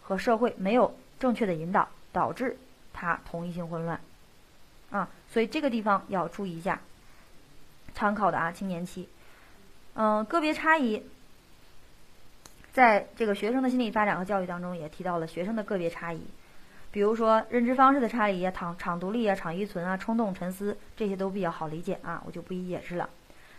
[0.00, 2.56] 和社会没有正确的引导，导致
[3.00, 3.98] 他同一性混乱
[4.90, 6.80] 啊，所以这个地方要注意一下，
[7.94, 9.08] 常考的啊，青年期。
[9.94, 11.02] 嗯，个别差异。
[12.72, 16.20] 在这个学生的心理发展和教育当中，也提到了学生的个别差异，
[16.92, 23.08] 比如说认知方式的差异啊，场场独立啊，场依存啊，冲动沉思这些都比较好理解啊，我就不一一解释了。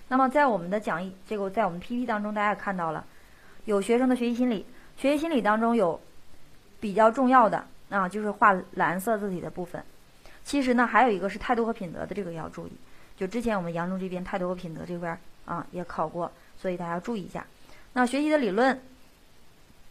[0.08, 3.06] 那么在我们的讲义这个在我们 PPT 当中，大家也看到了，
[3.66, 4.66] 有学生的学习心理，
[4.98, 6.00] 学习心理当中有
[6.80, 9.84] 比较重要的啊，就是画蓝色字体的部分。
[10.44, 12.72] 其实呢，还有一个是态度和品德的这个要注意，
[13.16, 15.16] 就之前我们扬州这边态度和品德这边
[15.46, 17.46] 啊也考过，所以大家要注意一下。
[17.94, 18.82] 那学习的理论。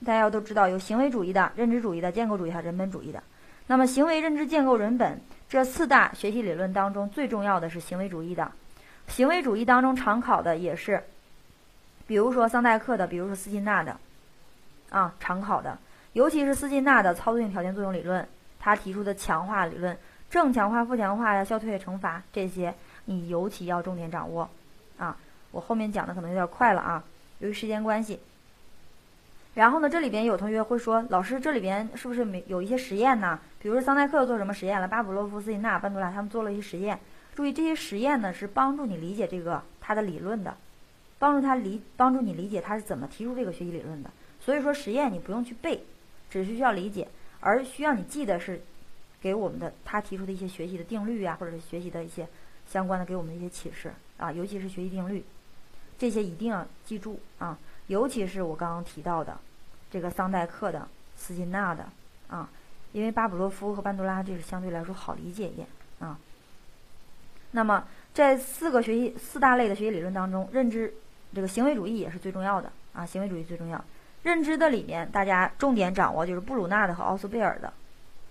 [0.02, 3.22] 大家都知道，有行为主义的、认知主义的、建构主义和人本主义的。
[3.66, 8.50] 那么，行为、认知、建构、人本这四大学习理论当中，最重要的是行为主义的。
[9.08, 11.04] 行为主义当中常考的也是，
[12.06, 13.94] 比如说桑代克的，比如说斯金纳的，
[14.88, 15.76] 啊，常考的。
[16.12, 18.26] 尤其是斯金纳的操作性条件作用理论，
[18.58, 19.96] 他提出的强化理论、
[20.28, 22.74] 正强化、负强化呀、消退惩罚这些，
[23.04, 24.48] 你尤其要重点掌握。
[24.98, 25.16] 啊，
[25.52, 27.04] 我后面讲的可能有点快了啊，
[27.38, 28.18] 由于时间关系。
[29.54, 33.38] 然后呢，这里边有同学会说，老师这里边是不是没有一些实验呢？
[33.60, 34.86] 比如说桑代克做什么实验了？
[34.86, 36.98] 巴甫洛夫、斯金纳、班杜拉他们做了一些实验。
[37.34, 40.56] 注意这些实验呢，是帮助你理解这个他的理论的，
[41.18, 44.10] 帮助他理帮助你理解他是怎么提出这个学习理论的。
[44.38, 45.84] 所以说实验你不用去背，
[46.30, 47.08] 只是需要理解，
[47.40, 48.62] 而需要你记得是
[49.20, 52.26] 给我们的他提出的一些学习的定律呀，或者是学习的一些
[52.70, 55.24] 相关的给我们一些启示啊，尤其是学习定律，
[55.98, 57.58] 这些一定要记住啊。
[57.88, 59.36] 尤其是我刚刚提到的，
[59.90, 60.86] 这个桑代克的、
[61.16, 61.88] 斯金纳的
[62.28, 62.48] 啊，
[62.92, 65.66] 因为巴甫洛夫和班杜拉这是相对来说好理解一点
[65.98, 66.16] 啊。
[67.50, 67.84] 那么
[68.14, 70.94] 在四个学习四大类的学习理论当中，认知
[71.34, 73.84] 这个行为主义也是最重要的啊，行为主义最重要。
[74.22, 77.72] 认知的里面，大家重点掌握就是布鲁纳的和奥斯贝尔的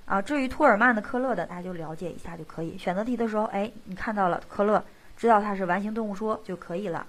[0.05, 0.21] 啊。
[0.21, 2.77] 至于托尔曼的、科勒的，大家就了解一下就可以。
[2.77, 4.83] 选择题的时候，哎，你看到了科勒，
[5.17, 7.05] 知道它是完形动物说就可以了。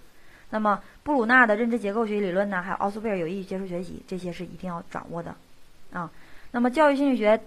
[0.49, 5.35] 那么布鲁纳的认知结构学理论呢，还有奥斯贝尔有意义接触学习，这些是一定要掌握的，
[5.93, 6.11] 啊。
[6.51, 7.41] 那么教育心理学，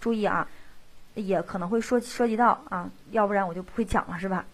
[0.00, 0.46] 注意啊，
[1.14, 4.44] 也可能会说涉及到啊，要不然我就不会讲了，是吧？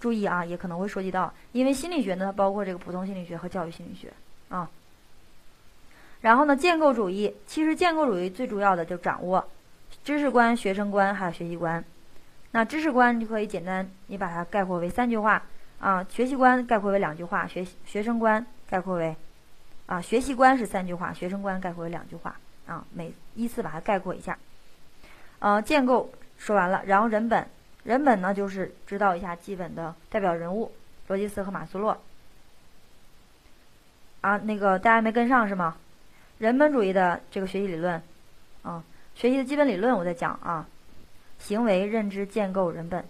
[0.00, 4.12] 注意啊，也可能会涉及到，因为心理学呢，包括这个普通心理学和教育心理学
[4.48, 4.68] 啊。
[6.26, 9.48] 然后呢，建构主义，其实建构主义最主要的就掌握
[10.02, 11.84] 知识观、学生观还有学习观。
[12.50, 15.40] 那知识观就可以简单，你把它概括为三句话。
[15.78, 19.14] 啊，学习观概括为两句话，学学生观概括为，
[19.86, 22.34] 啊，学习观是三句话，学生观概括为两句话，
[22.66, 24.36] 啊，每依次把它概括一下。
[25.38, 27.46] 呃，建构说完了，然后人本，
[27.84, 30.72] 人本呢就是知道一下基本的代表人物，
[31.06, 31.96] 罗杰斯和马斯洛。
[34.22, 35.76] 啊，那个大家没跟上是吗？
[36.38, 38.02] 人本主义的这个学习理论，
[38.62, 38.82] 啊，
[39.14, 40.66] 学习的基本理论我在讲啊，
[41.38, 43.04] 行为、认知、建构、人本，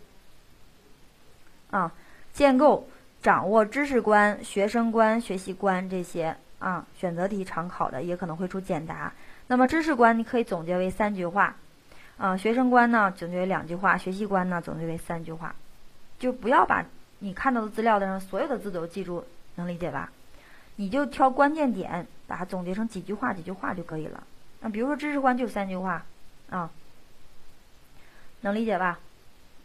[1.70, 1.92] 啊。
[2.32, 2.86] 建构、
[3.22, 9.10] 掌握知识观、学生观、学习观这些啊，选择题常考的也可能会出简答。
[9.46, 11.56] 那么知识观你可以总结为三句话，
[12.18, 15.54] 啊，学生观呢总结为两句话，学习观呢总结为三句话。
[16.18, 16.84] 就不要把
[17.20, 19.24] 你看到的资料上所有的字都记住，
[19.54, 20.12] 能理解吧？
[20.76, 24.22] 你就挑关键点，把它总结成几句话、几句话就可以了。
[24.60, 26.04] 那比如说知识观就三句话，
[26.50, 26.70] 啊，
[28.40, 28.98] 能理解吧？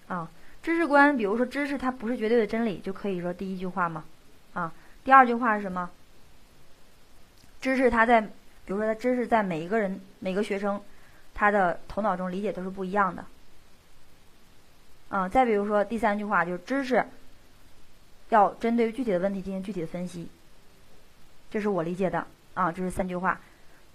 [0.07, 0.29] 啊。
[0.63, 4.05] 知识观，比如说知识它不是绝对的真理，就可以说第一句话嘛，
[4.53, 4.71] 啊，
[5.03, 5.89] 第二句话是什么？
[7.59, 8.27] 知识它在，比
[8.67, 10.79] 如说它知识在每一个人每个学生
[11.33, 13.25] 他的头脑中理解都是不一样的，
[15.09, 17.03] 啊，再比如说第三句话就是知识
[18.29, 20.27] 要针对具体的问题进行具体的分析，
[21.51, 22.25] 这是我理解的
[22.55, 23.39] 啊，这是三句话，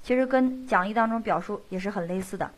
[0.05, 2.53] 其实跟讲义当中表述也是很类似的，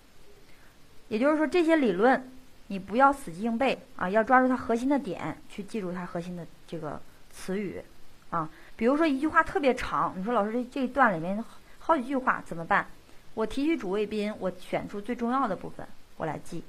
[1.08, 2.30] 也就是说这些理论。
[2.70, 7.00] 你不要死记硬背啊，要抓住它核心的点，去记住它核心的这个
[7.30, 7.82] 词语
[8.28, 8.46] 啊。
[8.76, 11.42] 比如说一句话特别长，你说老师这这一段里面
[11.78, 12.86] 好几句话怎么办？
[13.32, 15.88] 我提取主谓宾，我选出最重要的部分，
[16.18, 16.62] 我来记。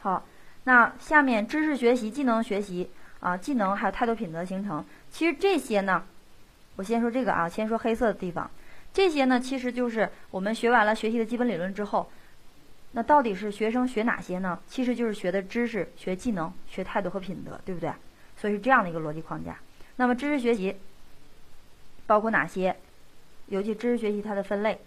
[0.00, 0.26] 好，
[0.64, 2.90] 那下面知识学习、技能学习
[3.20, 6.04] 啊，技能还有态度品德形成，其实这些呢，
[6.78, 8.48] 我先说这个啊，先说黑色的地方，
[8.94, 12.08] 这些呢，其实就是我们学完了学习的基本理论之后。
[12.92, 14.60] 那到底是学生学哪些呢？
[14.68, 17.92] 其实就是学的知识、学技能、学态度和品德，对不对？
[18.36, 19.58] 所以是这样的一个逻辑框架。
[19.96, 20.76] 那么知识学习
[22.06, 22.76] 包括哪些？
[23.48, 24.78] 尤其知识学习它的分类：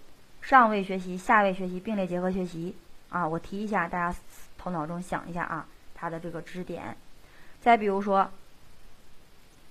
[0.42, 2.74] 上位学习、下位学习、并列结合学习。
[3.10, 4.18] 啊，我提一下，大家
[4.58, 6.96] 头脑中想一下啊，它的这个知识点。
[7.60, 8.32] 再比如说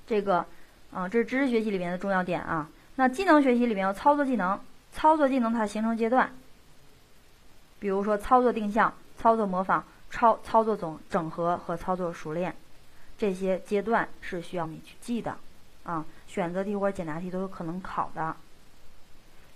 [0.07, 0.45] 这个，
[0.93, 2.69] 啊，这是知识学习里面的重要点啊。
[2.97, 4.61] 那技能学习里面有操作技能，
[4.93, 6.31] 操作技能它的形成阶段。
[7.79, 12.55] 比如说操作定向、操作模仿、操操作总整合和操作熟练，
[13.17, 15.37] 这些阶段是需要你去记的，
[15.85, 18.37] 啊，选择题或者简答题都有可能考的。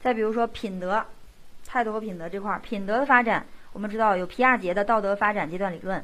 [0.01, 1.05] 再比如说品德、
[1.66, 6.02] 态度和品德这块儿，品德的发展，我们知道有皮亚杰的道德发展阶段理论。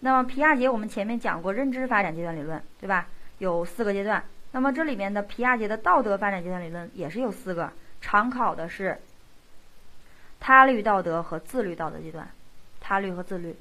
[0.00, 3.06] 那么皮亚杰我们前面讲过认知发展阶段理论，对吧？
[3.38, 4.24] 有四个阶段。
[4.52, 9.00] 那么这里面的皮亚杰的道德发展阶段理论也是有四个，常考的是
[10.38, 12.28] 他律道德和自律道德阶段，
[12.80, 13.56] 他律和自律。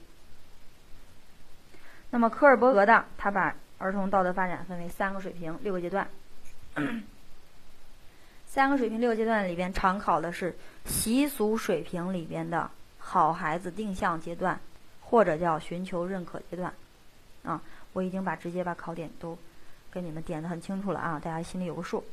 [2.11, 6.07] 那么科尔伯格的他把儿童道德发展分为三个水平、六个阶段。
[8.45, 10.55] 三个水平、六个阶段里边常考的是
[10.85, 12.69] 习俗水平里边的
[12.99, 14.59] 好孩子定向阶段，
[15.01, 16.71] 或者叫寻求认可阶段。
[17.43, 17.59] 啊，
[17.93, 19.35] 我已经把直接把考点都。
[19.93, 22.03] 跟你们点的很清楚了啊，大家心里有个数。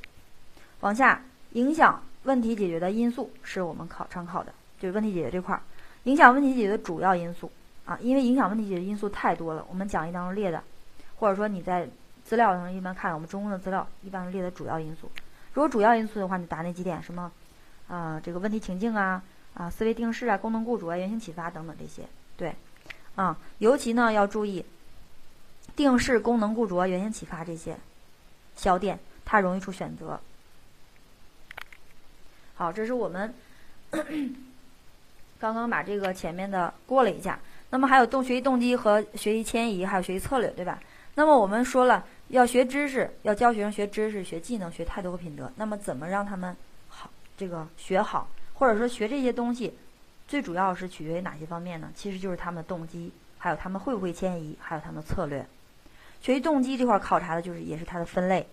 [0.81, 5.62] 往下，影响问题解决的因素是我们考常考的，就是问题解决这块儿，
[6.05, 7.51] 影响问题解决的主要因素
[7.86, 10.62] 啊，因为影响问题解决因素太多了，我们讲义当中列的，
[11.16, 11.89] 或者说你在
[12.23, 15.11] 资料上一般看我们中公的资料，一般列的主要因素。
[15.55, 17.32] 如果主要因素的话，你答那几点，什么
[17.89, 19.23] 啊，这个问题情境啊，
[19.55, 22.02] 啊，思维定式啊，功能雇主啊，原型启发等等这些，
[22.36, 22.55] 对，
[23.16, 24.65] 啊，尤其呢要注意。
[25.81, 27.74] 定式、功能固着、原型启发这些
[28.55, 30.20] 小点，它容易出选择。
[32.55, 33.35] 好，这是我们
[35.39, 37.39] 刚刚把这个前面的过了一下。
[37.70, 40.78] 那么还有动学习动机和学习迁移，还有学习策略，对吧？
[41.15, 45.51] 那么我们说了，要学知识，要教学生学知识、学技能、学态度和品德。
[45.57, 46.55] 那么怎么让他们
[46.89, 47.09] 好
[47.39, 49.73] 这个学好，或者说学这些东西，
[50.28, 51.90] 最主要是取决于哪些方面呢？
[51.94, 55.47] 其实就是他们的动机，还有他们会不会迁移，还有他们的策略。
[56.22, 58.47] 学习动机这块考察的就是也是它的分类，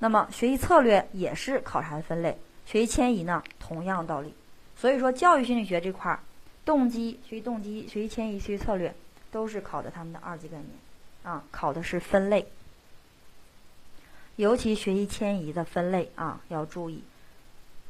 [0.00, 2.36] 那么学习策略也是考察的分类，
[2.66, 4.34] 学习迁移呢同样道理。
[4.76, 6.20] 所以说教育心理学这块儿，
[6.64, 8.94] 动机、学习动机、学习迁移、学习策略
[9.30, 10.68] 都是考的他们的二级概念，
[11.22, 12.46] 啊，考的是分类。
[14.36, 17.04] 尤其学习迁移的分类啊要注意，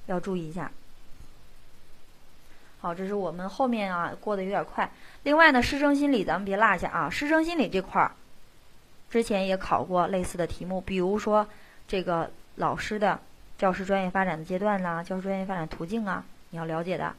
[0.06, 0.72] 要注意一下。
[2.80, 4.90] 好，这是我们后面啊过得有点快。
[5.22, 8.12] 另外呢，师生心理咱们别落下啊，师生心理这块儿。
[9.10, 11.46] 之前也考过类似的题目，比如说
[11.88, 13.18] 这个老师的
[13.58, 17.12] 教师专业发展的阶段呐，教师专业发展途径啊，你要了解的。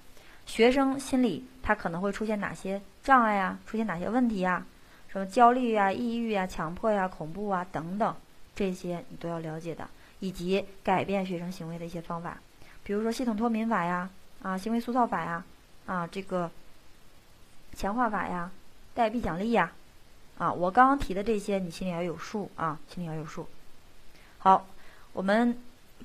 [0.46, 3.60] 学生心理他可能会出现哪些障碍啊？
[3.68, 4.66] 出现哪些问题啊？
[5.10, 8.16] 什么焦虑呀、抑郁呀、强迫呀、恐怖啊等等，
[8.56, 9.88] 这些你都要了解的，
[10.20, 12.38] 以及改变学生行为的一些方法，
[12.86, 14.10] 比如说系统脱敏法呀、
[14.42, 15.44] 啊行为塑造法呀、
[15.86, 16.50] 啊这个
[17.76, 18.50] 强化法呀、
[18.96, 19.72] 代币奖励呀。
[20.42, 23.46] 啊，我刚刚提的这些，你心里要有数啊，心里要有数。
[24.40, 24.66] 好，
[25.14, 25.56] 我们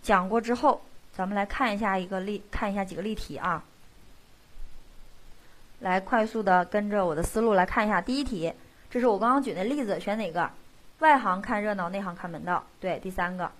[0.03, 0.83] 讲过之后，
[1.15, 3.65] 咱们来看一下一个例，看一下几个例题啊。
[5.81, 7.99] 来，快速的跟着我的思路来看一下。
[7.99, 8.53] 第一题，
[8.91, 10.51] 这是我刚刚举的例子，选哪个？
[10.99, 12.63] 外行看热闹，内行看门道。
[12.79, 13.51] 对，第三个，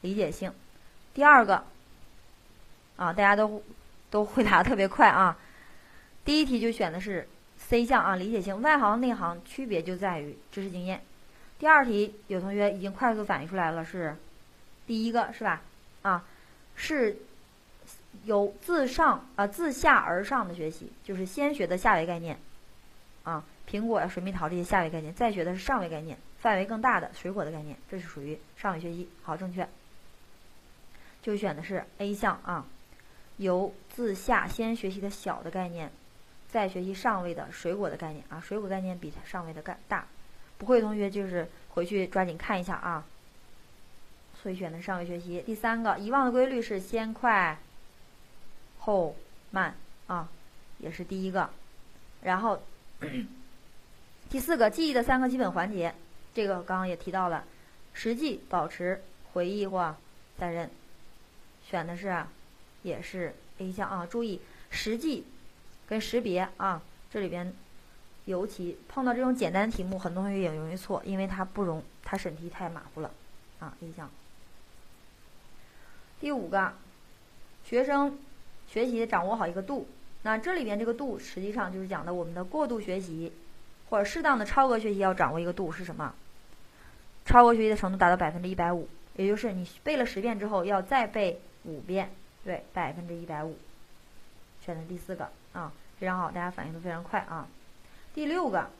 [0.00, 0.50] 理解性。
[1.12, 1.62] 第二个，
[2.96, 3.62] 啊，大家都
[4.10, 5.36] 都回答特别快啊。
[6.24, 7.28] 第一题就选的是。
[7.68, 11.02] C 项啊，理解性，外行内行区别就在于知识经验。
[11.58, 14.16] 第二题有同学已经快速反应出来了，是
[14.86, 15.62] 第一个是吧？
[16.02, 16.24] 啊，
[16.76, 17.16] 是
[18.24, 22.38] 由自上啊自下而上的学习，就是先学的下维概念
[23.22, 29.08] 啊，苹果呀、水蜜桃这些下维概念，再学的是上维概念，范围更大的水果的概念，这是属于上维学习。
[29.22, 29.66] 好，正确，
[31.22, 32.66] 就选的是 A 项啊，
[33.38, 35.90] 由自下先学习的小的概念。
[36.54, 40.06] 再学习上位的水果的概念啊，水果概念比它上位的概大，
[40.56, 43.04] 不会的同学就是回去抓紧看一下啊。
[44.40, 45.42] 所以选的上位学习。
[45.44, 47.58] 第三个遗忘的规律是先快
[48.78, 49.16] 后
[49.50, 49.74] 慢
[50.06, 50.28] 啊，
[50.78, 51.50] 也是第一个。
[52.22, 52.62] 然后
[54.30, 55.92] 第四个记忆的三个基本环节，
[56.34, 57.42] 这个刚刚也提到了，
[57.94, 59.02] 实际、保持、
[59.32, 59.96] 回忆或
[60.38, 60.70] 再认，
[61.68, 62.24] 选的是
[62.84, 64.40] 也是 A 项啊，注意
[64.70, 65.24] 实际。
[65.86, 66.80] 跟识别啊，
[67.10, 67.52] 这里边
[68.24, 73.10] 尤其碰到这种简单题目，很多同学也容易错，因为它不容，它审题太马虎了
[73.60, 73.74] 啊。
[73.80, 74.10] 一项。
[76.20, 76.72] 第五个，
[77.64, 78.18] 学生
[78.66, 79.86] 学习掌握好一个度，
[80.22, 83.32] 那这里边这个度实际上就是讲的我们的过度学习
[83.90, 86.14] 或者适当的超额学习要掌握一个度是什么？
[87.26, 92.10] 超额学习的程度达到百分之一百五，也就是你背了十遍之后要再背五遍，
[92.42, 93.58] 对，百分之一百五。
[94.64, 95.28] 选择第四个。
[95.54, 97.48] 啊，非常好，大家反应都非常快啊。
[98.14, 98.70] 第六个，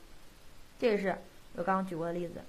[0.79, 1.17] 这个是
[1.55, 2.43] 我刚刚举过的例子，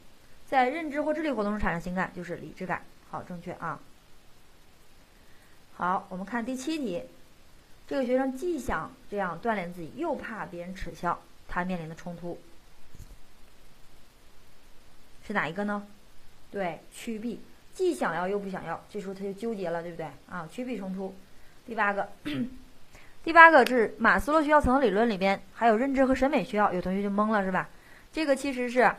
[0.46, 2.84] 在认知或智力活动中产生情感就是理智感。
[3.10, 3.80] 好，正确啊。
[5.76, 7.04] 好，我们看第七题，
[7.88, 12.40] 这个学生既想这样锻炼自己，又怕别人耻笑，他面临的冲突
[15.26, 15.88] 是哪一个呢？
[16.52, 17.42] 对，趋避，
[17.74, 20.08] 既想要又不想要，这时候他就纠结了，对不对？
[20.30, 21.14] 啊，趋避冲突。
[21.66, 22.10] 第八个，
[23.26, 27.68] 第八个是马斯洛需要层理论里边还有认知和审美需要，有同学就懵了，是吧？
[28.14, 28.96] 这个其实是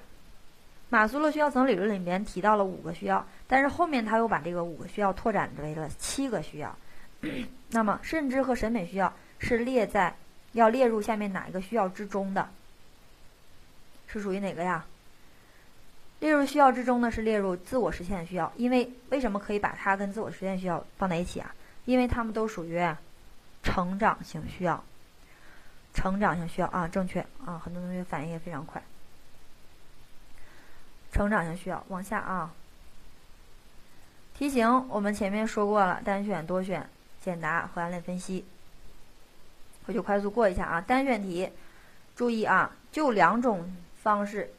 [0.90, 6.76] 马斯洛需要层理论里面提到了五个需要，但是后面他又把这个五个需要拓展为了七个需要。
[7.70, 10.12] 那么，认知和审美需要是列在
[10.52, 12.48] 要列入下面哪一个需要之中的？
[14.08, 14.84] 是属于哪个呀？
[16.18, 17.12] 列入需要之中呢？
[17.12, 18.52] 是列入自我实现的需要。
[18.56, 21.54] 因为为什么可以把它跟自我实现需要放在一起啊？
[21.84, 22.76] 因为它们都属于
[23.66, 24.82] 成长型需要。
[25.92, 28.80] 成长型需要啊，正确啊，很多同学反应也非常快。
[31.10, 32.52] 成长型需要，往下啊。
[34.34, 36.88] 题型我们前面说过了，单选、多选、
[37.20, 38.44] 简答和案例分析，
[39.86, 40.80] 我就快速过一下啊。
[40.80, 41.50] 单选题，
[42.14, 44.52] 注意啊，就两种方式，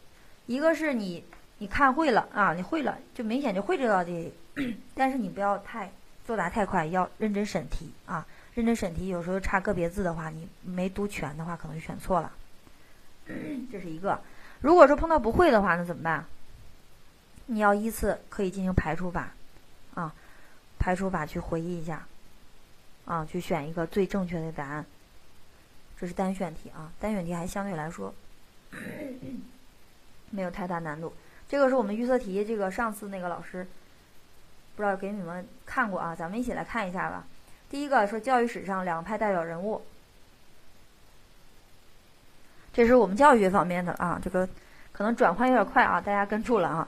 [0.47, 1.23] 一个是你
[1.59, 4.33] 你看会了啊，你会了就明显就会这道题，
[4.95, 5.91] 但是你不要太
[6.25, 8.25] 作答太快，要认真审题啊。
[8.57, 12.31] 认真审题，有时候差个别字的话，你没读全的话，可能就选错了。
[13.71, 14.19] 这是一个。
[14.61, 16.25] 如果说碰到不会的话，那怎么办？
[17.45, 19.31] 你要依次可以进行排除法。
[19.93, 20.11] 啊，
[20.79, 22.07] 排除法去回忆一下，
[23.05, 24.83] 啊，去选一个最正确的答案。
[25.99, 28.11] 这是单选题啊，单选题还相对来说
[30.31, 31.13] 没有太大难度。
[31.47, 33.67] 这个是我们预测题，这个上次那个老师
[34.75, 37.23] 不知道给你们看过啊，咱们一起来看一下吧。
[37.69, 39.81] 第一个说教育史上两派代表人物，
[42.73, 44.47] 这是我们教育学方面的啊，这个
[44.91, 46.87] 可能转换有点快啊，大家跟住了啊。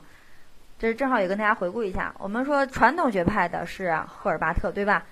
[0.78, 5.04] 这是正好也跟大家回顾一下，我们说传统学派的是赫尔巴特，对吧？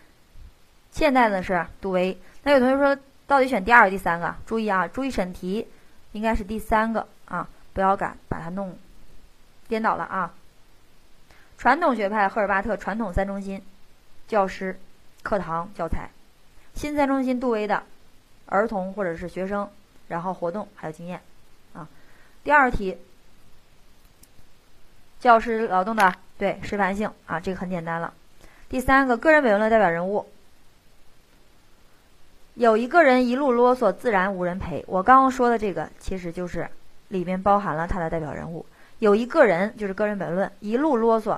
[0.91, 2.19] 现代的是杜威。
[2.43, 4.35] 那有同学说，到底选第二个、第三个？
[4.47, 5.69] 注意啊，注意审题，
[6.13, 8.79] 应该是第三个啊，不要敢把它弄
[9.69, 10.33] 颠倒了啊。
[11.59, 13.63] 传统学派赫尔巴特，传统三中心，
[14.27, 14.81] 教师、
[15.23, 16.11] 课堂、教材；
[16.75, 17.83] 新三中心杜威的，
[18.47, 19.69] 儿童或者是学生，
[20.09, 21.21] 然后活动还有经验
[21.75, 21.89] 啊。
[22.45, 22.97] 第二题。
[25.21, 28.15] 教师劳动的对示范性啊，这个很简单了。
[28.69, 30.29] 第三个个人本论代表人物，
[32.55, 34.85] 有一个人一路啰嗦，自然无人陪。
[34.87, 36.69] 我刚刚说的这个其实就是
[37.09, 38.65] 里面包含了他的代表人物。
[39.01, 41.37] 有一个人就是个人本论，一路啰嗦，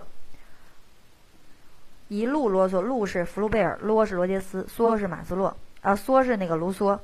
[2.10, 2.80] 一路啰嗦。
[2.80, 6.98] 路是福禄贝尔，啰是罗杰斯，梭是马斯洛啊，梭是那个卢梭。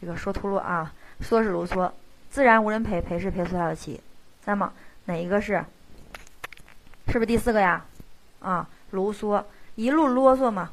[0.00, 0.92] 这个说秃噜啊，
[1.22, 1.90] 梭是卢梭。
[2.30, 4.00] 自然无人陪，陪是裴斯拉的奇。
[4.44, 4.72] 那么
[5.04, 5.64] 哪一个是？
[7.06, 7.86] 是不是第四个呀？
[8.40, 9.44] 啊，卢梭
[9.76, 10.72] 一路啰嗦嘛，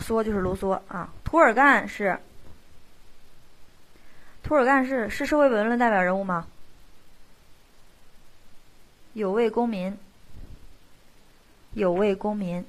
[0.00, 1.12] 梭就是卢梭啊。
[1.22, 2.18] 涂尔干是
[4.42, 6.46] 涂尔干是是社会本论代表人物吗？
[9.12, 9.94] 有位公民，
[11.74, 12.64] 有位公民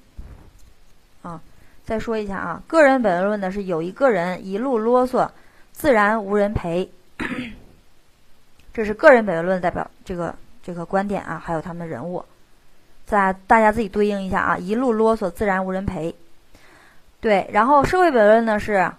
[1.22, 1.42] 啊。
[1.86, 5.30] 再说一下啊，个人本位论的是有一个人一路啰嗦，
[5.72, 6.92] 自然无人陪。
[8.74, 10.36] 这是个人本位论代表这个。
[10.66, 12.24] 这个观点啊，还有他们的人物，
[13.06, 14.58] 在大家自己对应一下啊。
[14.58, 16.16] 一路啰嗦，自然无人陪。
[17.20, 18.90] 对，然后社会本位论呢是，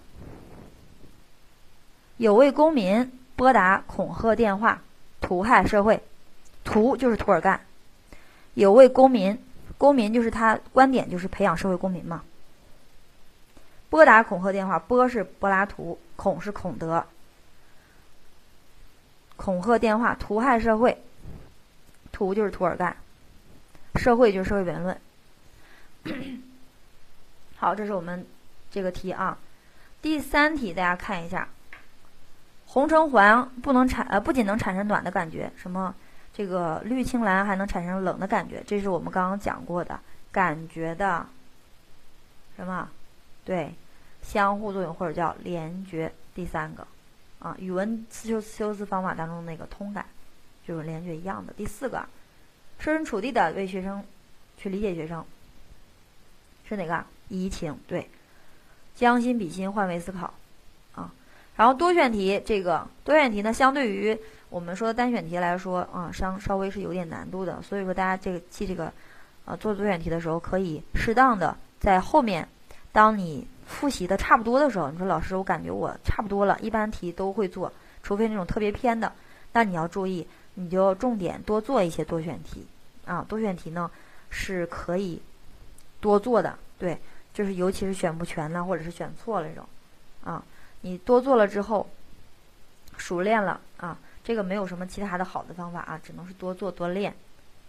[2.17, 4.79] 有位公民拨打恐吓电话，
[5.21, 6.03] 图害社会。
[6.63, 7.61] 图就是图尔干，
[8.53, 9.43] 有位公民，
[9.77, 12.23] 公民就是他观点就是培养社会公民嘛。
[13.89, 17.05] 拨打恐吓电话，拨是柏拉图，恐是孔德。
[19.35, 21.01] 恐吓电话，图害社会。
[22.11, 22.95] 图就是涂尔干，
[23.95, 24.97] 社会就是社会本论。
[27.57, 28.25] 好，这是我们
[28.71, 29.37] 这个题啊。
[30.01, 31.49] 第三题大家看一下，
[32.67, 35.93] 红橙黄不能产呃，不仅能产生暖的感觉，什么
[36.35, 39.99] 这个绿青蓝还能产生冷的感觉，这是我们刚刚讲过的
[40.31, 41.25] 感觉的
[42.57, 42.89] 什么？
[43.45, 43.73] 对，
[44.21, 46.11] 相互作用或者叫联觉。
[46.33, 46.85] 第三个
[47.39, 50.05] 啊，语文修修辞方法当中那个通感。
[50.67, 51.53] 就是联觉一样的。
[51.53, 52.03] 第四个，
[52.79, 54.03] 设身处地的为学生
[54.57, 55.23] 去理解学生，
[56.67, 57.05] 是哪个？
[57.29, 58.09] 移情对，
[58.95, 60.33] 将心比心，换位思考
[60.95, 61.13] 啊。
[61.55, 64.19] 然后多选题，这个多选题呢，相对于
[64.55, 67.61] 我们说单选题来说啊，稍稍微是有点难度的。
[67.61, 68.85] 所以说，大家这个记这个
[69.43, 72.47] 啊，做多选题的时候，可以适当的在后面，
[72.93, 77.69] 当你复习的差不多的时候，你说老师，我感觉我差不多了，一般题都会做，
[78.01, 79.11] 除非那种特别偏的，
[79.51, 80.25] 那你要注意。
[80.53, 82.65] 你就重点多做一些多选题，
[83.05, 83.91] 啊，多选题呢
[84.29, 85.21] 是可以
[85.99, 86.97] 多做的，对，
[87.33, 89.65] 就是尤其是选不全呢或者是选错了这种，
[90.23, 90.41] 啊，
[90.79, 91.89] 你多做了之后，
[92.95, 97.13] 熟练了啊，这个没有什么其他的好的方法啊，只能是多做多练，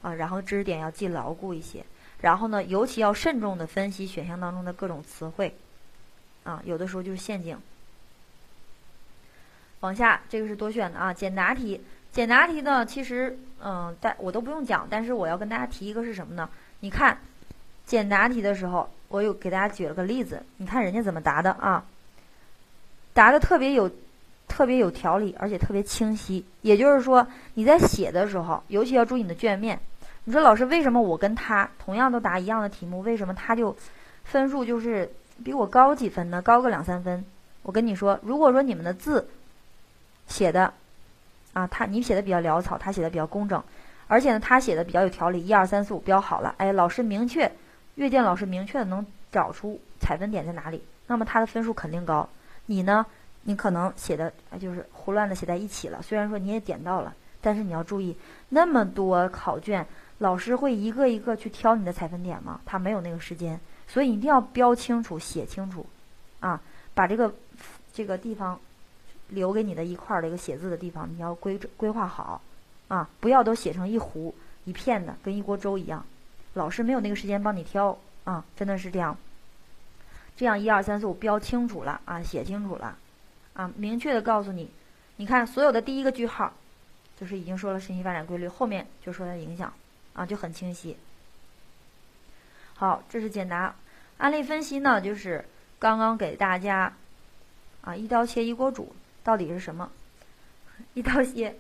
[0.01, 1.85] 啊，然后知识点要记牢固一些，
[2.23, 5.55] 然后呢，尤其要慎重的分析选项当中的各种词汇，
[6.45, 7.57] 啊，有的时候就是陷阱。
[9.81, 11.79] 往下，这个是多选的啊，简答题。
[12.11, 16.49] 简答题呢，其实，嗯，但我都不用讲，但是我要跟大家提一个是什么呢？
[16.81, 17.19] 你看，
[17.85, 21.85] 简答题的时候，我有给大家举了个例子，你看人家怎么答的啊？
[23.13, 23.91] 答的特别有，
[24.57, 26.43] 特别有条理，而且特别清晰。
[26.63, 29.79] 也就是说，你在写的时候，尤其要注意你的卷面。
[30.25, 33.77] 你说老师，为什么我跟他同样都答一样的题目，为什么他就
[34.25, 35.13] 分数就是
[35.45, 36.41] 比我高几分呢？
[36.41, 37.23] 高个两三分？
[37.65, 39.29] 我跟你说，如果说你们的字
[40.27, 40.73] 写的
[41.53, 43.63] 啊，他你写的比较潦草，他写的比较工整，
[44.07, 47.53] 而且呢，他写的比较有条理，一二三四五标好了，哎，老师明确，
[47.97, 52.27] 阅卷老师明确的能找出采分点在哪里，那么他的分数肯定高。
[52.69, 53.05] 你呢，
[53.47, 58.15] 你可能写的就是胡乱的写在一起了，虽然说你也点到了，但是你要注意，
[58.51, 59.87] 那么多考卷，
[60.19, 62.61] 老师会一个一个去挑你的采分点吗？
[62.67, 63.59] 他没有那个时间，
[63.89, 65.87] 所以一定要标清楚、写清楚，
[66.41, 66.61] 啊，
[66.95, 67.35] 把这个
[67.93, 68.59] 这个地方。
[69.29, 72.41] 留给你的一块儿的一个写字的地方，你要规规划好，
[72.87, 74.33] 啊，不要都写成一糊
[74.67, 76.07] 一片的，跟一锅粥一样。
[76.55, 79.19] 老师没有那个时间帮你挑啊，真的是这样。
[80.37, 82.97] 这样一二三四五标清楚了啊，写清楚了，
[83.57, 84.71] 啊，明确的告诉你，
[85.17, 86.53] 你看所有的第一个句号，
[87.19, 89.73] 就是已经说了信息发展规律，后面就说它影响，
[90.13, 90.97] 啊，就很清晰。
[92.75, 93.75] 好，这是简答。
[94.19, 95.45] 案例分析呢，就是
[95.79, 96.93] 刚刚给大家，
[97.81, 98.95] 啊，一刀切一锅煮。
[99.25, 99.91] 到底是什么？
[100.95, 101.57] 一刀切，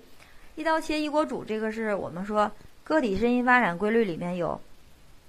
[0.54, 1.44] 一刀切一锅煮。
[1.44, 2.52] 这个是我们说
[2.84, 4.60] 个体身心发展规律里面有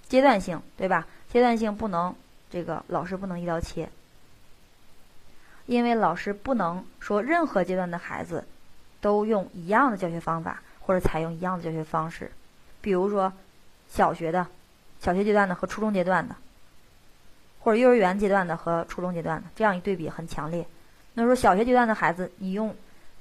[0.07, 1.07] 阶段性，对吧？
[1.31, 2.13] 阶段性不能
[2.49, 3.89] 这个老师不能一刀切，
[5.67, 8.43] 因为老师不能说任何阶段的孩子
[8.99, 12.31] 都用一样的教学方法或者采用一样的教学方式。
[12.81, 13.31] 比如说
[13.87, 14.47] 小学的
[14.99, 16.35] 小学阶段的和初中阶段的，
[17.59, 20.65] 或者幼儿园阶段的和初中阶段的，这样一对比很强烈。
[21.13, 22.75] 那说小学阶段的孩子，你用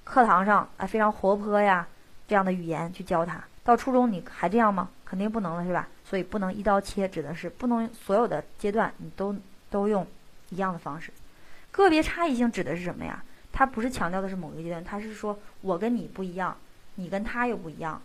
[0.04, 1.86] 课堂上啊非常活泼呀
[2.28, 4.88] 这样的语言去教他，到初中你还这样吗？
[5.04, 5.88] 肯定不能了，是吧？
[6.04, 9.34] 所以不能一刀切，指的是不能所有的阶段你都
[9.68, 10.06] 都用
[10.50, 11.12] 一样的方式。
[11.76, 13.22] 个别差异性指的是什么呀？
[13.52, 16.56] 它不是强调的是某个阶段，它是说我跟你不一样，
[16.96, 18.00] 你跟他又不一样，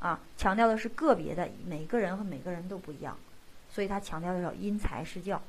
[0.00, 3.16] 啊，强调的是个别的，每个人和每个人都不一样，
[3.70, 5.42] 所以它强调的是因材施教，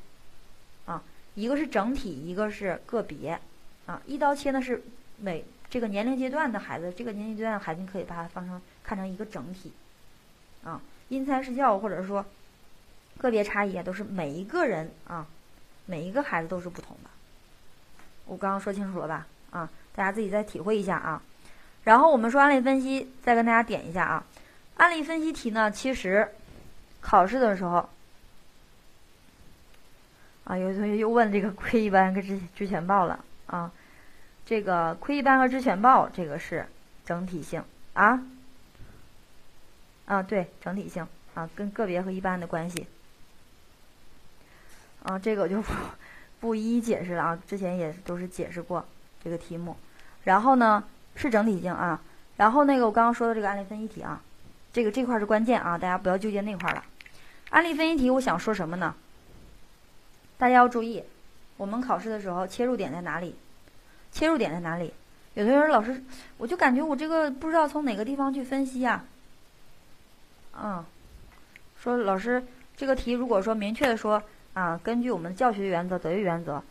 [0.85, 1.03] 啊，
[1.35, 3.39] 一个是整体，一个是个别。
[3.85, 4.81] 啊，一刀切呢是
[5.19, 9.71] 每这个年龄阶段的孩子，这个年龄阶段的孩子你可以把它放成看成一个整体，
[10.63, 12.25] 啊，因材施教或者说
[13.19, 15.27] 个别差异啊，都是每一个人啊，
[15.85, 17.09] 每一个孩子都是不同的。
[18.25, 19.27] 我刚刚说清楚了吧？
[19.51, 21.21] 啊，大家自己再体会一下啊。
[21.83, 24.23] 然后我们说案例分析，再跟大家点一下啊，
[24.77, 26.27] 案例分析题呢，其实
[27.01, 27.89] 考试的时候
[30.45, 33.23] 啊，有同学又问这个 窥一斑跟知知全报了。
[33.47, 33.71] 啊，
[34.43, 36.65] 这个窥一斑和知全报，这个是
[37.05, 38.19] 整体性啊，
[40.07, 42.87] 啊对，整体性啊，跟个别和一般的关系
[45.03, 45.71] 啊，这个就不
[46.39, 48.85] 不一一解释了啊，之前也都是解释过
[49.23, 49.75] 这个题目。
[50.23, 50.83] 然后呢
[51.15, 52.01] 是整体性啊，
[52.37, 54.21] 然后那个我刚刚说的这个案例分析题啊，
[54.73, 56.83] 这个这块是关键啊，大家不要纠结那块了。
[57.51, 58.95] 案例分析题我想说什么呢？
[60.37, 61.03] 大家要注意。
[61.57, 63.35] 我们考试的时候切入点在哪里？
[64.11, 64.93] 切入点在哪里？
[65.35, 66.03] 有的人说老师，
[66.37, 69.05] 我就感觉我这个不知道从哪个地方去分析呀。
[70.61, 70.83] 嗯，
[71.81, 72.43] 说老师，
[72.75, 74.21] 这个题如果说明确的说
[74.55, 76.63] 啊，根据我们教学原则、德育原则，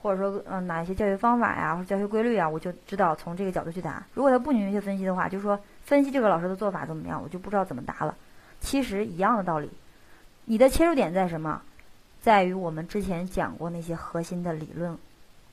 [0.00, 4.02] 或者说嗯哪一些教学方法呀或者教学规律啊，我就知道从这个角度去答。
[4.14, 8.14] 如果他不明确分析的话，就说分析这个老师的做法怎么样，我就不知道怎么答了。
[8.60, 9.68] 其实一样的道理，
[10.44, 11.60] 你的切入点在什么？
[12.20, 14.96] 在于我们之前讲过那些核心的理论，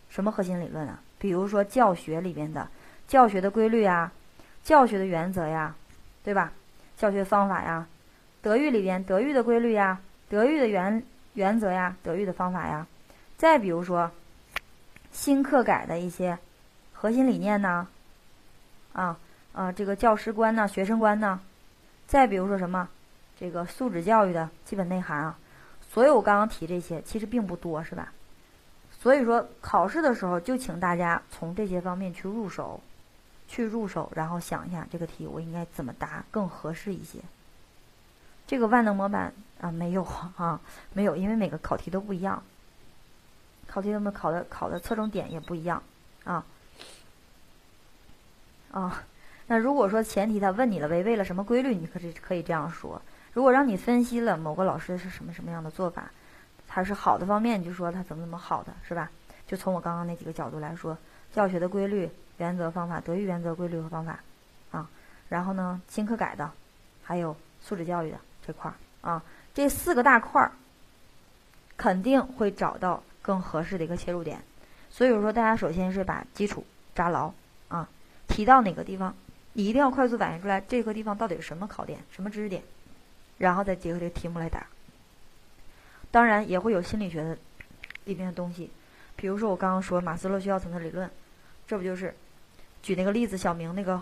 [0.09, 0.99] 什么核心理论啊？
[1.17, 2.67] 比如说教学里边的
[3.07, 4.11] 教学的规律啊，
[4.63, 5.75] 教学的原则呀，
[6.23, 6.53] 对吧？
[6.95, 7.87] 教学方法呀，
[8.43, 9.99] 德育里边德育的规律呀，
[10.29, 11.01] 德育的原
[11.39, 12.85] 原则呀，德育的方法呀。
[13.37, 14.11] 再比如说
[15.13, 16.37] 新课改的一些
[16.91, 17.87] 核心理念呢，
[18.91, 19.17] 啊
[19.53, 21.39] 啊，这个教师观呢，学生观呢。
[22.07, 22.89] 再比如说什么
[23.39, 25.37] 这个素质教育的基本内涵啊。
[25.89, 28.11] 所以我刚刚提这些，其实并不多，是吧？
[28.91, 32.81] 所以说考试的时候，就请大家从这些方面去入手，
[33.47, 37.19] 去入手，然后想一下这个题我应该怎么答更合适一些。
[38.45, 40.03] 这个万能模板啊，没有
[40.37, 40.59] 啊，
[40.93, 42.41] 没有，因为每个考题都不一样，
[43.67, 45.81] 考题他们考的考的侧重点也不一样
[46.23, 46.45] 啊
[48.71, 49.03] 啊。
[49.47, 53.01] 那如果说前提他问你了，违背了什么规律，你可是可以这样说。
[53.33, 56.11] 如果让你分析了某个老师是什么什么样的做法，
[56.67, 59.09] 他是好的方面，你就说他怎么怎么好的，是吧？
[59.47, 60.95] 就从我刚刚那几个角度来说，
[61.33, 62.07] 教学的规律、
[62.37, 64.19] 原则、方法、德育原则、规律和方法，
[64.71, 64.87] 啊，
[65.29, 66.51] 然后呢，新课改的，
[67.03, 69.23] 还有素质教育的这块儿啊，
[69.59, 70.53] 这四个大块儿，
[71.75, 74.41] 肯定会找到更合适的一个切入点。
[74.89, 76.65] 所以说，大家首先是把基础
[76.95, 77.29] 扎牢
[77.67, 77.89] 啊，
[78.29, 79.13] 提到哪个地方，
[79.51, 82.63] 你一定要快速反应出来这个地方到底是什么考点、什么知识点，
[83.37, 84.65] 然后再结合这个题目来答。
[86.09, 87.37] 当然也会有心理学的
[88.05, 88.71] 里面的东西，
[89.17, 91.11] 比如说我刚刚说马斯洛需要层次理论，
[91.67, 92.15] 这不就是
[92.81, 94.01] 举那个例子，小明那个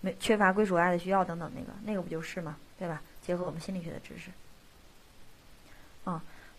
[0.00, 2.56] 没缺乏归属爱的需要等等那个，那个不就是吗？
[2.78, 3.02] 对吧？
[3.20, 4.30] 结合我们心理学的知识，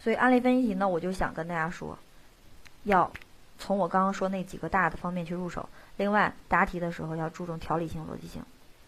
[0.05, 1.97] 所以案例分析题呢，我就想跟大家说，
[2.83, 3.11] 要
[3.57, 5.67] 从我刚刚说那几个大的方面去入手。
[5.97, 8.43] 另外，答题的时候要注重条理性、逻辑性，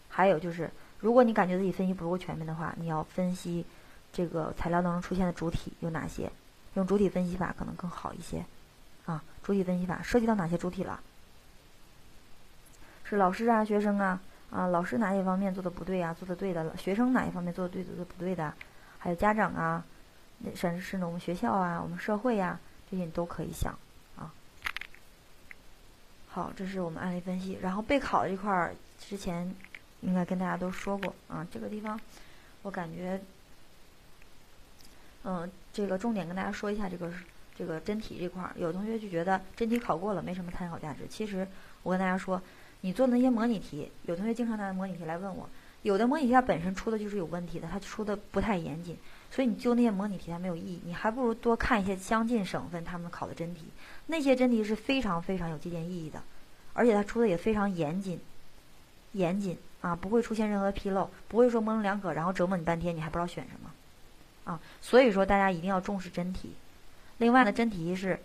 [0.08, 0.70] 还有就是，
[1.00, 3.66] 如果你感觉自己分析不够全面的话，你要分析。
[4.12, 6.30] 这个材料当中出现的主体有哪些？
[6.74, 8.44] 用主体分析法可能更好一些，
[9.04, 11.00] 啊，主体分析法涉及到哪些主体了？
[13.02, 14.20] 是老师啊，学生啊，
[14.50, 16.14] 啊，老师哪些方面做的不对啊？
[16.14, 18.54] 做的对的，学生哪一方面做的对，做的不对的？
[18.98, 19.84] 还有家长啊，
[20.54, 22.58] 甚至是呢我们学校啊，我们社会呀，
[22.90, 23.76] 这些你都可以想
[24.16, 24.32] 啊。
[26.28, 27.58] 好，这是我们案例分析。
[27.62, 29.54] 然后备考这块儿，之前
[30.00, 31.98] 应该跟大家都说过啊，这个地方
[32.62, 33.20] 我感觉。
[35.24, 37.12] 嗯，这个重点跟大家说一下，这个
[37.54, 41.00] 这个真题这块儿，有同学就觉得真题考过了没什么参考价值。
[41.10, 41.46] 其实
[41.82, 42.40] 我跟大家说，
[42.82, 45.46] 你做那些模拟题，有同学经常拿模拟题来问我，
[45.82, 48.96] 有的模拟题它本身出的就是有问题的，它出的不太严谨，
[49.30, 53.66] 所以你就那些模拟题它没有意义，你还不如多看一些相近省份他们考的真题，
[54.06, 56.22] 那些真题是非常非常有借鉴意义的，
[56.72, 58.18] 而且它出的也非常严谨，
[59.12, 63.70] 严谨啊，不会出现任何纰漏，不会说模棱两可，然后折磨你半天，你还不知道选什么。
[64.44, 66.52] 啊，所以说大家一定要重视真题。
[67.18, 68.18] 另外呢，真题是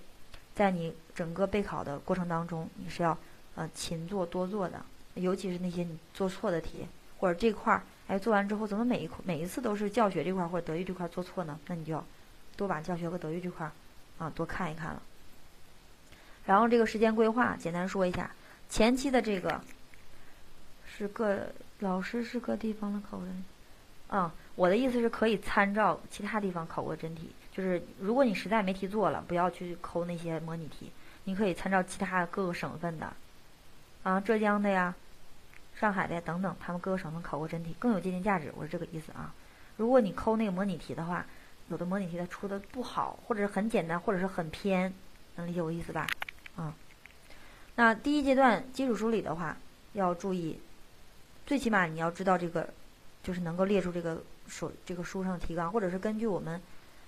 [0.55, 3.17] 在你整个备考的过程当中，你是要
[3.55, 4.81] 呃勤做多做的。
[5.15, 6.87] 尤其是那些你做错的题，
[7.19, 11.59] 或者这块儿哎做完之后怎么每一每一次都是教学这块或者德育这块做错呢？
[11.67, 12.03] 那你就要
[12.55, 13.69] 多把教学和德育这块
[14.17, 15.01] 啊多看一看了。
[16.45, 18.29] 然后这个时间规划，简单说一下，
[18.69, 19.61] 前期的这个
[20.85, 21.39] 是各
[21.79, 23.43] 老师是各地方的考生，
[24.09, 24.31] 嗯。
[24.55, 30.91] 我的意思是可以参照其他地方考过真题，就是如果你实在没题做了，不要去抠那些模拟题，
[31.23, 33.11] 你可以参照其他各个省份的，
[34.03, 34.93] 啊，浙江的呀、
[35.79, 38.53] 上海的呀等等，他们各个省份考过真题更有借鉴价值。
[38.55, 39.33] 我是这个意思啊。
[39.77, 41.25] 如果你抠那个模拟题的话，
[41.69, 44.93] 有的模拟题它出的不好，或者是很简单，或者是很偏，
[45.35, 46.07] 能理解我意思吧？
[46.55, 46.73] 啊，
[47.75, 49.57] 那第一阶段基础梳理的话，
[49.93, 50.59] 要注意，
[51.45, 52.69] 最起码你要知道这个，
[53.21, 54.21] 就是能够列出这个。
[54.45, 56.61] 手这个书上的提纲，或者是根据我们，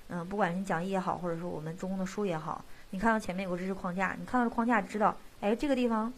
[0.08, 6.12] 嗯，不管是讲义也好，或者说我们中公的书也好，你看到前面有个知识框架，你看到框架知道，哎，这个地方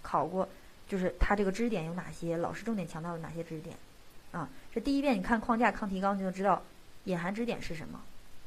[0.00, 0.48] 考过，
[0.94, 3.76] 就是它这个知识点有哪些，老师重点强调了哪些知识点，
[4.30, 6.62] 啊，这第一遍你看框架看提纲你就知道
[7.02, 8.00] 隐含知识点是什么，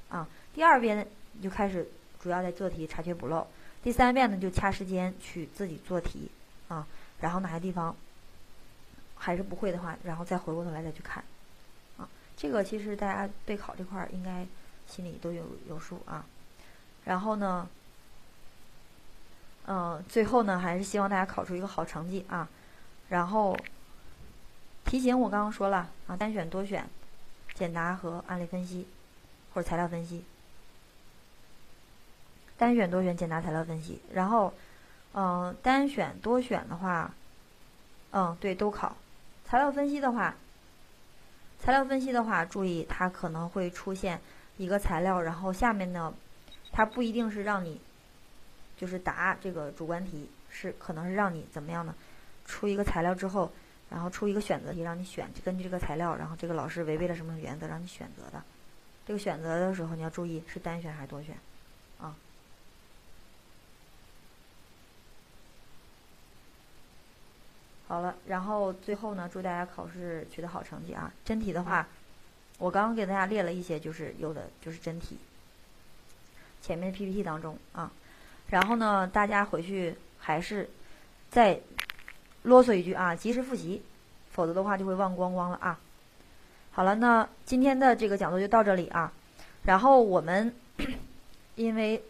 [0.08, 1.86] 啊，第二遍你就开始
[2.22, 3.46] 主要在做题查缺补漏，
[3.84, 6.32] 第三遍呢就掐时间去自己做题，
[6.70, 6.88] 啊，
[7.20, 7.94] 然后哪些地方
[9.18, 11.22] 还是不会的话，然后再回过头来再去看。
[11.98, 12.08] 啊
[12.38, 14.48] 这个其实大家备考这块儿应该
[14.88, 16.26] 心里都有有数啊。
[17.04, 17.68] 然后呢，
[19.68, 22.48] 嗯，最后呢还是希望大家考出一个好成绩啊。
[23.10, 23.58] 然后
[24.86, 26.88] 题型我刚刚说了啊，单选、多选、
[27.54, 28.88] 简答和案例分析
[29.54, 30.24] 或者材料分析。
[32.58, 34.02] 单选、多选、简答、材料分析。
[34.14, 34.52] 然后，
[35.14, 37.14] 嗯，单选、多选的话，
[38.12, 38.96] 嗯，对，都考。
[39.46, 40.34] 材料分析的话。
[41.60, 44.22] 材料分析的话，注意它可能会出现
[44.58, 46.14] 一个材料，然后下面呢，
[46.72, 47.82] 它不一定是让你
[48.78, 51.94] 就是答这个主观题，是可能是让你怎么样呢？
[52.46, 53.52] 出一个材料之后，
[53.90, 58.42] 然后出一个选择题让你选，就根据这个材料，然后这个老师违背了什么原则让你选择的。
[59.06, 61.36] 这个选择的时候你要注意是单选还是多选
[62.00, 62.16] 啊。
[67.88, 71.12] 好了，然后最后呢，祝大家考试取得好成绩啊！
[71.26, 71.88] 真题的话，
[72.60, 75.18] 我刚刚给大家列了一些，就是有的就是真题，
[76.62, 77.92] 前面 PPT 当中啊。
[78.50, 80.70] 然后呢，大家回去还是
[81.30, 81.60] 再
[82.44, 83.82] 啰嗦一句啊，及时复习，
[84.32, 85.80] 否则的话就会忘光光了啊。
[86.72, 89.12] 好了，那今天的这个讲座就到这里啊。
[89.64, 90.54] 然后我们
[91.56, 92.02] 因为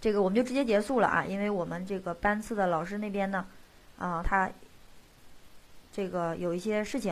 [0.00, 3.46] 这个我们就直接结束了啊，因为我们这个班次的老师那边呢。
[3.98, 4.50] 啊，他
[5.90, 7.04] 这个有一些事情。